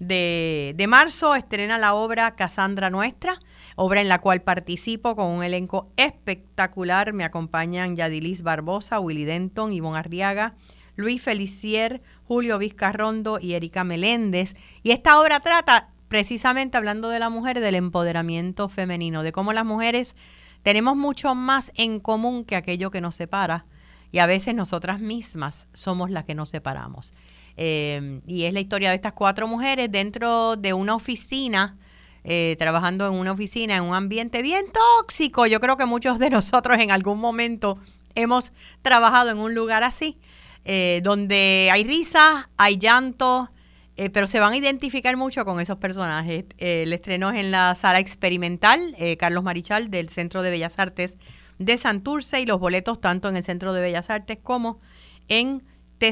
de, 0.05 0.73
de 0.75 0.87
marzo, 0.87 1.35
estrena 1.35 1.77
la 1.77 1.93
obra 1.93 2.35
Casandra 2.35 2.89
Nuestra 2.89 3.39
obra 3.75 4.01
en 4.01 4.09
la 4.09 4.19
cual 4.19 4.41
participo 4.41 5.15
con 5.15 5.27
un 5.27 5.43
elenco 5.43 5.91
espectacular. 5.97 7.13
Me 7.13 7.23
acompañan 7.23 7.95
Yadilis 7.95 8.43
Barbosa, 8.43 8.99
Willy 8.99 9.25
Denton, 9.25 9.73
Ivonne 9.73 9.99
Arriaga, 9.99 10.55
Luis 10.95 11.21
Felicier, 11.21 12.01
Julio 12.27 12.57
Vizcarrondo 12.57 13.39
y 13.39 13.53
Erika 13.53 13.83
Meléndez. 13.83 14.55
Y 14.83 14.91
esta 14.91 15.19
obra 15.19 15.39
trata 15.39 15.89
precisamente, 16.07 16.77
hablando 16.77 17.09
de 17.09 17.19
la 17.19 17.29
mujer, 17.29 17.59
del 17.59 17.75
empoderamiento 17.75 18.69
femenino, 18.69 19.23
de 19.23 19.31
cómo 19.31 19.53
las 19.53 19.65
mujeres 19.65 20.15
tenemos 20.61 20.95
mucho 20.95 21.33
más 21.35 21.71
en 21.75 21.99
común 21.99 22.45
que 22.45 22.55
aquello 22.55 22.91
que 22.91 23.01
nos 23.01 23.15
separa. 23.15 23.65
Y 24.11 24.19
a 24.19 24.27
veces 24.27 24.53
nosotras 24.53 24.99
mismas 24.99 25.67
somos 25.73 26.11
las 26.11 26.25
que 26.25 26.35
nos 26.35 26.49
separamos. 26.49 27.13
Eh, 27.57 28.21
y 28.25 28.45
es 28.45 28.53
la 28.53 28.59
historia 28.59 28.89
de 28.89 28.95
estas 28.95 29.13
cuatro 29.13 29.47
mujeres 29.47 29.91
dentro 29.91 30.55
de 30.55 30.73
una 30.73 30.95
oficina 30.95 31.77
eh, 32.25 32.55
trabajando 32.57 33.05
en 33.05 33.13
una 33.15 33.33
oficina, 33.33 33.75
en 33.75 33.83
un 33.83 33.93
ambiente 33.93 34.41
bien 34.41 34.67
tóxico. 34.71 35.45
Yo 35.45 35.59
creo 35.59 35.75
que 35.75 35.85
muchos 35.85 36.19
de 36.19 36.29
nosotros 36.29 36.77
en 36.79 36.89
algún 36.91 37.19
momento 37.19 37.77
hemos 38.15 38.53
trabajado 38.81 39.29
en 39.29 39.39
un 39.39 39.53
lugar 39.53 39.83
así, 39.83 40.17
eh, 40.63 41.01
donde 41.03 41.69
hay 41.69 41.83
risas, 41.83 42.47
hay 42.55 42.77
llanto, 42.77 43.49
eh, 43.97 44.09
pero 44.09 44.25
se 44.25 44.39
van 44.39 44.53
a 44.53 44.57
identificar 44.57 45.17
mucho 45.17 45.43
con 45.43 45.59
esos 45.59 45.77
personajes. 45.77 46.45
el 46.59 46.93
estreno 46.93 47.29
es 47.29 47.41
en 47.41 47.51
la 47.51 47.75
sala 47.75 47.99
experimental, 47.99 48.95
Carlos 49.19 49.43
Marichal, 49.43 49.91
del 49.91 50.07
Centro 50.07 50.41
de 50.41 50.49
Bellas 50.49 50.79
Artes 50.79 51.17
de 51.59 51.77
Santurce, 51.77 52.39
y 52.39 52.45
los 52.45 52.59
boletos 52.59 53.01
tanto 53.01 53.27
en 53.27 53.35
el 53.35 53.43
Centro 53.43 53.73
de 53.73 53.81
Bellas 53.81 54.09
Artes 54.09 54.37
como 54.41 54.79
en 55.27 55.61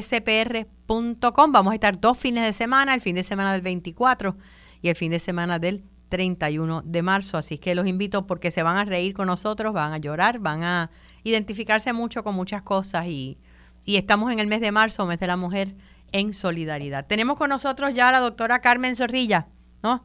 tcpr.com. 0.00 1.52
Vamos 1.52 1.72
a 1.72 1.74
estar 1.74 2.00
dos 2.00 2.16
fines 2.16 2.44
de 2.44 2.54
semana, 2.54 2.94
el 2.94 3.02
fin 3.02 3.14
de 3.14 3.22
semana 3.22 3.52
del 3.52 3.60
24 3.60 4.34
y 4.80 4.88
el 4.88 4.96
fin 4.96 5.10
de 5.10 5.18
semana 5.18 5.58
del 5.58 5.84
31 6.08 6.82
de 6.82 7.02
marzo. 7.02 7.36
Así 7.36 7.58
que 7.58 7.74
los 7.74 7.86
invito 7.86 8.26
porque 8.26 8.50
se 8.50 8.62
van 8.62 8.78
a 8.78 8.84
reír 8.84 9.12
con 9.12 9.26
nosotros, 9.26 9.74
van 9.74 9.92
a 9.92 9.98
llorar, 9.98 10.38
van 10.38 10.62
a 10.62 10.90
identificarse 11.24 11.92
mucho 11.92 12.24
con 12.24 12.34
muchas 12.34 12.62
cosas 12.62 13.06
y, 13.06 13.38
estamos 13.84 14.32
en 14.32 14.38
el 14.38 14.46
mes 14.46 14.62
de 14.62 14.72
marzo, 14.72 15.04
mes 15.04 15.18
de 15.18 15.26
la 15.26 15.36
mujer 15.36 15.74
en 16.12 16.32
solidaridad. 16.32 17.06
Tenemos 17.06 17.36
con 17.36 17.50
nosotros 17.50 17.92
ya 17.92 18.08
a 18.08 18.12
la 18.12 18.20
doctora 18.20 18.60
Carmen 18.60 18.96
Zorrilla, 18.96 19.48
¿no? 19.82 20.04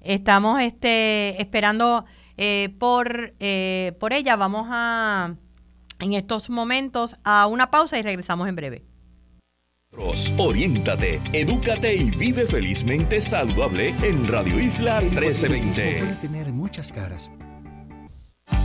Estamos 0.00 0.62
este, 0.62 1.40
esperando 1.42 2.06
eh, 2.38 2.74
por, 2.78 3.34
eh, 3.40 3.92
por 4.00 4.14
ella. 4.14 4.36
Vamos 4.36 4.68
a, 4.70 5.34
en 5.98 6.12
estos 6.14 6.48
momentos, 6.48 7.16
a 7.24 7.46
una 7.46 7.70
pausa 7.70 7.98
y 7.98 8.02
regresamos 8.02 8.48
en 8.48 8.56
breve. 8.56 8.87
Oriéntate, 9.92 11.20
edúcate 11.32 11.94
y 11.94 12.10
vive 12.10 12.46
felizmente 12.46 13.20
saludable 13.20 13.94
en 14.02 14.28
Radio 14.28 14.60
Isla 14.60 15.00
1320. 15.00 15.98
Puede 16.00 16.14
tener 16.16 16.52
muchas 16.52 16.92
caras. 16.92 17.30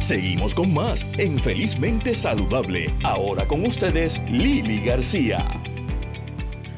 Seguimos 0.01 0.53
con 0.53 0.73
más 0.73 1.05
en 1.17 1.39
Felizmente 1.39 2.13
Saludable. 2.13 2.93
Ahora 3.03 3.47
con 3.47 3.65
ustedes, 3.65 4.21
Lili 4.27 4.81
García. 4.81 5.61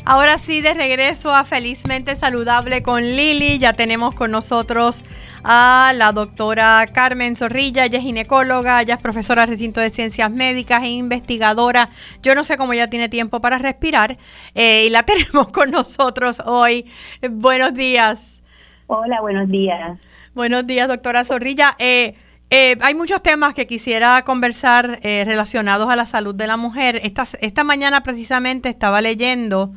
Ahora 0.06 0.38
sí, 0.38 0.62
de 0.62 0.76
regreso 0.76 1.34
a 1.34 1.44
Felizmente 1.44 2.16
Saludable 2.16 2.84
con 2.84 3.02
Lili. 3.02 3.58
Ya 3.58 3.74
tenemos 3.74 4.14
con 4.14 4.30
nosotros 4.30 5.04
a 5.46 5.94
la 5.96 6.12
doctora 6.12 6.86
Carmen 6.92 7.36
Zorrilla. 7.36 7.86
Ella 7.86 8.00
es 8.00 8.04
ginecóloga, 8.04 8.82
ella 8.82 8.96
es 8.96 9.00
profesora 9.00 9.44
de 9.44 9.52
recinto 9.52 9.80
de 9.80 9.90
ciencias 9.90 10.30
médicas 10.32 10.84
e 10.84 10.90
investigadora. 10.90 11.90
Yo 12.22 12.36
no 12.36 12.44
sé 12.44 12.58
cómo 12.58 12.74
ella 12.74 12.90
tiene 12.90 13.08
tiempo 13.08 13.40
para 13.40 13.58
respirar. 13.58 14.18
Eh, 14.56 14.86
y 14.88 14.90
la 14.90 15.04
tenemos 15.06 15.50
con 15.50 15.72
nosotros 15.72 16.42
hoy. 16.46 16.86
buenos 17.30 17.74
días. 17.74 18.42
Hola, 18.88 19.22
buenos 19.22 19.50
días. 19.50 19.98
Buenos 20.34 20.68
días, 20.68 20.88
doctora 20.88 21.24
Zorrilla. 21.24 21.76
Eh, 21.80 22.16
eh, 22.50 22.78
hay 22.82 22.94
muchos 22.96 23.24
temas 23.24 23.54
que 23.54 23.68
quisiera 23.68 24.24
conversar 24.24 25.00
relacionados 25.02 25.90
a 25.90 25.96
la 25.96 26.06
salud 26.06 26.36
de 26.36 26.48
la 26.48 26.58
mujer. 26.58 27.00
Esta, 27.04 27.24
esta 27.40 27.64
mañana 27.64 28.04
precisamente 28.04 28.70
estaba 28.70 29.02
leyendo 29.02 29.72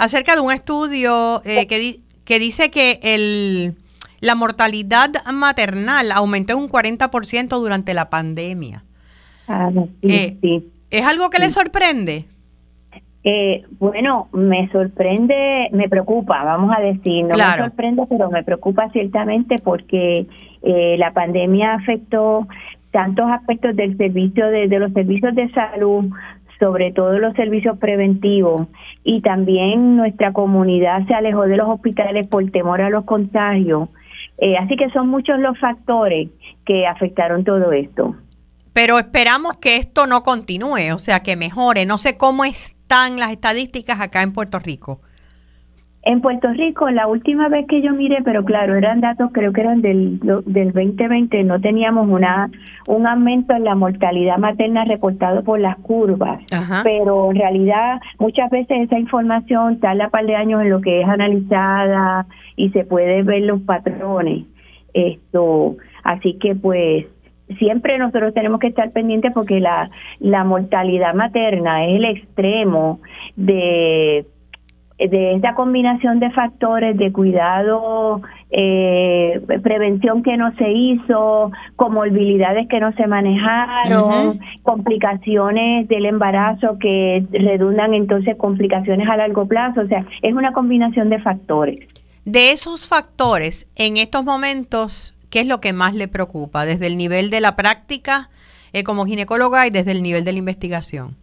acerca 0.00 0.34
de 0.34 0.40
un 0.40 0.50
estudio 0.50 1.42
eh, 1.44 1.66
que, 1.66 2.00
que 2.24 2.38
dice 2.38 2.70
que 2.70 3.00
el, 3.02 3.76
la 4.20 4.34
mortalidad 4.34 5.10
maternal 5.32 6.12
aumentó 6.12 6.56
un 6.56 6.68
40% 6.68 7.48
durante 7.58 7.94
la 7.94 8.10
pandemia. 8.10 8.84
Ah, 9.48 9.70
sí, 10.02 10.38
eh, 10.42 10.62
¿Es 10.90 11.06
algo 11.06 11.30
que 11.30 11.38
le 11.38 11.50
sorprende? 11.50 12.24
Eh, 13.22 13.64
bueno, 13.78 14.28
me 14.32 14.68
sorprende, 14.70 15.68
me 15.72 15.88
preocupa, 15.88 16.42
vamos 16.42 16.74
a 16.76 16.80
decir, 16.80 17.24
no 17.24 17.36
me 17.36 17.58
sorprende, 17.58 18.04
pero 18.08 18.30
me 18.30 18.42
preocupa 18.42 18.88
ciertamente 18.90 19.56
porque 19.62 20.26
la 20.62 21.12
pandemia 21.12 21.74
afectó 21.74 22.46
tantos 22.90 23.30
aspectos 23.30 23.76
del 23.76 23.96
servicio 23.96 24.46
de, 24.46 24.68
de, 24.68 24.78
los 24.78 24.92
servicios 24.92 25.34
de 25.34 25.50
salud, 25.50 26.10
sobre 26.60 26.92
todo 26.92 27.18
los 27.18 27.34
servicios 27.34 27.78
preventivos 27.78 28.68
y 29.02 29.20
también 29.22 29.96
nuestra 29.96 30.32
comunidad 30.32 31.06
se 31.06 31.14
alejó 31.14 31.42
de 31.46 31.56
los 31.56 31.68
hospitales 31.68 32.28
por 32.28 32.48
temor 32.50 32.82
a 32.82 32.90
los 32.90 33.04
contagios. 33.04 33.88
Eh, 34.40 34.56
así 34.56 34.76
que 34.76 34.90
son 34.90 35.08
muchos 35.08 35.38
los 35.38 35.58
factores 35.58 36.28
que 36.64 36.86
afectaron 36.86 37.44
todo 37.44 37.72
esto. 37.72 38.16
Pero 38.72 38.98
esperamos 38.98 39.56
que 39.58 39.76
esto 39.76 40.06
no 40.06 40.22
continúe, 40.22 40.94
o 40.94 40.98
sea, 40.98 41.20
que 41.20 41.36
mejore. 41.36 41.84
No 41.84 41.98
sé 41.98 42.16
cómo 42.16 42.44
están 42.44 43.18
las 43.18 43.32
estadísticas 43.32 44.00
acá 44.00 44.22
en 44.22 44.32
Puerto 44.32 44.58
Rico. 44.58 45.00
En 46.02 46.22
Puerto 46.22 46.48
Rico, 46.54 46.88
la 46.90 47.06
última 47.06 47.48
vez 47.48 47.66
que 47.66 47.82
yo 47.82 47.92
miré, 47.92 48.22
pero 48.24 48.42
claro, 48.42 48.74
eran 48.74 49.02
datos, 49.02 49.30
creo 49.32 49.52
que 49.52 49.60
eran 49.60 49.82
del, 49.82 50.18
del 50.18 50.72
2020, 50.72 51.44
no 51.44 51.60
teníamos 51.60 52.08
una 52.08 52.50
un 52.86 53.06
aumento 53.06 53.54
en 53.54 53.64
la 53.64 53.74
mortalidad 53.74 54.38
materna 54.38 54.84
reportado 54.84 55.44
por 55.44 55.60
las 55.60 55.76
curvas, 55.76 56.42
pero 56.82 57.30
en 57.30 57.36
realidad 57.36 58.00
muchas 58.18 58.50
veces 58.50 58.80
esa 58.80 58.98
información 58.98 59.78
tarda 59.78 60.06
un 60.06 60.10
par 60.10 60.26
de 60.26 60.36
años 60.36 60.62
en 60.62 60.70
lo 60.70 60.80
que 60.80 61.02
es 61.02 61.08
analizada 61.08 62.26
y 62.56 62.70
se 62.70 62.84
puede 62.84 63.22
ver 63.22 63.42
los 63.42 63.60
patrones. 63.60 64.46
Esto, 64.94 65.76
así 66.02 66.38
que 66.38 66.54
pues 66.54 67.06
siempre 67.58 67.98
nosotros 67.98 68.32
tenemos 68.32 68.58
que 68.58 68.68
estar 68.68 68.90
pendientes 68.90 69.32
porque 69.32 69.60
la, 69.60 69.90
la 70.18 70.44
mortalidad 70.44 71.14
materna 71.14 71.86
es 71.86 71.96
el 71.96 72.04
extremo 72.06 73.00
de 73.36 74.24
de 75.08 75.34
esta 75.34 75.54
combinación 75.54 76.20
de 76.20 76.30
factores 76.30 76.96
de 76.96 77.10
cuidado, 77.12 78.20
eh, 78.50 79.40
prevención 79.62 80.22
que 80.22 80.36
no 80.36 80.54
se 80.56 80.70
hizo, 80.70 81.50
comorbilidades 81.76 82.68
que 82.68 82.80
no 82.80 82.92
se 82.92 83.06
manejaron, 83.06 84.40
complicaciones 84.62 85.88
del 85.88 86.04
embarazo 86.06 86.78
que 86.78 87.24
redundan 87.32 87.94
entonces 87.94 88.36
complicaciones 88.36 89.08
a 89.08 89.16
largo 89.16 89.46
plazo, 89.46 89.82
o 89.82 89.86
sea, 89.86 90.04
es 90.20 90.34
una 90.34 90.52
combinación 90.52 91.08
de 91.08 91.20
factores. 91.20 91.88
De 92.24 92.52
esos 92.52 92.86
factores, 92.86 93.66
en 93.76 93.96
estos 93.96 94.24
momentos, 94.24 95.16
¿qué 95.30 95.40
es 95.40 95.46
lo 95.46 95.60
que 95.60 95.72
más 95.72 95.94
le 95.94 96.08
preocupa 96.08 96.66
desde 96.66 96.86
el 96.86 96.98
nivel 96.98 97.30
de 97.30 97.40
la 97.40 97.56
práctica 97.56 98.28
eh, 98.72 98.84
como 98.84 99.06
ginecóloga 99.06 99.66
y 99.66 99.70
desde 99.70 99.92
el 99.92 100.02
nivel 100.02 100.24
de 100.24 100.32
la 100.32 100.38
investigación? 100.38 101.16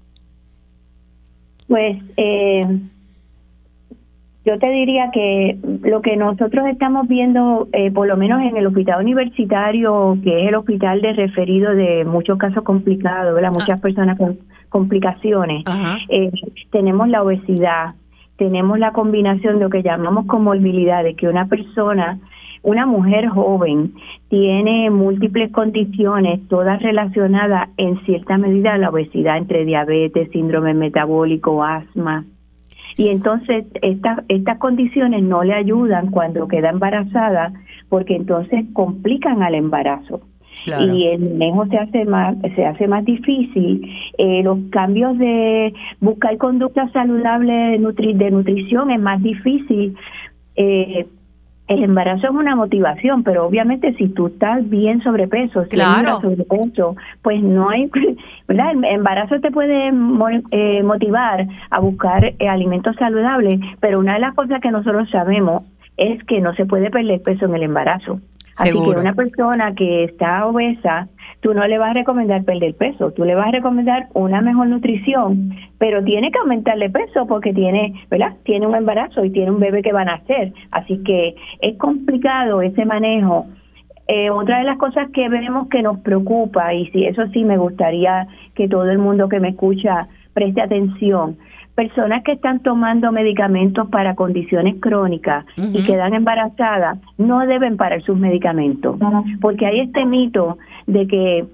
Pues 1.68 1.98
eh, 2.16 2.80
yo 4.48 4.58
te 4.60 4.70
diría 4.70 5.12
que 5.12 5.58
lo 5.84 6.02
que 6.02 6.16
nosotros 6.16 6.68
estamos 6.68 7.06
viendo, 7.10 7.68
eh, 7.74 7.92
por 7.92 8.08
lo 8.08 8.16
menos 8.16 8.42
en 8.42 8.56
el 8.56 8.66
hospital 8.66 9.02
universitario, 9.02 10.18
que 10.24 10.44
es 10.44 10.48
el 10.48 10.56
hospital 10.56 11.02
de 11.02 11.12
referido 11.12 11.76
de 11.76 12.06
muchos 12.06 12.38
casos 12.38 12.64
complicados, 12.64 13.36
¿verdad? 13.36 13.52
muchas 13.54 13.82
personas 13.82 14.18
con 14.18 14.38
complicaciones, 14.70 15.66
eh, 16.08 16.32
tenemos 16.72 17.10
la 17.10 17.24
obesidad, 17.24 17.96
tenemos 18.38 18.80
la 18.80 18.94
combinación 18.94 19.56
de 19.56 19.66
lo 19.66 19.70
que 19.70 19.84
llamamos 19.84 20.28
comorbilidad, 20.28 21.04
de 21.04 21.16
que 21.16 21.28
una 21.28 21.48
persona, 21.48 22.20
una 22.64 22.86
mujer 22.86 23.28
joven, 23.28 23.96
tiene 24.30 24.90
múltiples 24.90 25.52
condiciones, 25.52 26.40
todas 26.48 26.82
relacionadas 26.82 27.68
en 27.76 28.00
cierta 28.06 28.38
medida 28.38 28.76
a 28.76 28.78
la 28.78 28.92
obesidad, 28.92 29.38
entre 29.38 29.66
diabetes, 29.66 30.32
síndrome 30.32 30.74
metabólico, 30.74 31.66
asma. 31.66 32.24
Y 32.98 33.10
entonces 33.10 33.66
estas 33.82 34.24
estas 34.28 34.58
condiciones 34.58 35.22
no 35.24 35.44
le 35.44 35.54
ayudan 35.54 36.12
cuando 36.12 36.48
queda 36.48 36.70
embarazada 36.70 37.54
porque 37.90 38.16
entonces 38.16 38.66
complican 38.74 39.44
al 39.44 39.56
embarazo. 39.56 40.22
y 40.66 41.08
el 41.10 41.22
manejo 41.38 41.68
se 41.68 41.78
hace 41.78 42.06
más 42.06 42.36
se 42.56 42.66
hace 42.66 42.88
más 42.88 43.06
difícil 43.06 43.88
eh, 44.18 44.42
los 44.44 44.58
cambios 44.72 45.16
de 45.20 45.72
buscar 46.02 46.36
conductas 46.38 46.92
saludables 46.92 47.74
de, 47.74 47.78
nutri 47.78 48.14
de 48.14 48.32
nutrición 48.32 48.90
es 48.90 49.00
más 49.00 49.22
difícil 49.22 49.96
eh, 50.56 51.06
el 51.68 51.84
embarazo 51.84 52.28
es 52.28 52.34
una 52.34 52.56
motivación, 52.56 53.24
pero 53.24 53.46
obviamente 53.46 53.94
si 53.94 54.08
tú 54.10 54.28
estás 54.28 54.68
bien 54.70 55.02
sobrepeso, 55.04 55.64
si 55.64 55.72
claro. 55.72 56.22
sobrepeso, 56.22 56.96
pues 57.22 57.42
no 57.44 57.70
hay, 57.70 57.90
¿verdad? 58.48 58.72
El 58.72 58.86
embarazo 58.86 59.40
te 59.42 59.52
puede 59.52 59.90
eh, 60.52 60.84
motivar 60.84 61.48
a 61.70 61.80
buscar 61.80 62.24
eh, 62.26 62.48
alimentos 62.48 62.96
saludables, 62.96 63.60
pero 63.82 64.00
una 64.00 64.14
de 64.14 64.20
las 64.20 64.34
cosas 64.34 64.62
que 64.62 64.72
nosotros 64.72 65.10
sabemos 65.10 65.64
es 65.98 66.24
que 66.24 66.40
no 66.40 66.54
se 66.54 66.66
puede 66.66 66.90
perder 66.90 67.22
peso 67.22 67.46
en 67.46 67.56
el 67.56 67.64
embarazo. 67.64 68.22
Así 68.58 68.72
que 68.72 69.00
una 69.00 69.14
persona 69.14 69.76
que 69.76 70.06
está 70.06 70.46
obesa, 70.48 71.08
tú 71.42 71.54
no 71.54 71.66
le 71.68 71.78
vas 71.78 71.92
a 71.92 72.00
recomendar 72.00 72.44
perder 72.44 72.76
peso, 72.76 73.12
tú 73.12 73.24
le 73.24 73.36
vas 73.36 73.48
a 73.48 73.52
recomendar 73.52 74.08
una 74.14 74.42
mejor 74.42 74.68
nutrición, 74.68 75.52
pero 75.78 76.04
tiene 76.04 76.32
que 76.32 76.40
aumentarle 76.40 76.90
peso 76.90 77.28
porque 77.28 77.54
tiene, 77.54 77.94
¿verdad? 78.10 78.36
Tiene 78.44 78.68
un 78.68 78.76
embarazo 78.76 79.24
y 79.24 79.32
tiene 79.32 79.52
un 79.52 79.60
bebé 79.60 79.82
que 79.82 79.94
va 79.94 80.02
a 80.02 80.06
nacer, 80.06 80.54
así 80.72 81.04
que 81.04 81.36
es 81.62 81.78
complicado 81.78 82.62
ese 82.62 82.86
manejo. 82.86 83.46
Eh, 84.08 84.30
otra 84.30 84.60
de 84.60 84.64
las 84.64 84.78
cosas 84.78 85.10
que 85.12 85.28
vemos 85.28 85.68
que 85.68 85.82
nos 85.84 86.00
preocupa, 86.00 86.74
y 86.74 86.88
si 86.92 87.06
eso 87.06 87.28
sí 87.28 87.44
me 87.44 87.58
gustaría 87.58 88.28
que 88.56 88.68
todo 88.68 88.90
el 88.90 89.00
mundo 89.00 89.28
que 89.28 89.40
me 89.40 89.50
escucha 89.50 90.08
preste 90.34 90.62
atención, 90.62 91.38
personas 91.78 92.24
que 92.24 92.32
están 92.32 92.62
tomando 92.62 93.12
medicamentos 93.12 93.88
para 93.90 94.16
condiciones 94.16 94.78
crónicas 94.80 95.46
y 95.58 95.84
quedan 95.86 96.16
embarazadas 96.16 96.98
no 97.20 97.46
deben 97.46 97.78
parar 97.78 98.02
sus 98.02 98.18
medicamentos, 98.18 98.98
porque 99.42 99.68
hay 99.68 99.82
este 99.82 100.04
mito 100.06 100.58
de 100.88 101.08
que, 101.08 101.46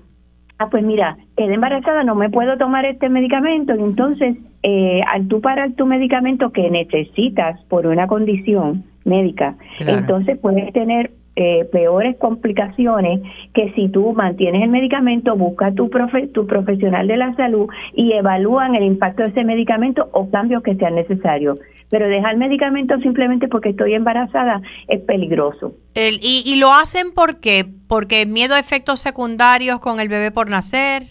ah, 0.59 0.69
pues 0.69 0.83
mira, 0.83 1.17
quedé 1.35 1.55
embarazada, 1.55 2.03
no 2.03 2.15
me 2.15 2.29
puedo 2.29 2.57
tomar 2.57 2.85
este 2.85 3.09
medicamento, 3.09 3.75
y 3.75 3.81
entonces 3.81 4.37
eh, 4.63 5.01
al 5.11 5.27
tú 5.27 5.41
parar 5.41 5.73
tu 5.73 5.85
medicamento 5.85 6.51
que 6.51 6.69
necesitas 6.69 7.61
por 7.65 7.85
una 7.85 8.07
condición 8.07 8.85
médica, 9.03 9.55
entonces 9.79 10.39
puedes 10.39 10.71
tener 10.71 11.11
eh, 11.35 11.65
peores 11.71 12.15
complicaciones 12.17 13.21
que 13.53 13.71
si 13.73 13.89
tú 13.89 14.13
mantienes 14.13 14.61
el 14.61 14.69
medicamento, 14.69 15.35
busca 15.35 15.73
tu, 15.73 15.89
profe, 15.89 16.27
tu 16.27 16.45
profesional 16.45 17.07
de 17.07 17.17
la 17.17 17.35
salud 17.35 17.67
y 17.95 18.13
evalúan 18.13 18.75
el 18.75 18.83
impacto 18.83 19.23
de 19.23 19.29
ese 19.29 19.43
medicamento 19.43 20.09
o 20.11 20.29
cambios 20.29 20.61
que 20.61 20.75
sean 20.75 20.95
necesarios. 20.95 21.57
Pero 21.89 22.07
dejar 22.07 22.33
el 22.33 22.39
medicamento 22.39 22.99
simplemente 22.99 23.47
porque 23.47 23.69
estoy 23.69 23.93
embarazada 23.93 24.61
es 24.87 25.01
peligroso. 25.01 25.73
El, 25.95 26.19
y, 26.21 26.43
¿Y 26.45 26.59
lo 26.59 26.71
hacen 26.71 27.13
por 27.13 27.39
qué? 27.39 27.65
¿Porque 27.87 28.25
miedo 28.25 28.55
a 28.55 28.59
efectos 28.59 28.99
secundarios 28.99 29.79
con 29.79 29.99
el 29.99 30.09
bebé 30.09 30.31
por 30.31 30.49
nacer? 30.49 31.03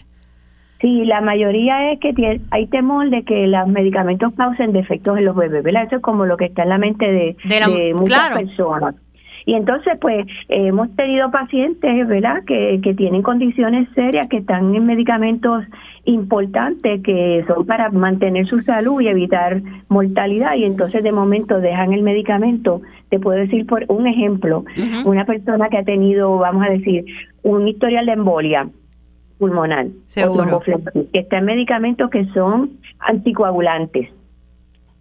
Sí, 0.83 1.05
la 1.05 1.21
mayoría 1.21 1.93
es 1.93 1.99
que 2.01 2.41
hay 2.51 2.67
temor 2.67 3.09
de 3.09 3.23
que 3.23 3.47
los 3.47 3.67
medicamentos 3.69 4.33
causen 4.35 4.73
defectos 4.73 5.17
en 5.17 5.23
los 5.23 5.33
bebés, 5.33 5.63
¿verdad? 5.63 5.85
Eso 5.85 5.95
es 5.95 6.01
como 6.01 6.25
lo 6.25 6.35
que 6.35 6.43
está 6.43 6.63
en 6.63 6.69
la 6.69 6.77
mente 6.77 7.05
de, 7.05 7.37
de, 7.45 7.93
muchas 7.93 8.37
personas. 8.37 8.95
Y 9.45 9.55
entonces, 9.55 9.93
pues, 9.99 10.25
hemos 10.49 10.95
tenido 10.95 11.29
pacientes, 11.31 12.07
¿verdad?, 12.07 12.43
que, 12.45 12.79
que 12.81 12.93
tienen 12.93 13.21
condiciones 13.21 13.87
serias, 13.93 14.27
que 14.29 14.37
están 14.37 14.73
en 14.73 14.85
medicamentos 14.85 15.63
importantes, 16.05 17.01
que 17.03 17.43
son 17.47 17.65
para 17.65 17.89
mantener 17.89 18.45
su 18.47 18.61
salud 18.61 19.01
y 19.01 19.07
evitar 19.07 19.61
mortalidad, 19.89 20.55
y 20.55 20.65
entonces 20.65 21.03
de 21.03 21.11
momento 21.11 21.59
dejan 21.59 21.93
el 21.93 22.03
medicamento. 22.03 22.81
Te 23.09 23.19
puedo 23.19 23.39
decir, 23.39 23.65
por 23.65 23.85
un 23.89 24.07
ejemplo, 24.07 24.65
una 25.05 25.25
persona 25.25 25.69
que 25.69 25.77
ha 25.77 25.83
tenido, 25.83 26.37
vamos 26.37 26.65
a 26.65 26.71
decir, 26.71 27.05
un 27.43 27.67
historial 27.67 28.05
de 28.05 28.13
embolia 28.13 28.69
pulmonar, 29.37 29.87
que 31.11 31.19
está 31.19 31.37
en 31.37 31.45
medicamentos 31.45 32.09
que 32.09 32.25
son 32.27 32.71
anticoagulantes 32.99 34.09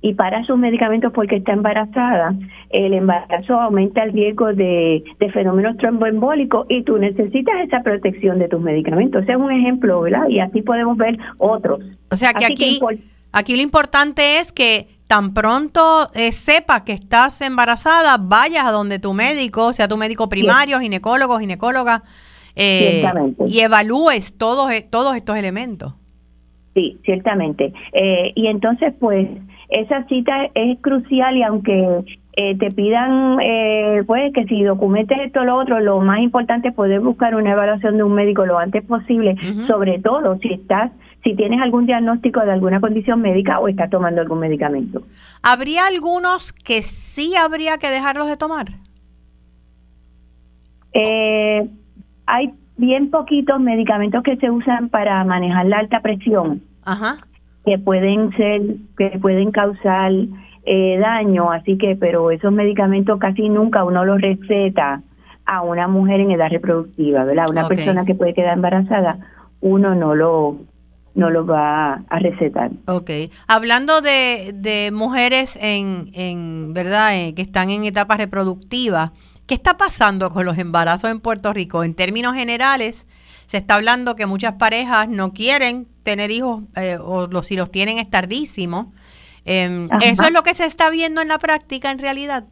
y 0.02 0.14
para 0.14 0.44
sus 0.44 0.58
medicamentos 0.58 1.12
porque 1.14 1.36
está 1.36 1.52
embarazada, 1.52 2.34
el 2.70 2.92
embarazo 2.92 3.58
aumenta 3.58 4.02
el 4.02 4.12
riesgo 4.12 4.52
de, 4.52 5.04
fenómenos 5.32 5.76
tromboembólicos 5.76 6.66
y 6.68 6.82
tú 6.82 6.98
necesitas 6.98 7.54
esa 7.64 7.82
protección 7.82 8.40
de 8.40 8.48
tus 8.48 8.60
medicamentos. 8.60 9.22
Ese 9.22 9.32
es 9.32 9.38
un 9.38 9.52
ejemplo, 9.52 10.00
¿verdad? 10.00 10.28
Y 10.28 10.40
así 10.40 10.60
podemos 10.60 10.96
ver 10.96 11.16
otros. 11.38 11.80
O 12.10 12.16
sea 12.16 12.34
que 12.34 12.44
aquí, 12.44 12.80
aquí 13.30 13.56
lo 13.56 13.62
importante 13.62 14.40
es 14.40 14.50
que 14.50 14.88
tan 15.06 15.34
pronto 15.34 16.08
eh, 16.14 16.32
sepas 16.32 16.82
que 16.82 16.92
estás 16.92 17.40
embarazada, 17.40 18.16
vayas 18.18 18.64
a 18.64 18.72
donde 18.72 18.98
tu 18.98 19.12
médico, 19.12 19.72
sea 19.72 19.86
tu 19.86 19.96
médico 19.96 20.28
primario, 20.28 20.80
ginecólogo, 20.80 21.38
ginecóloga, 21.38 22.02
eh, 22.56 23.04
y 23.46 23.60
evalúes 23.60 24.36
todos, 24.36 24.72
todos 24.90 25.14
estos 25.14 25.36
elementos. 25.36 25.94
Sí, 26.74 26.98
ciertamente. 27.04 27.72
Eh, 27.92 28.32
y 28.34 28.46
entonces, 28.46 28.94
pues, 28.98 29.28
esa 29.72 30.04
cita 30.04 30.50
es 30.54 30.78
crucial 30.80 31.36
y 31.36 31.42
aunque 31.42 32.04
eh, 32.34 32.54
te 32.56 32.70
pidan, 32.70 33.38
eh, 33.40 34.02
pues, 34.06 34.32
que 34.32 34.44
si 34.44 34.62
documentes 34.62 35.18
esto 35.24 35.40
o 35.40 35.44
lo 35.44 35.56
otro, 35.56 35.80
lo 35.80 36.00
más 36.00 36.20
importante 36.20 36.68
es 36.68 36.74
poder 36.74 37.00
buscar 37.00 37.34
una 37.34 37.52
evaluación 37.52 37.96
de 37.96 38.02
un 38.02 38.12
médico 38.12 38.44
lo 38.44 38.58
antes 38.58 38.84
posible, 38.84 39.36
sobre 39.66 39.98
todo 39.98 40.38
si 40.38 40.52
estás 40.52 40.92
si 41.24 41.36
tienes 41.36 41.60
algún 41.60 41.86
diagnóstico 41.86 42.40
de 42.40 42.50
alguna 42.50 42.80
condición 42.80 43.20
médica 43.20 43.60
o 43.60 43.68
estás 43.68 43.88
tomando 43.90 44.20
algún 44.20 44.40
medicamento. 44.40 45.02
¿Habría 45.40 45.86
algunos 45.86 46.52
que 46.52 46.82
sí 46.82 47.34
habría 47.36 47.78
que 47.78 47.90
dejarlos 47.90 48.26
de 48.26 48.36
tomar? 48.36 48.66
Eh, 50.92 51.68
hay 52.26 52.52
bien 52.76 53.10
poquitos 53.10 53.60
medicamentos 53.60 54.24
que 54.24 54.36
se 54.36 54.50
usan 54.50 54.88
para 54.88 55.22
manejar 55.24 55.66
la 55.66 55.78
alta 55.78 56.00
presión. 56.00 56.60
Ajá 56.84 57.18
que 57.64 57.78
pueden 57.78 58.34
ser, 58.36 58.62
que 58.96 59.18
pueden 59.20 59.50
causar 59.50 60.12
eh, 60.64 60.98
daño, 60.98 61.50
así 61.50 61.76
que, 61.78 61.96
pero 61.96 62.30
esos 62.30 62.52
medicamentos 62.52 63.18
casi 63.18 63.48
nunca 63.48 63.84
uno 63.84 64.04
los 64.04 64.20
receta 64.20 65.02
a 65.44 65.62
una 65.62 65.88
mujer 65.88 66.20
en 66.20 66.30
edad 66.30 66.50
reproductiva, 66.50 67.24
¿verdad? 67.24 67.46
Una 67.50 67.68
persona 67.68 68.04
que 68.04 68.14
puede 68.14 68.34
quedar 68.34 68.54
embarazada, 68.54 69.18
uno 69.60 69.94
no 69.94 70.14
lo 70.14 70.56
no 71.14 71.28
lo 71.28 71.44
va 71.44 72.02
a 72.08 72.18
recetar. 72.20 72.70
Ok. 72.86 73.10
Hablando 73.46 74.00
de, 74.00 74.52
de 74.54 74.90
mujeres 74.92 75.58
en, 75.60 76.10
en 76.14 76.72
verdad 76.72 77.14
eh, 77.14 77.34
que 77.34 77.42
están 77.42 77.68
en 77.68 77.84
etapas 77.84 78.16
reproductivas, 78.16 79.10
¿qué 79.46 79.52
está 79.52 79.76
pasando 79.76 80.30
con 80.30 80.46
los 80.46 80.56
embarazos 80.56 81.10
en 81.10 81.20
Puerto 81.20 81.52
Rico? 81.52 81.84
En 81.84 81.94
términos 81.94 82.34
generales, 82.34 83.06
se 83.52 83.58
está 83.58 83.74
hablando 83.74 84.16
que 84.16 84.24
muchas 84.24 84.54
parejas 84.54 85.10
no 85.10 85.34
quieren 85.34 85.86
tener 86.04 86.30
hijos 86.30 86.62
eh, 86.74 86.96
o 86.98 87.26
los, 87.26 87.48
si 87.48 87.54
los 87.54 87.70
tienen 87.70 87.98
es 87.98 88.08
tardísimo. 88.08 88.94
Em, 89.44 89.90
¿Eso 90.00 90.22
es 90.22 90.32
lo 90.32 90.42
que 90.42 90.54
se 90.54 90.64
está 90.64 90.88
viendo 90.88 91.20
en 91.20 91.28
la 91.28 91.38
práctica 91.38 91.90
en 91.90 91.98
realidad? 91.98 92.44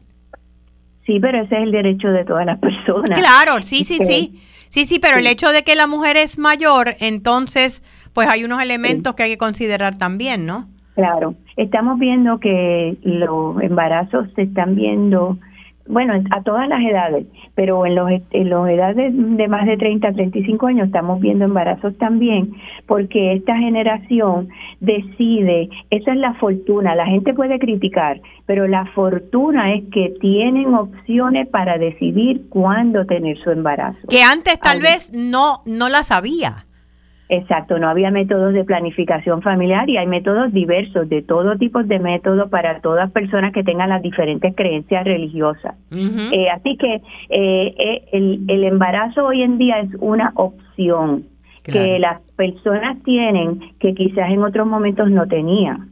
Sí, 1.07 1.19
pero 1.19 1.41
ese 1.41 1.55
es 1.55 1.63
el 1.63 1.71
derecho 1.71 2.09
de 2.09 2.23
todas 2.23 2.45
las 2.45 2.59
personas. 2.59 3.19
Claro, 3.19 3.63
sí, 3.63 3.83
sí, 3.83 3.95
sí. 3.95 4.39
Sí, 4.69 4.85
sí, 4.85 4.99
pero 4.99 5.17
el 5.17 5.25
hecho 5.25 5.49
de 5.49 5.63
que 5.63 5.75
la 5.75 5.87
mujer 5.87 6.17
es 6.17 6.37
mayor, 6.37 6.95
entonces, 6.99 7.81
pues 8.13 8.27
hay 8.27 8.43
unos 8.43 8.61
elementos 8.61 9.15
que 9.15 9.23
hay 9.23 9.31
que 9.31 9.39
considerar 9.39 9.97
también, 9.97 10.45
¿no? 10.45 10.69
Claro. 10.93 11.33
Estamos 11.57 11.97
viendo 11.97 12.39
que 12.39 12.95
los 13.01 13.59
embarazos 13.59 14.27
se 14.35 14.43
están 14.43 14.75
viendo 14.75 15.39
bueno, 15.91 16.13
a 16.31 16.41
todas 16.41 16.69
las 16.69 16.81
edades, 16.81 17.27
pero 17.53 17.85
en 17.85 17.95
los, 17.95 18.09
en 18.31 18.49
los 18.49 18.67
edades 18.69 19.11
de 19.13 19.47
más 19.49 19.65
de 19.65 19.75
30 19.75 20.07
a 20.07 20.13
35 20.13 20.67
años 20.67 20.87
estamos 20.87 21.19
viendo 21.19 21.43
embarazos 21.43 21.97
también, 21.97 22.53
porque 22.87 23.33
esta 23.33 23.57
generación 23.57 24.47
decide, 24.79 25.69
esa 25.89 26.13
es 26.13 26.17
la 26.17 26.33
fortuna, 26.35 26.95
la 26.95 27.05
gente 27.05 27.33
puede 27.33 27.59
criticar, 27.59 28.21
pero 28.45 28.67
la 28.67 28.85
fortuna 28.95 29.73
es 29.73 29.83
que 29.91 30.13
tienen 30.21 30.73
opciones 30.73 31.49
para 31.49 31.77
decidir 31.77 32.47
cuándo 32.47 33.05
tener 33.05 33.37
su 33.43 33.51
embarazo. 33.51 33.99
Que 34.09 34.23
antes 34.23 34.59
tal 34.59 34.79
vez 34.79 35.11
no, 35.13 35.61
no 35.65 35.89
la 35.89 36.03
sabía. 36.03 36.65
Exacto, 37.33 37.79
no 37.79 37.87
había 37.87 38.11
métodos 38.11 38.53
de 38.53 38.65
planificación 38.65 39.41
familiar 39.41 39.89
y 39.89 39.95
hay 39.95 40.05
métodos 40.05 40.51
diversos, 40.51 41.07
de 41.07 41.21
todo 41.21 41.57
tipo 41.57 41.81
de 41.81 41.97
métodos 41.97 42.49
para 42.49 42.81
todas 42.81 43.09
personas 43.11 43.53
que 43.53 43.63
tengan 43.63 43.87
las 43.87 44.01
diferentes 44.01 44.53
creencias 44.53 45.05
religiosas. 45.05 45.75
Eh, 45.89 46.49
así 46.49 46.75
que 46.75 46.95
eh, 46.95 47.01
eh, 47.29 48.03
el, 48.11 48.41
el 48.49 48.65
embarazo 48.65 49.27
hoy 49.27 49.43
en 49.43 49.57
día 49.57 49.79
es 49.79 49.91
una 49.99 50.33
opción 50.35 51.23
que 51.63 51.99
las 51.99 52.19
personas 52.35 53.01
tienen 53.03 53.61
que 53.79 53.93
quizás 53.93 54.29
en 54.29 54.43
otros 54.43 54.67
momentos 54.67 55.09
no 55.09 55.25
tenían. 55.25 55.90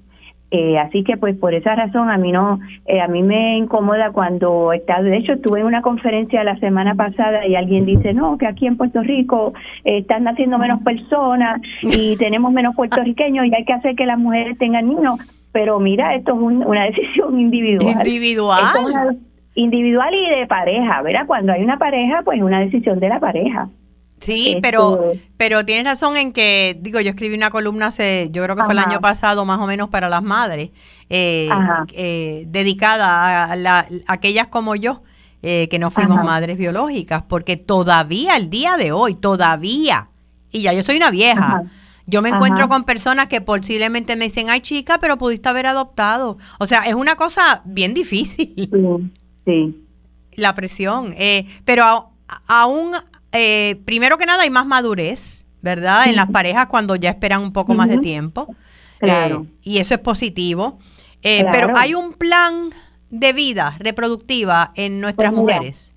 Eh, 0.52 0.80
así 0.80 1.04
que 1.04 1.16
pues 1.16 1.38
por 1.38 1.54
esa 1.54 1.76
razón 1.76 2.10
a 2.10 2.18
mí 2.18 2.32
no, 2.32 2.60
eh, 2.88 3.02
a 3.02 3.08
mí 3.08 3.22
me 3.22 3.58
incomoda 3.58 4.12
cuando 4.12 4.74
está, 4.74 5.00
de 5.00 5.16
hecho 5.18 5.34
estuve 5.34 5.60
en 5.60 5.68
una 5.68 5.84
conferencia 5.84 6.43
la 6.43 6.58
semana 6.58 6.95
pasada 6.95 7.45
y 7.45 7.56
alguien 7.56 7.86
dice, 7.86 8.14
no, 8.14 8.36
que 8.39 8.47
aquí 8.47 8.66
en 8.66 8.76
Puerto 8.76 9.04
Rico 9.04 9.54
eh, 9.84 10.00
están 10.00 10.24
naciendo 10.24 10.58
menos 10.58 10.82
personas 10.82 11.62
y 11.84 12.16
tenemos 12.18 12.52
menos 12.52 12.76
puertorriqueños 12.76 13.45
y 13.45 13.54
hay 13.54 13.64
que 13.64 13.74
hacer 13.74 13.95
que 13.95 14.08
las 14.08 14.18
mujeres 14.18 14.58
tengan 14.58 14.89
niños, 14.89 15.20
pero 15.52 15.80
mira, 15.80 16.16
esto 16.16 16.34
es 16.34 16.39
una 16.41 16.84
decisión 16.86 17.39
individual. 17.39 18.08
Individual. 18.08 19.18
individual 19.54 20.14
y 20.16 20.39
de 20.39 20.47
pareja, 20.47 21.04
¿verdad? 21.04 21.28
Cuando 21.28 21.54
hay 21.54 21.64
una 21.64 21.78
pareja, 21.78 22.24
pues 22.26 22.39
es 22.39 22.43
una 22.43 22.60
decisión 22.60 23.00
de 23.00 23.10
la 23.10 23.20
pareja. 23.20 23.70
Sí, 24.20 24.58
pero, 24.62 25.14
pero 25.38 25.66
tienes 25.66 25.86
razón 25.86 26.18
en 26.18 26.34
que, 26.34 26.78
digo, 26.82 27.00
yo 27.00 27.10
escribí 27.10 27.36
una 27.36 27.50
columna 27.50 27.88
hace, 27.88 28.30
yo 28.32 28.44
creo 28.44 28.56
que 28.56 28.64
fue 28.64 28.74
el 28.74 28.80
año 28.80 29.00
pasado, 29.00 29.46
más 29.46 29.60
o 29.60 29.66
menos 29.66 29.90
para 29.90 30.10
las 30.10 30.24
madres, 30.24 30.72
eh, 31.10 31.50
eh, 31.94 32.44
dedicada 32.48 33.52
a, 33.52 33.56
la, 33.56 33.86
aquellas 34.08 34.48
como 34.48 34.76
yo, 34.76 35.04
eh, 35.42 35.68
que 35.70 35.80
no 35.80 35.90
fuimos 35.90 36.24
madres 36.24 36.58
biológicas, 36.58 37.24
porque 37.28 37.56
todavía, 37.58 38.36
el 38.36 38.50
día 38.50 38.78
de 38.78 38.92
hoy, 38.92 39.16
todavía, 39.16 40.10
y 40.52 40.64
ya 40.64 40.74
yo 40.74 40.84
soy 40.84 40.98
una 40.98 41.12
vieja, 41.12 41.64
yo 42.06 42.22
me 42.22 42.30
encuentro 42.30 42.68
con 42.68 42.84
personas 42.84 43.28
que 43.28 43.40
posiblemente 43.40 44.16
me 44.16 44.26
dicen, 44.26 44.50
ay 44.50 44.62
chica, 44.62 45.00
pero 45.00 45.18
pudiste 45.18 45.48
haber 45.48 45.68
adoptado. 45.68 46.40
O 46.58 46.66
sea, 46.66 46.82
es 46.82 46.96
una 46.96 47.16
cosa 47.16 47.62
bien 47.66 47.94
difícil. 47.94 48.70
Sí. 49.46 49.86
La 50.36 50.56
presión. 50.56 51.14
pero 51.66 52.10
aún 52.48 52.94
eh, 53.32 53.80
primero 53.86 54.18
que 54.18 54.26
nada 54.26 54.44
hay 54.44 54.50
más 54.50 54.66
madurez, 54.66 55.46
¿verdad? 55.62 56.08
En 56.08 56.16
las 56.16 56.30
parejas 56.30 56.68
cuando 56.68 56.96
ya 56.96 57.10
esperan 57.10 57.42
un 57.42 57.54
poco 57.54 57.74
más 57.74 57.90
de 57.90 57.98
tiempo. 57.98 58.48
Claro. 59.00 59.46
Eh, 59.48 59.60
y 59.64 59.78
eso 59.78 59.94
es 59.94 60.00
positivo. 60.00 60.78
Eh, 61.22 61.46
pero 61.52 61.76
hay 61.76 61.94
un 61.94 62.14
plan 62.14 62.70
de 63.10 63.34
vida 63.34 63.76
reproductiva 63.80 64.72
en 64.76 65.02
nuestras 65.02 65.32
pues 65.32 65.42
mujeres. 65.42 65.96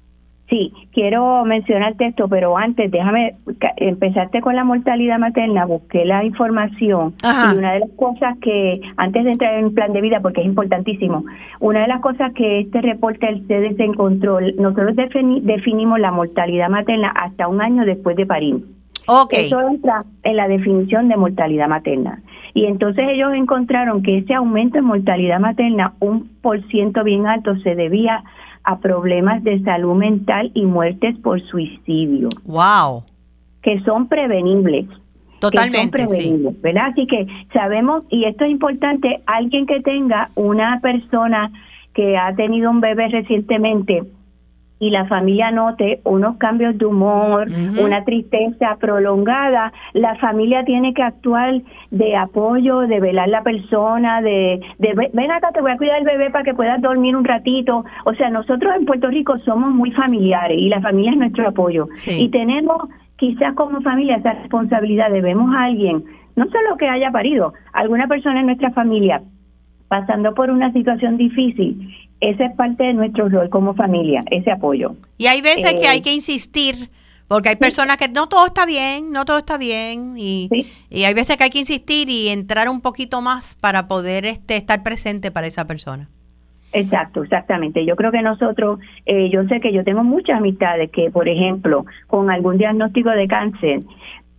Sí, 0.53 0.70
quiero 0.92 1.46
mencionarte 1.46 2.09
esto, 2.09 2.28
pero 2.28 2.59
antes 2.59 2.90
déjame, 2.90 3.36
empezaste 3.76 4.42
con 4.42 4.55
la 4.55 4.64
mortalidad 4.64 5.18
materna, 5.18 5.64
busqué 5.64 6.05
la 6.05 6.24
información 6.24 7.14
y 7.24 7.57
una 7.57 7.72
de 7.72 7.80
las 7.80 7.90
cosas 7.96 8.36
que, 8.42 8.82
antes 8.98 9.24
de 9.24 9.32
entrar 9.32 9.55
en 9.55 9.64
el 9.64 9.72
plan 9.72 9.94
de 9.94 10.03
vida, 10.03 10.20
porque 10.20 10.42
es 10.42 10.46
importantísimo, 10.46 11.24
una 11.59 11.80
de 11.80 11.88
las 11.88 12.03
cosas 12.03 12.34
que 12.34 12.61
este 12.61 12.82
reporte 12.82 13.24
del 13.24 13.46
CDC 13.46 13.80
encontró, 13.80 14.40
nosotros 14.42 14.94
definimos 14.94 15.98
la 15.98 16.11
mortalidad 16.11 16.68
materna 16.68 17.09
hasta 17.09 17.48
un 17.48 17.62
año 17.62 17.86
después 17.86 18.14
de 18.16 18.26
parir. 18.26 18.62
Okay. 19.07 19.46
Eso 19.46 19.59
entra 19.66 20.05
en 20.22 20.36
la 20.36 20.48
definición 20.48 21.09
de 21.09 21.16
mortalidad 21.16 21.68
materna. 21.68 22.20
Y 22.53 22.66
entonces 22.66 23.07
ellos 23.09 23.32
encontraron 23.32 24.03
que 24.03 24.18
ese 24.18 24.34
aumento 24.34 24.76
en 24.76 24.84
mortalidad 24.84 25.40
materna, 25.40 25.94
un 26.00 26.28
por 26.42 26.62
ciento 26.68 27.03
bien 27.05 27.26
alto, 27.26 27.57
se 27.61 27.74
debía 27.74 28.22
a 28.64 28.78
problemas 28.78 29.42
de 29.44 29.60
salud 29.62 29.94
mental 29.94 30.50
y 30.54 30.64
muertes 30.64 31.16
por 31.18 31.40
suicidio. 31.42 32.28
¡Wow! 32.44 33.04
Que 33.62 33.80
son 33.80 34.08
prevenibles. 34.08 34.86
Totalmente. 35.40 36.06
¿verdad? 36.62 36.86
Así 36.92 37.06
que 37.06 37.26
sabemos, 37.52 38.06
y 38.10 38.24
esto 38.26 38.44
es 38.44 38.52
importante, 38.52 39.22
alguien 39.26 39.66
que 39.66 39.80
tenga 39.80 40.28
una 40.36 40.78
persona 40.80 41.50
que 41.94 42.16
ha 42.16 42.32
tenido 42.36 42.70
un 42.70 42.80
bebé 42.80 43.08
recientemente, 43.08 44.04
y 44.83 44.91
la 44.91 45.05
familia 45.05 45.53
note 45.53 46.01
unos 46.03 46.39
cambios 46.39 46.76
de 46.76 46.87
humor, 46.87 47.47
una 47.80 48.03
tristeza 48.03 48.76
prolongada, 48.80 49.72
la 49.93 50.16
familia 50.16 50.64
tiene 50.64 50.93
que 50.93 51.05
actuar 51.05 51.62
de 51.93 52.16
apoyo, 52.16 52.80
de 52.80 52.99
velar 52.99 53.28
la 53.28 53.45
persona, 53.45 54.20
de, 54.20 54.61
de 54.80 55.11
ven 55.12 55.30
acá, 55.30 55.53
te 55.53 55.61
voy 55.61 55.70
a 55.70 55.76
cuidar 55.76 56.01
el 56.01 56.05
bebé 56.05 56.30
para 56.30 56.43
que 56.43 56.55
puedas 56.55 56.83
dormir 56.83 57.14
un 57.14 57.24
ratito. 57.24 57.85
O 58.05 58.14
sea, 58.14 58.28
nosotros 58.28 58.74
en 58.76 58.85
Puerto 58.85 59.07
Rico 59.07 59.39
somos 59.45 59.70
muy 59.70 59.93
familiares 59.93 60.59
y 60.59 60.68
la 60.68 60.80
familia 60.80 61.12
es 61.12 61.16
nuestro 61.16 61.47
apoyo. 61.47 61.87
Y 62.09 62.28
tenemos 62.30 62.78
quizás 63.14 63.55
como 63.55 63.83
familia 63.83 64.16
esa 64.16 64.33
responsabilidad 64.33 65.11
de 65.12 65.20
vemos 65.20 65.55
a 65.55 65.66
alguien, 65.66 66.03
no 66.35 66.47
solo 66.47 66.76
que 66.76 66.89
haya 66.89 67.12
parido, 67.12 67.53
alguna 67.72 68.09
persona 68.09 68.41
en 68.41 68.47
nuestra 68.47 68.72
familia 68.72 69.22
pasando 69.87 70.33
por 70.33 70.49
una 70.51 70.72
situación 70.72 71.18
difícil 71.18 71.87
ese 72.23 72.45
es 72.45 72.53
parte 72.55 72.85
de 72.85 72.95
nuestro 72.95 73.29
rol 73.29 73.51
como 73.51 73.75
familia, 73.75 74.23
ese 74.31 74.53
apoyo. 74.53 74.95
Y 75.18 75.27
hay 75.27 75.43
veces 75.43 75.75
que 75.75 75.89
hay 75.89 75.99
eh, 75.99 76.03
que 76.03 76.14
insistir, 76.14 76.89
porque 77.27 77.49
hay 77.49 77.57
personas 77.57 77.97
que 77.97 78.09
no 78.09 78.29
todo 78.29 78.47
está 78.47 78.64
bien, 78.64 79.11
no 79.11 79.25
todo 79.25 79.39
está 79.39 79.59
bien, 79.59 80.14
y, 80.16 80.49
y, 80.89 81.03
hay 81.03 81.14
veces 81.14 81.37
que 81.37 81.45
hay 81.45 81.51
que 81.51 81.59
insistir 81.59 82.09
y 82.09 82.29
entrar 82.29 82.68
un 82.68 82.81
poquito 82.81 83.20
más 83.20 83.57
para 83.61 83.89
poder 83.89 84.25
este, 84.25 84.57
estar 84.57 84.85
presente 84.85 85.33
para 85.33 85.49
esa 85.49 85.66
persona. 85.66 86.09
Exacto, 86.73 87.25
exactamente. 87.25 87.85
Yo 87.85 87.97
creo 87.97 88.12
que 88.12 88.23
nosotros, 88.23 88.79
eh, 89.05 89.29
yo 89.29 89.43
sé 89.45 89.61
que 89.61 89.73
yo 89.73 89.83
tengo 89.83 90.05
muchas 90.05 90.39
amistades 90.39 90.91
que, 90.93 91.11
por 91.11 91.29
ejemplo, 91.29 91.85
con 92.07 92.31
algún 92.31 92.57
diagnóstico 92.57 93.11
de 93.11 93.27
cáncer, 93.27 93.83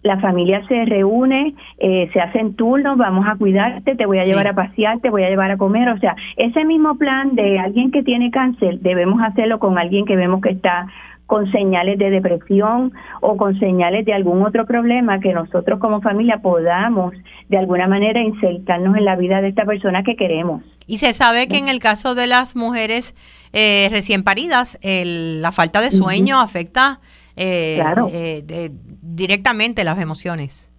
la 0.04 0.20
familia 0.20 0.66
se 0.68 0.86
reúne, 0.86 1.56
eh, 1.80 2.10
se 2.14 2.20
hacen 2.20 2.56
turnos, 2.56 2.97
vamos 2.97 3.26
a 3.28 3.36
cuidarte, 3.36 3.95
te 3.95 4.06
voy 4.06 4.20
a 4.20 4.26
llevar 4.26 4.47
a 4.47 4.54
pasear, 4.54 4.99
te 4.99 5.10
voy 5.10 5.24
a 5.24 5.30
llevar 5.30 5.51
a 5.51 5.58
comer, 5.58 5.89
o 5.89 5.97
sea, 5.97 6.16
ese 6.36 6.66
mismo 6.66 6.97
plan 6.97 7.36
de 7.36 7.58
alguien 7.58 7.89
que 7.89 8.04
tiene 8.04 8.30
cáncer, 8.30 8.80
debemos 8.82 9.22
hacerlo 9.22 9.60
con 9.60 9.78
alguien 9.78 10.06
que 10.06 10.16
vemos 10.16 10.41
que 10.41 10.49
está 10.49 10.88
con 11.26 11.49
señales 11.51 11.97
de 11.97 12.10
depresión 12.10 12.91
o 13.22 13.38
con 13.38 13.58
señales 13.58 14.06
de 14.06 14.14
algún 14.14 14.43
otro 14.43 14.66
problema 14.66 15.20
que 15.22 15.34
nosotros 15.34 15.80
como 15.80 16.01
familia 16.01 16.39
podamos 16.41 17.14
de 17.47 17.58
alguna 17.58 17.88
manera 17.88 18.22
insertarnos 18.22 18.97
en 18.97 19.06
la 19.06 19.16
vida 19.16 19.41
de 19.41 19.47
esta 19.47 19.64
persona 19.64 20.04
que 20.04 20.18
queremos. 20.18 20.64
Y 20.86 20.97
se 20.97 21.14
sabe 21.14 21.47
que 21.47 21.58
en 21.58 21.70
el 21.70 21.80
caso 21.80 22.14
de 22.14 22.28
las 22.28 22.58
mujeres 22.58 23.16
eh, 23.54 23.88
recién 23.89 24.24
paridas, 24.24 24.78
la 24.84 25.51
falta 25.54 25.80
de 25.80 25.91
sueño 25.91 26.41
afecta 26.41 26.99
eh, 27.38 27.82
eh 28.12 28.72
directamente 29.04 29.84
las 29.84 29.99
emociones. 29.99 30.70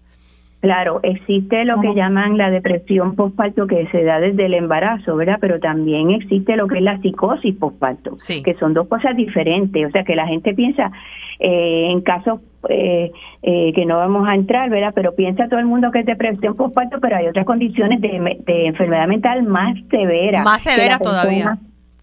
Claro, 0.61 1.01
existe 1.03 1.67
lo 1.67 1.79
que 1.83 1.95
llaman 1.95 2.39
la 2.39 2.51
depresión 2.51 3.17
postparto 3.17 3.67
que 3.67 3.87
se 3.89 4.03
da 4.03 4.19
desde 4.19 4.47
el 4.47 4.55
embarazo, 4.55 5.15
¿verdad? 5.15 5.37
Pero 5.39 5.61
también 5.61 6.11
existe 6.11 6.57
lo 6.57 6.67
que 6.69 6.79
es 6.79 6.83
la 6.83 6.99
psicosis 7.03 7.55
postparto, 7.57 8.17
que 8.43 8.55
son 8.55 8.73
dos 8.73 8.89
cosas 8.89 9.15
diferentes. 9.15 9.87
O 9.87 9.91
sea, 9.91 10.05
que 10.05 10.17
la 10.17 10.27
gente 10.27 10.55
piensa 10.55 10.91
eh, 11.39 11.91
en 11.91 12.01
casos 12.01 12.41
eh, 12.71 13.13
eh, 13.43 13.73
que 13.75 13.85
no 13.85 13.99
vamos 13.99 14.27
a 14.27 14.35
entrar, 14.35 14.71
¿verdad? 14.71 14.93
Pero 14.95 15.15
piensa 15.15 15.49
todo 15.49 15.61
el 15.61 15.67
mundo 15.67 15.91
que 15.91 15.99
es 15.99 16.07
depresión 16.07 16.57
postparto, 16.57 16.99
pero 16.99 17.17
hay 17.17 17.27
otras 17.27 17.45
condiciones 17.45 18.01
de, 18.01 18.39
de 18.47 18.67
enfermedad 18.67 19.07
mental 19.07 19.43
más 19.43 19.77
severas. 19.91 20.47
Más 20.47 20.63
severas 20.63 20.99
todavía 20.99 21.59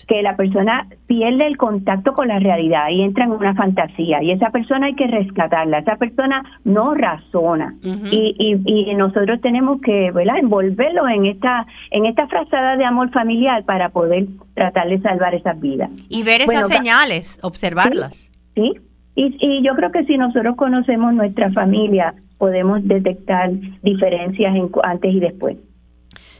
que 0.07 0.21
la 0.21 0.35
persona 0.35 0.87
pierde 1.07 1.47
el 1.47 1.57
contacto 1.57 2.13
con 2.13 2.27
la 2.27 2.39
realidad 2.39 2.89
y 2.89 3.01
entra 3.01 3.25
en 3.25 3.31
una 3.31 3.53
fantasía 3.55 4.21
y 4.23 4.31
esa 4.31 4.49
persona 4.49 4.87
hay 4.87 4.95
que 4.95 5.07
rescatarla, 5.07 5.79
esa 5.79 5.95
persona 5.95 6.43
no 6.63 6.93
razona 6.93 7.75
y, 7.83 8.35
y, 8.65 8.95
nosotros 8.95 9.41
tenemos 9.41 9.81
que 9.81 10.11
¿verdad? 10.11 10.37
envolverlo 10.37 11.07
en 11.07 11.25
esta 11.25 11.65
en 11.91 12.05
esta 12.05 12.27
frazada 12.27 12.77
de 12.77 12.85
amor 12.85 13.09
familiar 13.11 13.63
para 13.63 13.89
poder 13.89 14.27
tratar 14.53 14.89
de 14.89 14.99
salvar 15.01 15.33
esas 15.33 15.59
vidas. 15.59 15.89
Y 16.09 16.23
ver 16.23 16.41
esas 16.41 16.67
señales, 16.67 17.39
observarlas. 17.41 18.31
Sí, 18.55 18.73
Y, 19.15 19.37
y 19.39 19.63
yo 19.63 19.75
creo 19.75 19.91
que 19.91 20.03
si 20.05 20.17
nosotros 20.17 20.55
conocemos 20.55 21.13
nuestra 21.13 21.51
familia 21.51 22.13
podemos 22.37 22.85
detectar 22.87 23.51
diferencias 23.83 24.55
en, 24.55 24.69
antes 24.83 25.13
y 25.13 25.19
después. 25.19 25.57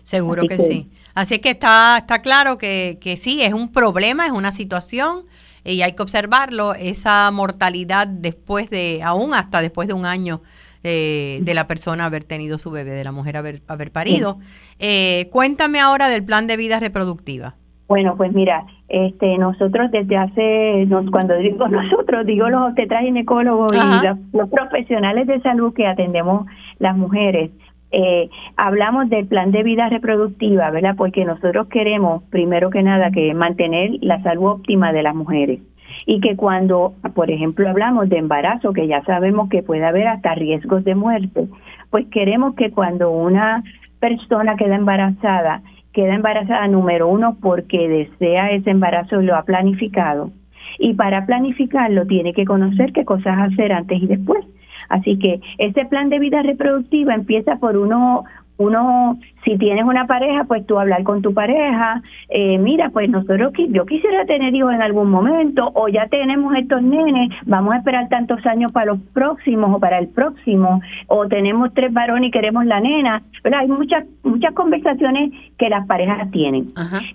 Seguro 0.03 0.43
que 0.47 0.57
sí. 0.57 0.89
Así 1.13 1.39
que 1.39 1.51
está, 1.51 1.97
está 1.97 2.21
claro 2.21 2.57
que, 2.57 2.97
que 3.01 3.17
sí, 3.17 3.41
es 3.41 3.53
un 3.53 3.71
problema, 3.71 4.25
es 4.25 4.31
una 4.31 4.51
situación 4.51 5.25
y 5.63 5.81
hay 5.81 5.93
que 5.93 6.01
observarlo, 6.01 6.73
esa 6.73 7.29
mortalidad 7.31 8.07
después 8.07 8.69
de, 8.69 9.01
aún 9.03 9.33
hasta 9.33 9.61
después 9.61 9.87
de 9.87 9.93
un 9.93 10.05
año 10.05 10.41
eh, 10.83 11.39
de 11.43 11.53
la 11.53 11.67
persona 11.67 12.05
haber 12.05 12.23
tenido 12.23 12.57
su 12.57 12.71
bebé, 12.71 12.91
de 12.91 13.03
la 13.03 13.11
mujer 13.11 13.37
haber, 13.37 13.61
haber 13.67 13.91
parido. 13.91 14.39
Eh, 14.79 15.27
cuéntame 15.31 15.79
ahora 15.79 16.09
del 16.09 16.23
plan 16.23 16.47
de 16.47 16.57
vida 16.57 16.79
reproductiva. 16.79 17.53
Bueno, 17.87 18.15
pues 18.17 18.33
mira, 18.33 18.65
este, 18.87 19.37
nosotros 19.37 19.91
desde 19.91 20.17
hace, 20.17 20.87
cuando 21.11 21.37
digo 21.37 21.67
nosotros, 21.69 22.25
digo 22.25 22.49
los 22.49 22.73
tetraginecólogos 22.73 23.71
y 23.73 24.35
los, 24.35 24.49
profesionales 24.49 25.27
de 25.27 25.39
salud 25.41 25.73
que 25.73 25.85
atendemos 25.85 26.47
las 26.79 26.97
mujeres, 26.97 27.51
eh, 27.91 28.29
hablamos 28.55 29.09
del 29.09 29.27
plan 29.27 29.51
de 29.51 29.63
vida 29.63 29.89
reproductiva, 29.89 30.71
¿verdad? 30.71 30.95
Porque 30.97 31.25
nosotros 31.25 31.67
queremos, 31.67 32.23
primero 32.29 32.69
que 32.69 32.83
nada, 32.83 33.11
que 33.11 33.33
mantener 33.33 33.91
la 34.01 34.21
salud 34.23 34.45
óptima 34.45 34.93
de 34.93 35.03
las 35.03 35.15
mujeres 35.15 35.59
y 36.05 36.19
que 36.19 36.35
cuando, 36.35 36.93
por 37.13 37.29
ejemplo, 37.31 37.69
hablamos 37.69 38.09
de 38.09 38.17
embarazo, 38.17 38.73
que 38.73 38.87
ya 38.87 39.03
sabemos 39.03 39.49
que 39.49 39.63
puede 39.63 39.85
haber 39.85 40.07
hasta 40.07 40.35
riesgos 40.35 40.83
de 40.83 40.95
muerte, 40.95 41.47
pues 41.89 42.07
queremos 42.07 42.55
que 42.55 42.71
cuando 42.71 43.11
una 43.11 43.63
persona 43.99 44.55
queda 44.55 44.75
embarazada, 44.75 45.61
queda 45.93 46.15
embarazada 46.15 46.67
número 46.67 47.07
uno 47.07 47.37
porque 47.41 47.87
desea 47.87 48.51
ese 48.51 48.71
embarazo 48.71 49.21
y 49.21 49.25
lo 49.25 49.35
ha 49.35 49.43
planificado. 49.43 50.31
Y 50.79 50.93
para 50.93 51.25
planificarlo 51.25 52.07
tiene 52.07 52.33
que 52.33 52.45
conocer 52.45 52.93
qué 52.93 53.03
cosas 53.03 53.37
hacer 53.39 53.73
antes 53.73 54.01
y 54.01 54.07
después 54.07 54.45
Así 54.91 55.17
que 55.17 55.39
ese 55.57 55.85
plan 55.85 56.09
de 56.09 56.19
vida 56.19 56.41
reproductiva 56.41 57.15
empieza 57.15 57.57
por 57.57 57.77
uno 57.77 58.25
uno, 58.57 59.17
si 59.51 59.57
tienes 59.57 59.83
una 59.83 60.07
pareja, 60.07 60.45
pues 60.45 60.65
tú 60.65 60.79
hablar 60.79 61.03
con 61.03 61.21
tu 61.21 61.33
pareja, 61.33 62.01
eh, 62.29 62.57
mira, 62.57 62.89
pues 62.89 63.09
nosotros, 63.09 63.51
yo 63.69 63.85
quisiera 63.85 64.25
tener 64.25 64.55
hijos 64.55 64.73
en 64.73 64.81
algún 64.81 65.09
momento, 65.09 65.71
o 65.73 65.89
ya 65.89 66.07
tenemos 66.07 66.55
estos 66.55 66.81
nenes, 66.81 67.29
vamos 67.45 67.73
a 67.73 67.77
esperar 67.77 68.07
tantos 68.07 68.45
años 68.45 68.71
para 68.71 68.85
los 68.87 68.99
próximos 69.13 69.75
o 69.75 69.79
para 69.79 69.99
el 69.99 70.07
próximo, 70.07 70.81
o 71.07 71.27
tenemos 71.27 71.73
tres 71.73 71.91
varones 71.91 72.29
y 72.29 72.31
queremos 72.31 72.65
la 72.65 72.79
nena, 72.79 73.23
pero 73.43 73.57
hay 73.57 73.67
muchas, 73.67 74.05
muchas 74.23 74.53
conversaciones 74.53 75.31
que 75.57 75.67
las 75.67 75.85
parejas 75.85 76.31
tienen. 76.31 76.67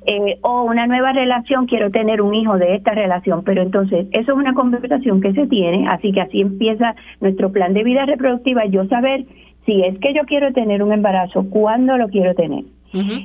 Eh, 0.07 0.37
o 0.43 0.65
una 0.65 0.87
nueva 0.87 1.13
relación, 1.13 1.67
quiero 1.67 1.91
tener 1.91 2.21
un 2.21 2.35
hijo 2.35 2.59
de 2.59 2.75
esta 2.75 2.93
relación, 2.93 3.45
pero 3.45 3.63
entonces 3.63 4.09
eso 4.13 4.33
es 4.33 4.39
una 4.39 4.53
conversación 4.53 5.23
que 5.23 5.33
se 5.33 5.47
tiene, 5.47 5.89
así 5.89 6.13
que 6.13 6.21
así 6.21 6.43
empieza 6.43 6.95
nuestro 7.21 7.51
plan 7.51 7.73
de 7.73 7.83
vida 7.83 8.05
reproductiva, 8.05 8.67
yo 8.67 8.85
saber 8.89 9.25
si 9.67 9.83
es 9.83 9.99
que 9.99 10.15
yo 10.15 10.23
quiero 10.23 10.53
tener 10.53 10.83
un 10.83 10.93
embarazo, 10.93 11.51
¿cuándo 11.51 11.99
lo 11.99 12.09
quiero 12.09 12.35
tener? 12.35 12.65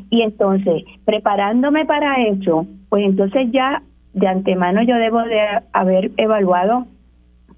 Y 0.10 0.22
entonces, 0.22 0.84
preparándome 1.06 1.86
para 1.86 2.22
eso, 2.24 2.66
pues 2.90 3.06
entonces 3.06 3.48
ya 3.52 3.82
de 4.14 4.28
antemano 4.28 4.82
yo 4.82 4.96
debo 4.96 5.22
de 5.22 5.40
haber 5.72 6.12
evaluado 6.18 6.88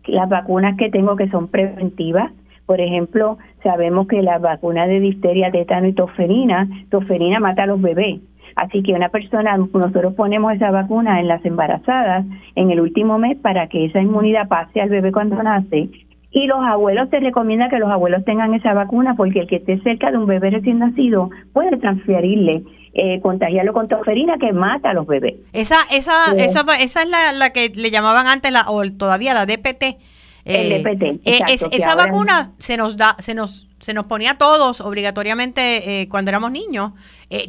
las 0.06 0.30
vacunas 0.30 0.78
que 0.78 0.92
tengo 0.92 1.16
que 1.16 1.30
son 1.30 1.48
preventivas. 1.48 2.32
Por 2.68 2.82
ejemplo, 2.82 3.40
sabemos 3.64 4.08
que 4.08 4.22
la 4.22 4.38
vacuna 4.38 4.86
de 4.86 5.00
difteria, 5.00 5.52
tétano 5.52 5.88
y 5.88 5.94
tosferina, 5.94 6.68
tosferina 6.90 7.40
mata 7.40 7.64
a 7.64 7.68
los 7.68 7.82
bebés. 7.82 8.20
Así 8.56 8.84
que 8.84 8.94
una 8.94 9.10
persona, 9.10 9.58
nosotros 9.58 10.14
ponemos 10.14 10.54
esa 10.54 10.70
vacuna 10.70 11.20
en 11.20 11.28
las 11.28 11.44
embarazadas 11.44 12.26
en 12.56 12.70
el 12.70 12.80
último 12.80 13.18
mes 13.18 13.38
para 13.38 13.68
que 13.68 13.86
esa 13.86 14.02
inmunidad 14.02 14.48
pase 14.48 14.80
al 14.82 14.90
bebé 14.90 15.12
cuando 15.12 15.42
nace 15.42 15.90
y 16.34 16.48
los 16.48 16.60
abuelos 16.66 17.12
te 17.12 17.20
recomienda 17.20 17.70
que 17.70 17.78
los 17.78 17.90
abuelos 17.92 18.26
tengan 18.26 18.56
esa 18.56 18.74
vacuna 18.74 19.14
porque 19.16 19.42
el 19.42 19.48
que 19.48 19.58
esté 19.58 19.80
cerca 19.82 20.10
de 20.10 20.18
un 20.18 20.26
bebé 20.26 20.50
recién 20.50 20.80
nacido 20.80 21.30
puede 21.54 21.78
transferirle, 21.78 22.64
eh, 22.94 23.22
contagiarlo 23.22 23.72
con 23.72 23.88
toferina 23.88 24.40
que 24.40 24.52
mata 24.52 24.90
a 24.90 24.94
los 24.96 25.06
bebés. 25.06 25.36
Esa, 25.54 25.78
esa, 25.92 26.34
esa, 26.36 26.66
esa 26.80 27.02
es 27.04 27.10
la, 27.10 27.34
la, 27.34 27.52
que 27.52 27.72
le 27.76 27.92
llamaban 27.92 28.26
antes 28.26 28.52
la, 28.52 28.68
o 28.68 28.82
todavía 28.92 29.36
la 29.36 29.46
DPT. 29.46 29.84
el 30.46 30.72
eh, 30.72 30.84
DPT. 30.84 31.04
Eh, 31.24 31.40
esa 31.72 31.94
vacuna 31.94 32.54
se 32.58 32.78
nos 32.78 32.98
da, 32.98 33.16
se 33.20 33.36
nos, 33.36 33.70
se 33.80 33.94
nos 33.94 34.06
ponía 34.06 34.32
a 34.32 34.38
todos 34.40 34.82
obligatoriamente 34.82 36.08
cuando 36.10 36.30
éramos 36.32 36.52
niños. 36.52 36.94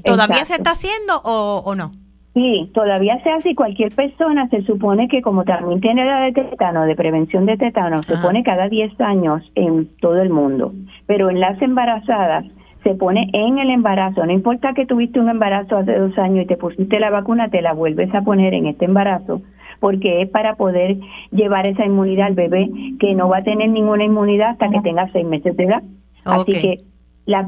¿Todavía 0.05 0.45
se 0.45 0.57
está 0.57 0.73
haciendo 0.73 1.23
o, 1.25 1.63
o 1.65 1.75
no? 1.75 1.93
Sí, 2.35 2.69
todavía 2.75 3.23
se 3.23 3.31
hace 3.31 3.51
y 3.51 3.55
cualquier 3.55 3.95
persona 3.95 4.49
se 4.49 4.63
supone 4.63 5.07
que 5.07 5.23
como 5.23 5.45
también 5.45 5.81
tiene 5.81 6.05
la 6.05 6.21
de 6.21 6.33
tétano, 6.33 6.85
de 6.85 6.97
prevención 6.97 7.47
de 7.47 7.57
tétano, 7.57 7.99
se 7.99 8.17
pone 8.19 8.43
cada 8.43 8.69
10 8.69 9.01
años 9.01 9.49
en 9.55 9.89
todo 10.01 10.21
el 10.21 10.31
mundo. 10.31 10.73
Pero 11.07 11.31
en 11.31 11.39
las 11.39 11.63
embarazadas 11.63 12.45
se 12.83 12.95
pone 12.97 13.31
en 13.33 13.59
el 13.59 13.71
embarazo. 13.71 14.27
No 14.27 14.33
importa 14.33 14.75
que 14.75 14.85
tuviste 14.85 15.21
un 15.21 15.29
embarazo 15.29 15.77
hace 15.77 15.97
dos 15.97 16.19
años 16.19 16.45
y 16.45 16.49
te 16.49 16.57
pusiste 16.57 16.99
la 16.99 17.11
vacuna, 17.11 17.51
te 17.51 17.63
la 17.63 17.73
vuelves 17.73 18.13
a 18.13 18.23
poner 18.23 18.53
en 18.53 18.67
este 18.67 18.85
embarazo 18.85 19.41
porque 19.79 20.23
es 20.23 20.31
para 20.31 20.55
poder 20.55 20.97
llevar 21.31 21.67
esa 21.67 21.85
inmunidad 21.85 22.29
al 22.29 22.35
bebé 22.35 22.71
que 22.99 23.15
no 23.15 23.29
va 23.29 23.39
a 23.39 23.43
tener 23.43 23.69
ninguna 23.69 24.05
inmunidad 24.05 24.51
hasta 24.51 24.71
que 24.71 24.81
tenga 24.81 25.11
seis 25.13 25.27
meses 25.27 25.57
de 25.57 25.65
edad. 25.65 25.83
Así 26.25 26.53
que 26.53 26.81
la, 27.27 27.43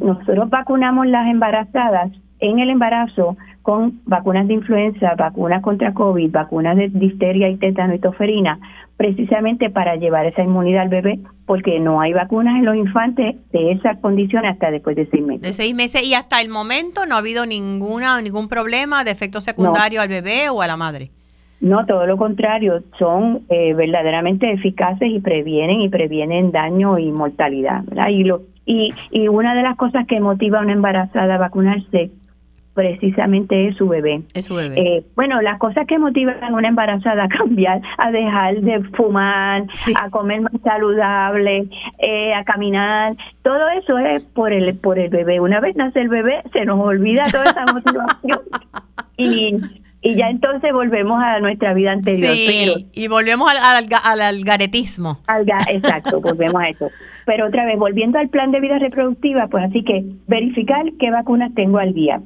nosotros 0.00 0.48
vacunamos 0.48 1.06
las 1.06 1.28
embarazadas 1.28 2.10
en 2.42 2.58
el 2.58 2.70
embarazo 2.70 3.36
con 3.62 4.00
vacunas 4.04 4.48
de 4.48 4.54
influenza, 4.54 5.14
vacunas 5.16 5.62
contra 5.62 5.94
COVID, 5.94 6.30
vacunas 6.30 6.76
de 6.76 6.88
difteria 6.88 7.48
y 7.48 7.56
tétano 7.56 7.94
y 7.94 8.00
toferina, 8.00 8.58
precisamente 8.96 9.70
para 9.70 9.94
llevar 9.96 10.26
esa 10.26 10.42
inmunidad 10.42 10.82
al 10.82 10.88
bebé, 10.88 11.20
porque 11.46 11.78
no 11.78 12.00
hay 12.00 12.12
vacunas 12.12 12.56
en 12.56 12.64
los 12.64 12.74
infantes 12.74 13.36
de 13.52 13.72
esa 13.72 13.94
condición 14.00 14.44
hasta 14.44 14.70
después 14.72 14.96
de 14.96 15.06
seis 15.06 15.22
meses. 15.24 15.42
De 15.42 15.52
seis 15.52 15.74
meses 15.74 16.02
y 16.02 16.14
hasta 16.14 16.40
el 16.40 16.48
momento 16.48 17.06
no 17.06 17.14
ha 17.14 17.18
habido 17.18 17.46
ninguna 17.46 18.20
ningún 18.20 18.48
problema 18.48 19.04
de 19.04 19.12
efecto 19.12 19.40
secundario 19.40 20.00
al 20.00 20.08
bebé 20.08 20.48
o 20.50 20.60
a 20.60 20.66
la 20.66 20.76
madre. 20.76 21.10
No, 21.60 21.86
todo 21.86 22.08
lo 22.08 22.16
contrario, 22.16 22.82
son 22.98 23.42
eh, 23.48 23.72
verdaderamente 23.74 24.50
eficaces 24.50 25.08
y 25.08 25.20
previenen 25.20 25.80
y 25.80 25.88
previenen 25.88 26.50
daño 26.50 26.94
y 26.98 27.12
mortalidad. 27.12 27.84
Y, 28.10 28.24
lo, 28.24 28.42
y, 28.66 28.92
y 29.12 29.28
una 29.28 29.54
de 29.54 29.62
las 29.62 29.76
cosas 29.76 30.04
que 30.08 30.18
motiva 30.18 30.58
a 30.58 30.62
una 30.62 30.72
embarazada 30.72 31.36
a 31.36 31.38
vacunarse 31.38 32.10
precisamente 32.74 33.68
es 33.68 33.76
su 33.76 33.88
bebé. 33.88 34.22
Es 34.34 34.46
su 34.46 34.54
bebé. 34.54 34.80
Eh, 34.80 35.04
bueno, 35.14 35.40
las 35.42 35.58
cosas 35.58 35.86
que 35.86 35.98
motivan 35.98 36.42
a 36.42 36.52
una 36.52 36.68
embarazada 36.68 37.24
a 37.24 37.28
cambiar, 37.28 37.82
a 37.98 38.10
dejar 38.10 38.60
de 38.60 38.82
fumar, 38.96 39.64
a 40.00 40.10
comer 40.10 40.40
más 40.40 40.52
saludable, 40.62 41.66
eh, 41.98 42.34
a 42.34 42.44
caminar, 42.44 43.16
todo 43.42 43.68
eso 43.70 43.98
es 43.98 44.22
por 44.22 44.52
el 44.52 44.74
por 44.76 44.98
el 44.98 45.10
bebé. 45.10 45.40
Una 45.40 45.60
vez 45.60 45.76
nace 45.76 46.00
el 46.00 46.08
bebé, 46.08 46.42
se 46.52 46.64
nos 46.64 46.80
olvida 46.80 47.24
toda 47.30 47.44
esa 47.44 47.66
motivación 47.66 48.40
y 49.16 49.56
y 50.04 50.16
ya 50.16 50.28
entonces 50.30 50.72
volvemos 50.72 51.22
a 51.22 51.38
nuestra 51.38 51.74
vida 51.74 51.92
anterior. 51.92 52.34
Sí, 52.34 52.88
y 52.92 53.06
volvemos 53.06 53.48
al, 53.48 53.86
al, 54.04 54.20
al, 54.20 54.42
garetismo. 54.42 55.20
exacto, 55.68 56.20
volvemos 56.20 56.60
a 56.60 56.68
eso. 56.70 56.90
Pero 57.24 57.46
otra 57.46 57.64
vez, 57.64 57.78
volviendo 57.78 58.18
al 58.18 58.28
plan 58.28 58.50
de 58.50 58.58
vida 58.58 58.80
reproductiva, 58.80 59.46
pues 59.46 59.64
así 59.64 59.84
que 59.84 60.04
verificar 60.26 60.84
qué 60.98 61.12
vacunas 61.12 61.54
tengo 61.54 61.78
al 61.78 61.94
día 61.94 62.20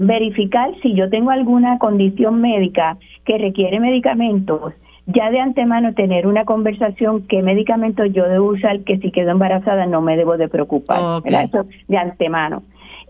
verificar 0.00 0.70
si 0.82 0.94
yo 0.94 1.10
tengo 1.10 1.30
alguna 1.30 1.78
condición 1.78 2.40
médica 2.40 2.96
que 3.26 3.36
requiere 3.36 3.80
medicamentos, 3.80 4.72
ya 5.06 5.30
de 5.30 5.40
antemano 5.40 5.92
tener 5.92 6.26
una 6.26 6.46
conversación 6.46 7.26
qué 7.26 7.42
medicamentos 7.42 8.10
yo 8.10 8.26
debo 8.26 8.46
usar, 8.46 8.80
que 8.80 8.96
si 8.96 9.10
quedo 9.10 9.30
embarazada 9.30 9.84
no 9.84 10.00
me 10.00 10.16
debo 10.16 10.38
de 10.38 10.48
preocupar, 10.48 11.22
eso 11.26 11.66
de 11.86 11.98
antemano. 11.98 12.62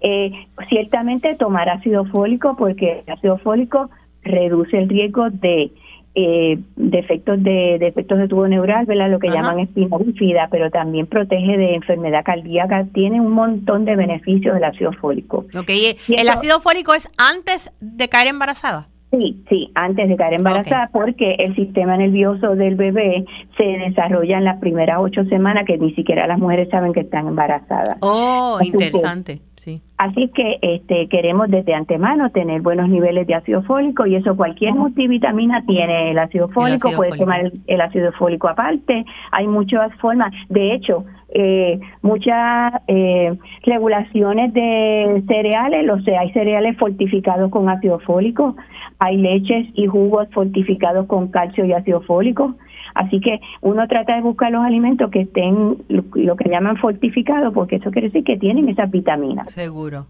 Eh, 0.03 0.33
ciertamente 0.69 1.37
tomar 1.37 1.69
ácido 1.69 2.07
fólico 2.07 2.57
porque 2.57 3.05
el 3.07 3.13
ácido 3.13 3.39
fólico 3.39 3.89
reduce 4.23 4.77
el 4.77 4.89
riesgo 4.89 5.31
de 5.31 5.71
eh, 6.15 6.59
defectos 6.77 7.43
de 7.43 7.77
defectos 7.79 8.19
de 8.19 8.29
tubo 8.29 8.49
neural, 8.49 8.85
¿verdad? 8.87 9.11
Lo 9.11 9.19
que 9.19 9.29
llaman 9.29 9.61
espina 9.61 9.97
bífida, 9.99 10.49
pero 10.51 10.71
también 10.71 11.07
protege 11.07 11.57
de 11.57 11.75
enfermedad 11.75 12.25
cardíaca. 12.25 12.87
Tiene 12.93 13.21
un 13.21 13.33
montón 13.33 13.85
de 13.85 13.97
beneficios 13.97 14.57
el 14.57 14.65
ácido 14.65 14.93
fólico. 14.95 15.47
Okay. 15.57 15.97
¿El 16.09 16.29
ácido 16.29 16.61
fólico 16.61 16.95
es 16.95 17.09
antes 17.17 17.71
de 17.81 18.09
caer 18.09 18.29
embarazada? 18.29 18.89
Sí, 19.11 19.45
sí, 19.49 19.73
antes 19.75 20.09
de 20.09 20.17
caer 20.17 20.35
embarazada, 20.35 20.89
porque 20.93 21.35
el 21.39 21.57
sistema 21.57 21.97
nervioso 21.97 22.55
del 22.55 22.77
bebé 22.77 23.25
se 23.57 23.65
desarrolla 23.65 24.39
en 24.39 24.45
las 24.45 24.61
primeras 24.61 24.99
ocho 25.01 25.25
semanas 25.25 25.65
que 25.67 25.79
ni 25.79 25.93
siquiera 25.95 26.29
las 26.29 26.39
mujeres 26.39 26.69
saben 26.71 26.93
que 26.93 27.01
están 27.01 27.27
embarazadas. 27.27 27.99
Oh, 28.03 28.59
interesante. 28.63 29.41
sí. 29.57 29.83
Así 30.01 30.29
que 30.29 30.59
este, 30.63 31.09
queremos 31.09 31.51
desde 31.51 31.75
antemano 31.75 32.31
tener 32.31 32.63
buenos 32.63 32.89
niveles 32.89 33.27
de 33.27 33.35
ácido 33.35 33.63
fólico 33.65 34.07
y 34.07 34.17
eso 34.17 34.35
cualquier 34.35 34.73
multivitamina 34.73 35.63
tiene 35.67 36.13
el 36.13 36.19
ácido 36.19 36.49
fólico, 36.49 36.89
puedes 36.97 37.19
tomar 37.19 37.53
el, 37.67 37.81
ácido 37.83 38.11
fólico 38.13 38.49
aparte, 38.49 39.05
hay 39.31 39.47
muchas 39.47 39.95
formas, 39.97 40.33
de 40.49 40.73
hecho, 40.73 41.05
eh, 41.35 41.79
muchas 42.01 42.73
eh, 42.89 43.37
regulaciones 43.65 44.55
de 44.55 45.23
cereales, 45.29 45.91
o 45.91 46.01
sea, 46.01 46.21
hay 46.23 46.33
cereales 46.33 46.79
fortificados 46.79 47.51
con 47.51 47.69
ácido 47.69 47.99
fólico, 47.99 48.57
hay 49.01 49.19
leches 49.19 49.67
y 49.75 49.87
jugos 49.87 50.29
fortificados 50.33 51.09
con 51.09 51.29
calcio 51.29 51.67
y 51.67 51.75
ácido 51.75 52.01
fólico. 52.01 52.55
Así 53.01 53.19
que 53.19 53.41
uno 53.63 53.89
trata 53.89 54.15
de 54.15 54.21
buscar 54.21 54.53
los 54.53 54.63
alimentos 54.63 55.11
que 55.11 55.23
estén 55.23 55.79
lo, 55.89 56.37
que 56.37 56.51
llaman 56.51 56.77
fortificados, 56.77 57.55
porque 57.55 57.77
eso 57.77 57.91
quiere 57.91 58.09
decir 58.09 58.25
que 58.25 58.37
tienen 58.37 58.69
esas 58.69 58.91
vitaminas. 58.91 59.51
Seguro. 59.51 60.07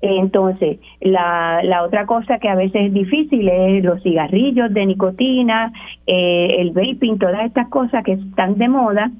Entonces, 0.00 0.78
la, 1.02 1.62
la 1.62 1.82
otra 1.82 2.06
cosa 2.06 2.38
que 2.38 2.48
a 2.48 2.54
veces 2.54 2.86
es 2.86 2.94
difícil 2.94 3.46
es 3.46 3.84
los 3.84 4.02
cigarrillos 4.02 4.72
de 4.72 4.86
nicotina, 4.86 5.70
eh, 6.06 6.56
el 6.60 6.70
vaping, 6.70 7.18
todas 7.18 7.44
estas 7.44 7.68
cosas 7.68 8.02
que 8.04 8.12
están 8.12 8.56
de 8.56 8.68
moda, 8.68 9.10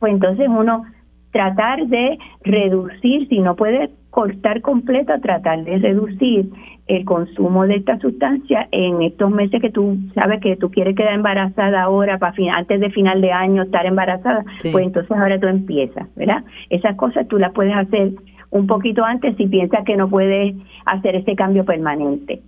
pues 0.00 0.12
entonces 0.12 0.48
uno 0.48 0.82
tratar 1.32 1.86
de 1.86 2.18
reducir, 2.42 3.28
si 3.28 3.38
no 3.38 3.56
puede 3.56 3.90
cortar 4.10 4.62
completo, 4.62 5.12
tratar 5.20 5.64
de 5.64 5.78
reducir 5.78 6.50
el 6.86 7.04
consumo 7.04 7.66
de 7.66 7.76
esta 7.76 7.98
sustancia 7.98 8.66
en 8.72 9.02
estos 9.02 9.30
meses 9.30 9.60
que 9.60 9.70
tú 9.70 9.98
sabes 10.14 10.40
que 10.40 10.56
tú 10.56 10.70
quieres 10.70 10.96
quedar 10.96 11.14
embarazada 11.14 11.82
ahora 11.82 12.18
para 12.18 12.34
antes 12.54 12.80
de 12.80 12.90
final 12.90 13.20
de 13.20 13.30
año 13.30 13.62
estar 13.62 13.84
embarazada, 13.84 14.44
pues 14.62 14.84
entonces 14.84 15.10
ahora 15.10 15.38
tú 15.38 15.46
empiezas, 15.46 16.08
¿verdad? 16.16 16.44
Esas 16.70 16.96
cosas 16.96 17.28
tú 17.28 17.38
las 17.38 17.52
puedes 17.52 17.76
hacer 17.76 18.12
un 18.50 18.66
poquito 18.66 19.04
antes 19.04 19.36
si 19.36 19.46
piensas 19.46 19.84
que 19.84 19.96
no 19.96 20.08
puedes 20.08 20.56
hacer 20.86 21.16
ese 21.16 21.36
cambio 21.36 21.64
permanente. 21.64 22.42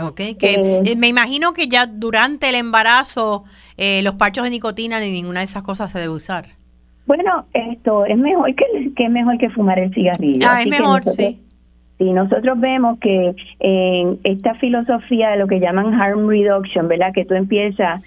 Ok, 0.00 0.16
que 0.38 0.54
eh, 0.54 0.82
eh, 0.86 0.96
me 0.96 1.08
imagino 1.08 1.52
que 1.52 1.68
ya 1.68 1.86
durante 1.86 2.48
el 2.48 2.54
embarazo 2.54 3.44
eh, 3.76 4.00
los 4.02 4.14
parchos 4.14 4.44
de 4.44 4.50
nicotina 4.50 4.98
ni 5.00 5.10
ninguna 5.10 5.40
de 5.40 5.44
esas 5.44 5.62
cosas 5.62 5.92
se 5.92 5.98
debe 5.98 6.14
usar. 6.14 6.61
Bueno, 7.06 7.46
esto 7.52 8.06
es 8.06 8.16
mejor 8.16 8.54
que, 8.54 8.92
que 8.94 9.04
es 9.04 9.10
mejor 9.10 9.38
que 9.38 9.50
fumar 9.50 9.78
el 9.78 9.92
cigarrillo. 9.92 10.46
Ah, 10.48 10.62
es 10.62 10.68
mejor, 10.68 11.02
sí. 11.04 11.40
Si 11.98 12.12
nosotros 12.12 12.58
vemos 12.58 12.98
que 12.98 13.34
en 13.60 14.18
esta 14.24 14.54
filosofía 14.54 15.30
de 15.30 15.36
lo 15.36 15.46
que 15.46 15.60
llaman 15.60 15.94
harm 15.94 16.28
reduction, 16.28 16.88
¿verdad? 16.88 17.12
Que 17.12 17.24
tú 17.24 17.34
empiezas 17.34 18.02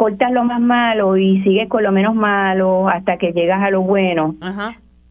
cortas 0.00 0.32
lo 0.32 0.44
más 0.44 0.62
malo 0.62 1.18
y 1.18 1.42
sigues 1.42 1.68
con 1.68 1.82
lo 1.82 1.92
menos 1.92 2.14
malo 2.14 2.88
hasta 2.88 3.18
que 3.18 3.32
llegas 3.32 3.62
a 3.62 3.70
lo 3.70 3.82
bueno, 3.82 4.34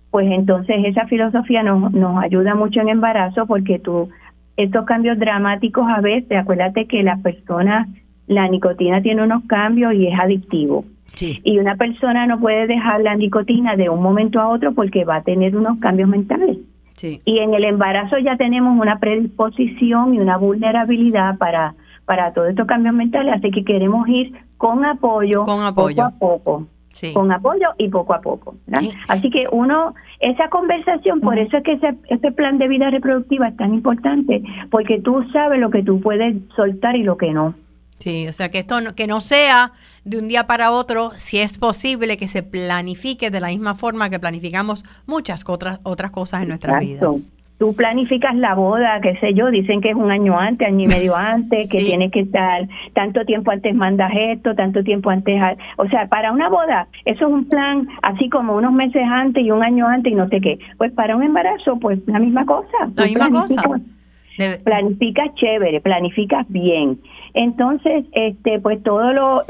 pues 0.10 0.32
entonces 0.32 0.78
esa 0.84 1.06
filosofía 1.06 1.62
nos, 1.62 1.92
nos 1.92 2.24
ayuda 2.24 2.56
mucho 2.56 2.82
en 2.82 2.90
embarazo 2.90 3.46
porque 3.46 3.78
tú, 3.78 4.10
estos 4.58 4.86
cambios 4.86 5.20
dramáticos 5.20 5.88
a 5.88 6.02
veces, 6.02 6.36
acuérdate 6.36 6.88
que 6.88 7.04
la 7.04 7.18
persona, 7.18 7.88
la 8.26 8.48
nicotina 8.48 9.00
tiene 9.04 9.22
unos 9.22 9.44
cambios 9.46 9.94
y 9.94 10.08
es 10.08 10.20
adictivo. 10.20 10.86
Y 11.22 11.60
una 11.60 11.76
persona 11.76 12.26
no 12.28 12.40
puede 12.40 12.68
dejar 12.68 13.02
la 13.02 13.16
nicotina 13.16 13.76
de 13.76 13.90
un 13.90 14.02
momento 14.02 14.40
a 14.40 14.50
otro 14.50 14.74
porque 14.74 15.06
va 15.06 15.18
a 15.18 15.24
tener 15.24 15.56
unos 15.56 15.80
cambios 15.80 16.10
mentales. 16.10 16.58
Y 17.02 17.40
en 17.40 17.54
el 17.54 17.64
embarazo 17.64 18.18
ya 18.18 18.36
tenemos 18.36 18.80
una 18.80 19.00
predisposición 19.00 20.16
y 20.16 20.20
una 20.20 20.38
vulnerabilidad 20.38 21.38
para, 21.38 21.76
para 22.06 22.34
todos 22.34 22.50
estos 22.50 22.68
cambios 22.68 22.94
mentales, 22.94 23.36
así 23.36 23.52
que 23.52 23.64
queremos 23.64 24.08
ir 24.10 24.34
con 24.58 24.84
apoyo, 24.84 25.46
con 25.46 25.62
apoyo. 25.62 25.96
poco 25.96 26.08
a 26.08 26.20
poco. 26.20 26.68
Con 27.14 27.32
apoyo 27.32 27.68
y 27.78 27.88
poco 27.88 28.14
a 28.14 28.20
poco. 28.20 28.56
Así 29.08 29.30
que 29.30 29.46
uno, 29.52 29.94
esa 30.20 30.50
conversación, 30.50 31.22
por 31.22 31.40
eso 31.40 31.58
es 31.58 31.64
que 31.64 31.74
ese, 31.74 31.96
ese 32.10 32.32
plan 32.34 32.58
de 32.58 32.68
vida 32.68 32.90
reproductiva 32.90 33.48
es 33.48 33.56
tan 33.56 33.74
importante, 33.74 34.44
porque 34.70 35.00
tú 35.00 35.24
sabes 35.32 35.62
lo 35.62 35.70
que 35.70 35.84
tú 35.84 36.02
puedes 36.02 36.36
soltar 36.58 36.98
y 36.98 37.04
lo 37.04 37.16
que 37.16 37.32
no. 37.32 37.54
Sí, 38.00 38.28
o 38.28 38.34
sea, 38.34 38.50
que 38.50 38.60
esto 38.60 38.80
no, 38.80 38.96
que 38.96 39.08
no 39.08 39.20
sea 39.20 39.74
de 40.06 40.18
un 40.18 40.28
día 40.28 40.48
para 40.48 40.72
otro, 40.72 41.12
si 41.16 41.40
es 41.40 41.58
posible 41.58 42.18
que 42.18 42.28
se 42.28 42.44
planifique 42.44 43.30
de 43.30 43.40
la 43.42 43.50
misma 43.50 43.76
forma 43.76 44.10
que 44.10 44.20
planificamos 44.20 44.86
muchas 45.06 45.44
otras, 45.48 45.80
otras 45.84 46.12
cosas 46.12 46.44
en 46.44 46.50
nuestras 46.50 46.80
vidas. 46.80 47.32
Tú 47.58 47.76
planificas 47.76 48.38
la 48.38 48.56
boda, 48.56 49.02
qué 49.02 49.18
sé 49.20 49.34
yo, 49.34 49.52
dicen 49.52 49.82
que 49.82 49.90
es 49.90 49.96
un 49.96 50.12
año 50.12 50.40
antes, 50.40 50.66
año 50.66 50.86
y 50.86 50.88
medio 50.88 51.14
antes, 51.18 51.70
que 51.70 51.80
tienes 51.80 52.10
que 52.10 52.22
estar 52.22 52.70
tanto 52.94 53.26
tiempo 53.26 53.52
antes 53.52 53.76
mandas 53.76 54.12
esto, 54.16 54.56
tanto 54.56 54.82
tiempo 54.82 55.10
antes, 55.10 55.36
o 55.76 55.86
sea, 55.90 56.08
para 56.08 56.32
una 56.32 56.48
boda, 56.48 56.88
eso 57.04 57.28
es 57.28 57.34
un 57.34 57.50
plan 57.50 57.86
así 58.02 58.30
como 58.30 58.56
unos 58.56 58.72
meses 58.72 59.04
antes 59.06 59.44
y 59.44 59.52
un 59.52 59.62
año 59.62 59.88
antes 59.88 60.14
y 60.14 60.16
no 60.16 60.30
sé 60.30 60.40
qué. 60.40 60.58
Pues 60.78 60.94
para 60.94 61.18
un 61.18 61.24
embarazo, 61.24 61.78
pues 61.80 62.00
la 62.08 62.20
misma 62.20 62.46
cosa. 62.46 62.78
La 62.96 63.04
misma 63.04 63.30
cosa. 63.30 63.62
Planificas 64.64 65.34
chévere, 65.36 65.82
planificas 65.82 66.46
bien 66.50 67.00
entonces, 67.34 68.06
este, 68.14 68.60
pues 68.60 68.82
todo 68.84 69.14
lo, 69.14 69.44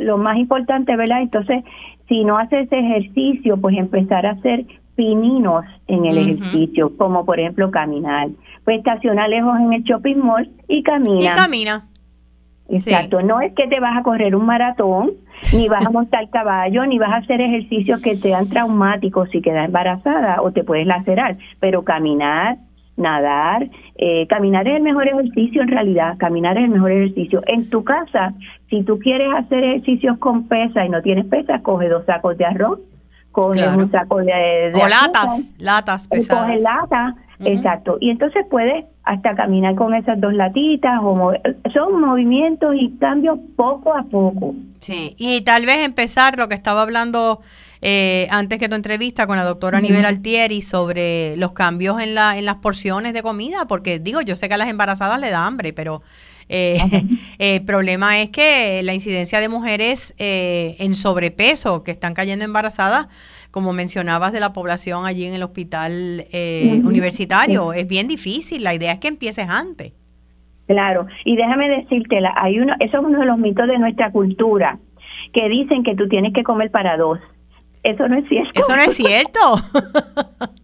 lo 0.00 0.18
más 0.18 0.38
importante, 0.38 0.96
¿verdad? 0.96 1.22
Entonces, 1.22 1.64
si 2.08 2.24
no 2.24 2.38
haces 2.38 2.68
ejercicio, 2.70 3.56
pues 3.56 3.76
empezar 3.76 4.26
a 4.26 4.32
hacer 4.32 4.64
pininos 4.94 5.64
en 5.88 6.06
el 6.06 6.16
ejercicio, 6.16 6.96
como 6.96 7.26
por 7.26 7.38
ejemplo 7.38 7.70
caminar. 7.70 8.28
Pues 8.64 8.78
estaciona 8.78 9.28
lejos 9.28 9.58
en 9.58 9.74
el 9.74 9.82
shopping 9.82 10.16
mall 10.16 10.50
y 10.68 10.82
camina. 10.82 11.32
Y 11.32 11.36
camina. 11.36 11.86
Exacto, 12.68 13.22
no 13.22 13.40
es 13.40 13.52
que 13.52 13.68
te 13.68 13.78
vas 13.78 13.96
a 13.96 14.02
correr 14.02 14.34
un 14.34 14.46
maratón, 14.46 15.12
ni 15.52 15.68
vas 15.68 15.86
a 15.86 15.90
montar 15.90 16.28
caballo, 16.32 16.84
ni 16.86 16.98
vas 16.98 17.12
a 17.12 17.18
hacer 17.18 17.40
ejercicios 17.40 18.00
que 18.00 18.16
sean 18.16 18.48
traumáticos 18.48 19.28
si 19.30 19.40
quedas 19.40 19.66
embarazada 19.66 20.42
o 20.42 20.50
te 20.50 20.64
puedes 20.64 20.86
lacerar, 20.86 21.36
pero 21.60 21.84
caminar, 21.84 22.56
nadar, 22.96 23.66
eh, 23.96 24.26
caminar 24.26 24.66
es 24.66 24.76
el 24.76 24.82
mejor 24.82 25.06
ejercicio 25.08 25.62
en 25.62 25.68
realidad, 25.68 26.16
caminar 26.18 26.56
es 26.56 26.64
el 26.64 26.70
mejor 26.70 26.92
ejercicio. 26.92 27.42
En 27.46 27.68
tu 27.68 27.84
casa, 27.84 28.32
si 28.70 28.82
tú 28.82 28.98
quieres 28.98 29.28
hacer 29.34 29.62
ejercicios 29.64 30.18
con 30.18 30.48
pesa 30.48 30.84
y 30.84 30.88
no 30.88 31.02
tienes 31.02 31.26
pesa, 31.26 31.60
coge 31.62 31.88
dos 31.88 32.04
sacos 32.06 32.36
de 32.38 32.44
arroz, 32.44 32.80
coge 33.32 33.68
un 33.68 33.90
saco 33.90 34.18
de, 34.18 34.72
o 34.74 34.88
latas, 34.88 35.52
latas 35.58 36.08
pesadas. 36.08 36.42
Coge 36.42 36.58
lata, 36.60 37.14
exacto. 37.40 37.98
Y 38.00 38.10
entonces 38.10 38.46
puedes 38.50 38.86
hasta 39.04 39.34
caminar 39.34 39.74
con 39.74 39.94
esas 39.94 40.20
dos 40.20 40.32
latitas, 40.32 40.98
o 41.02 41.32
son 41.72 42.00
movimientos 42.00 42.74
y 42.74 42.96
cambios 42.98 43.38
poco 43.56 43.94
a 43.94 44.02
poco. 44.04 44.54
Sí, 44.86 45.16
y 45.18 45.40
tal 45.40 45.66
vez 45.66 45.78
empezar 45.84 46.38
lo 46.38 46.48
que 46.48 46.54
estaba 46.54 46.82
hablando 46.82 47.40
eh, 47.82 48.28
antes 48.30 48.60
que 48.60 48.68
tu 48.68 48.76
entrevista 48.76 49.26
con 49.26 49.36
la 49.36 49.42
doctora 49.42 49.80
Nivel 49.80 50.04
Altieri 50.04 50.62
sobre 50.62 51.36
los 51.36 51.54
cambios 51.54 52.00
en, 52.00 52.14
la, 52.14 52.38
en 52.38 52.44
las 52.44 52.56
porciones 52.56 53.12
de 53.12 53.20
comida, 53.20 53.66
porque 53.66 53.98
digo, 53.98 54.20
yo 54.20 54.36
sé 54.36 54.46
que 54.46 54.54
a 54.54 54.58
las 54.58 54.68
embarazadas 54.68 55.18
le 55.18 55.30
da 55.30 55.44
hambre, 55.44 55.72
pero 55.72 56.02
eh, 56.48 56.78
el 57.38 57.64
problema 57.64 58.20
es 58.20 58.30
que 58.30 58.80
la 58.84 58.94
incidencia 58.94 59.40
de 59.40 59.48
mujeres 59.48 60.14
eh, 60.18 60.76
en 60.78 60.94
sobrepeso 60.94 61.82
que 61.82 61.90
están 61.90 62.14
cayendo 62.14 62.44
embarazadas, 62.44 63.08
como 63.50 63.72
mencionabas 63.72 64.32
de 64.32 64.38
la 64.38 64.52
población 64.52 65.04
allí 65.04 65.24
en 65.24 65.34
el 65.34 65.42
hospital 65.42 66.28
universitario, 66.84 67.72
es 67.72 67.88
bien 67.88 68.06
difícil. 68.06 68.62
La 68.62 68.72
idea 68.72 68.92
es 68.92 69.00
que 69.00 69.08
empieces 69.08 69.48
antes. 69.48 69.94
Claro, 70.66 71.06
y 71.24 71.36
déjame 71.36 71.68
decirte, 71.68 72.18
hay 72.34 72.58
uno, 72.58 72.74
eso 72.80 72.98
es 72.98 73.04
uno 73.04 73.20
de 73.20 73.26
los 73.26 73.38
mitos 73.38 73.68
de 73.68 73.78
nuestra 73.78 74.10
cultura, 74.10 74.78
que 75.32 75.48
dicen 75.48 75.84
que 75.84 75.94
tú 75.94 76.08
tienes 76.08 76.32
que 76.32 76.42
comer 76.42 76.70
para 76.70 76.96
dos. 76.96 77.20
Eso 77.82 78.08
no 78.08 78.16
es 78.16 78.28
cierto. 78.28 78.58
Eso 78.58 78.74
no 78.74 78.82
es 78.82 78.94
cierto. 78.94 79.40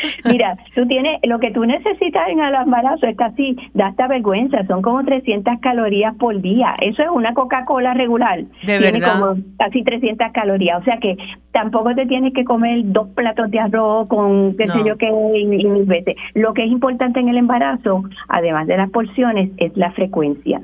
Mira, 0.24 0.54
tú 0.74 0.86
tienes, 0.86 1.18
lo 1.24 1.38
que 1.38 1.50
tú 1.50 1.64
necesitas 1.64 2.28
en 2.28 2.40
el 2.40 2.54
embarazo 2.54 3.06
es 3.06 3.16
casi, 3.16 3.56
da 3.74 3.88
hasta 3.88 4.08
vergüenza, 4.08 4.64
son 4.66 4.82
como 4.82 5.04
300 5.04 5.60
calorías 5.60 6.14
por 6.16 6.40
día. 6.40 6.74
Eso 6.80 7.02
es 7.02 7.08
una 7.10 7.34
Coca-Cola 7.34 7.94
regular. 7.94 8.42
De 8.64 8.78
Tiene 8.78 9.00
como 9.00 9.36
casi 9.58 9.82
300 9.82 10.32
calorías. 10.32 10.80
O 10.80 10.84
sea 10.84 10.98
que 10.98 11.16
tampoco 11.52 11.94
te 11.94 12.06
tienes 12.06 12.32
que 12.32 12.44
comer 12.44 12.80
dos 12.84 13.08
platos 13.08 13.50
de 13.50 13.60
arroz 13.60 14.08
con 14.08 14.56
qué 14.56 14.68
sé 14.68 14.80
yo 14.84 14.96
qué 14.96 15.08
y, 15.08 15.46
mil 15.46 15.84
veces. 15.84 16.16
Lo 16.34 16.54
que 16.54 16.64
es 16.64 16.70
importante 16.70 17.20
en 17.20 17.28
el 17.28 17.36
embarazo, 17.36 18.04
además 18.28 18.66
de 18.66 18.76
las 18.76 18.90
porciones, 18.90 19.50
es 19.58 19.76
la 19.76 19.92
frecuencia. 19.92 20.60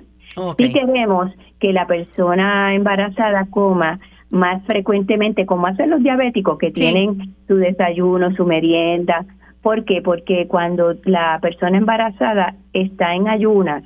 Si 0.57 0.73
queremos 0.73 1.33
que 1.59 1.73
la 1.73 1.87
persona 1.87 2.75
embarazada 2.75 3.47
coma 3.51 3.99
más 4.31 4.65
frecuentemente, 4.67 5.47
como 5.47 5.67
hacen 5.67 5.91
los 5.91 6.03
diabéticos 6.03 6.59
que 6.59 6.71
tienen 6.71 7.35
su 7.47 7.57
desayuno, 7.57 8.35
su 8.35 8.45
merienda. 8.45 9.25
¿Por 9.63 9.85
qué? 9.85 10.03
Porque 10.03 10.47
cuando 10.47 10.95
la 11.05 11.39
persona 11.41 11.79
embarazada 11.79 12.55
está 12.73 13.15
en 13.15 13.29
ayunas, 13.29 13.85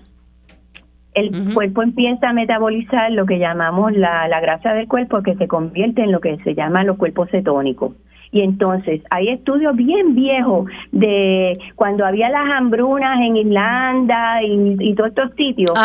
el 1.14 1.52
cuerpo 1.52 1.82
empieza 1.82 2.30
a 2.30 2.32
metabolizar 2.32 3.12
lo 3.12 3.26
que 3.26 3.38
llamamos 3.38 3.92
la, 3.92 4.26
la 4.28 4.40
grasa 4.40 4.72
del 4.72 4.88
cuerpo 4.88 5.22
que 5.22 5.34
se 5.36 5.46
convierte 5.46 6.02
en 6.02 6.10
lo 6.10 6.20
que 6.20 6.38
se 6.38 6.54
llama 6.54 6.84
los 6.84 6.96
cuerpos 6.96 7.28
cetónicos. 7.30 7.94
Y 8.32 8.40
entonces 8.40 9.02
hay 9.10 9.28
estudios 9.28 9.76
bien 9.76 10.14
viejos 10.14 10.68
de 10.90 11.52
cuando 11.76 12.06
había 12.06 12.30
las 12.30 12.48
hambrunas 12.50 13.20
en 13.20 13.36
Irlanda 13.36 14.42
y, 14.42 14.76
y 14.80 14.94
todos 14.94 15.10
estos 15.10 15.34
sitios. 15.36 15.78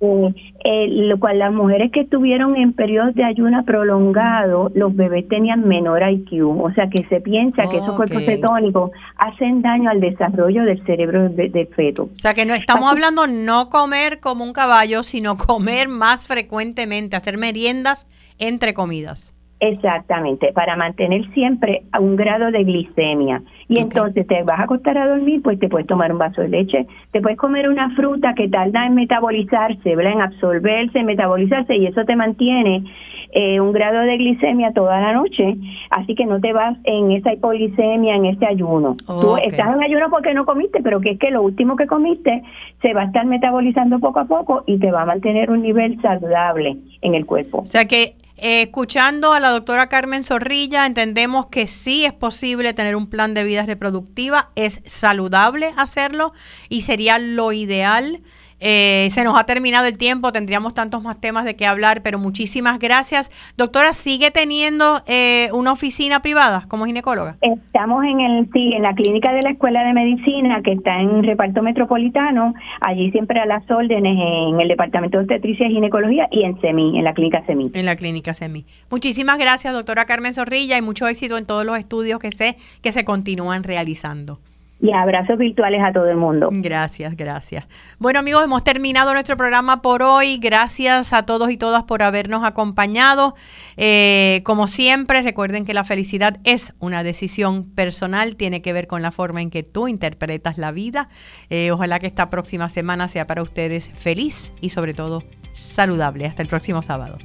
Eh, 0.00 0.32
eh, 0.64 0.86
lo 0.88 1.18
cual 1.18 1.40
las 1.40 1.52
mujeres 1.52 1.90
que 1.90 2.02
estuvieron 2.02 2.56
en 2.56 2.72
periodos 2.72 3.16
de 3.16 3.24
ayuna 3.24 3.64
prolongado, 3.64 4.70
los 4.74 4.94
bebés 4.94 5.26
tenían 5.26 5.66
menor 5.66 6.08
IQ, 6.08 6.44
o 6.44 6.72
sea 6.72 6.88
que 6.88 7.04
se 7.08 7.20
piensa 7.20 7.68
que 7.68 7.78
esos 7.78 7.96
cuerpos 7.96 8.24
cetónicos 8.24 8.92
hacen 9.16 9.60
daño 9.60 9.90
al 9.90 10.00
desarrollo 10.00 10.62
del 10.62 10.84
cerebro 10.86 11.28
del 11.30 11.66
feto. 11.74 12.04
O 12.04 12.16
sea 12.16 12.32
que 12.32 12.44
no 12.44 12.54
estamos 12.54 12.88
hablando 12.88 13.26
no 13.26 13.70
comer 13.70 14.20
como 14.20 14.44
un 14.44 14.52
caballo, 14.52 15.02
sino 15.02 15.36
comer 15.36 15.88
más 15.88 16.28
frecuentemente, 16.28 17.16
hacer 17.16 17.36
meriendas 17.36 18.06
entre 18.38 18.74
comidas. 18.74 19.34
Exactamente, 19.60 20.52
para 20.52 20.76
mantener 20.76 21.28
siempre 21.32 21.82
a 21.90 22.00
un 22.00 22.14
grado 22.14 22.52
de 22.52 22.62
glicemia. 22.62 23.42
Y 23.68 23.80
entonces 23.80 24.24
te 24.26 24.42
vas 24.44 24.60
a 24.60 24.64
acostar 24.64 24.96
a 24.96 25.08
dormir, 25.08 25.42
pues 25.42 25.58
te 25.58 25.68
puedes 25.68 25.86
tomar 25.88 26.12
un 26.12 26.18
vaso 26.18 26.42
de 26.42 26.48
leche, 26.48 26.86
te 27.10 27.20
puedes 27.20 27.36
comer 27.36 27.68
una 27.68 27.94
fruta 27.96 28.34
que 28.34 28.48
tarda 28.48 28.86
en 28.86 28.94
metabolizarse, 28.94 29.92
en 29.92 30.20
absorberse, 30.20 31.00
en 31.00 31.06
metabolizarse, 31.06 31.76
y 31.76 31.86
eso 31.86 32.04
te 32.04 32.14
mantiene 32.14 32.84
eh, 33.32 33.60
un 33.60 33.72
grado 33.72 34.00
de 34.00 34.16
glicemia 34.16 34.72
toda 34.72 35.00
la 35.00 35.12
noche, 35.12 35.56
así 35.90 36.14
que 36.14 36.24
no 36.24 36.40
te 36.40 36.52
vas 36.52 36.78
en 36.84 37.10
esa 37.10 37.32
hipoglicemia, 37.32 38.14
en 38.14 38.26
ese 38.26 38.46
ayuno. 38.46 38.96
Tú 39.06 39.36
estás 39.38 39.74
en 39.74 39.82
ayuno 39.82 40.06
porque 40.08 40.34
no 40.34 40.46
comiste, 40.46 40.80
pero 40.82 41.00
que 41.00 41.10
es 41.10 41.18
que 41.18 41.30
lo 41.30 41.42
último 41.42 41.74
que 41.74 41.86
comiste 41.86 42.42
se 42.80 42.94
va 42.94 43.02
a 43.02 43.06
estar 43.06 43.26
metabolizando 43.26 43.98
poco 43.98 44.20
a 44.20 44.24
poco 44.26 44.62
y 44.66 44.78
te 44.78 44.92
va 44.92 45.02
a 45.02 45.06
mantener 45.06 45.50
un 45.50 45.62
nivel 45.62 46.00
saludable 46.00 46.76
en 47.02 47.14
el 47.14 47.26
cuerpo. 47.26 47.58
O 47.58 47.66
sea 47.66 47.86
que 47.86 48.14
eh, 48.40 48.62
escuchando 48.62 49.32
a 49.32 49.40
la 49.40 49.50
doctora 49.50 49.88
Carmen 49.88 50.24
Zorrilla, 50.24 50.86
entendemos 50.86 51.46
que 51.46 51.66
sí 51.66 52.04
es 52.04 52.12
posible 52.12 52.72
tener 52.72 52.96
un 52.96 53.08
plan 53.08 53.34
de 53.34 53.44
vida 53.44 53.64
reproductiva, 53.64 54.50
es 54.54 54.80
saludable 54.86 55.74
hacerlo 55.76 56.32
y 56.68 56.82
sería 56.82 57.18
lo 57.18 57.52
ideal 57.52 58.22
eh, 58.60 59.08
se 59.10 59.24
nos 59.24 59.38
ha 59.38 59.44
terminado 59.44 59.86
el 59.86 59.98
tiempo, 59.98 60.32
tendríamos 60.32 60.74
tantos 60.74 61.02
más 61.02 61.20
temas 61.20 61.44
de 61.44 61.56
qué 61.56 61.66
hablar, 61.66 62.02
pero 62.02 62.18
muchísimas 62.18 62.78
gracias. 62.78 63.30
Doctora, 63.56 63.92
¿sigue 63.92 64.30
teniendo 64.30 65.02
eh, 65.06 65.48
una 65.52 65.72
oficina 65.72 66.20
privada 66.20 66.64
como 66.68 66.86
ginecóloga? 66.86 67.36
Estamos 67.40 68.04
en 68.04 68.20
el 68.20 68.50
sí, 68.52 68.72
en 68.74 68.82
la 68.82 68.94
clínica 68.94 69.32
de 69.32 69.42
la 69.42 69.50
Escuela 69.50 69.84
de 69.84 69.92
Medicina 69.92 70.60
que 70.62 70.72
está 70.72 71.00
en 71.00 71.22
reparto 71.22 71.62
metropolitano, 71.62 72.54
allí 72.80 73.10
siempre 73.10 73.40
a 73.40 73.46
las 73.46 73.68
órdenes 73.70 74.18
en 74.18 74.60
el 74.60 74.68
Departamento 74.68 75.18
de 75.18 75.24
Obstetricia 75.24 75.66
y 75.66 75.74
Ginecología 75.74 76.28
y 76.30 76.44
en 76.44 76.60
SEMI, 76.60 76.98
en 76.98 77.04
la 77.04 77.14
clínica 77.14 77.44
SEMI. 77.46 77.70
En 77.74 77.86
la 77.86 77.96
clínica 77.96 78.34
SEMI. 78.34 78.64
Muchísimas 78.90 79.38
gracias, 79.38 79.72
doctora 79.72 80.04
Carmen 80.06 80.34
Zorrilla, 80.34 80.76
y 80.78 80.82
mucho 80.82 81.06
éxito 81.06 81.38
en 81.38 81.46
todos 81.46 81.64
los 81.64 81.78
estudios 81.78 82.18
que 82.18 82.32
sé 82.32 82.56
que 82.82 82.92
se 82.92 83.04
continúan 83.04 83.62
realizando. 83.62 84.38
Y 84.80 84.92
abrazos 84.92 85.38
virtuales 85.38 85.80
a 85.84 85.92
todo 85.92 86.08
el 86.08 86.16
mundo. 86.16 86.48
Gracias, 86.52 87.16
gracias. 87.16 87.66
Bueno 87.98 88.20
amigos, 88.20 88.44
hemos 88.44 88.62
terminado 88.62 89.12
nuestro 89.12 89.36
programa 89.36 89.82
por 89.82 90.02
hoy. 90.02 90.38
Gracias 90.38 91.12
a 91.12 91.24
todos 91.26 91.50
y 91.50 91.56
todas 91.56 91.82
por 91.84 92.02
habernos 92.02 92.44
acompañado. 92.44 93.34
Eh, 93.76 94.42
como 94.44 94.68
siempre, 94.68 95.22
recuerden 95.22 95.64
que 95.64 95.74
la 95.74 95.84
felicidad 95.84 96.38
es 96.44 96.74
una 96.78 97.02
decisión 97.02 97.68
personal, 97.74 98.36
tiene 98.36 98.62
que 98.62 98.72
ver 98.72 98.86
con 98.86 99.02
la 99.02 99.10
forma 99.10 99.42
en 99.42 99.50
que 99.50 99.62
tú 99.62 99.88
interpretas 99.88 100.58
la 100.58 100.70
vida. 100.70 101.08
Eh, 101.50 101.70
ojalá 101.72 101.98
que 101.98 102.06
esta 102.06 102.30
próxima 102.30 102.68
semana 102.68 103.08
sea 103.08 103.26
para 103.26 103.42
ustedes 103.42 103.90
feliz 103.90 104.52
y 104.60 104.70
sobre 104.70 104.94
todo 104.94 105.24
saludable. 105.52 106.26
Hasta 106.26 106.42
el 106.42 106.48
próximo 106.48 106.82
sábado. 106.82 107.18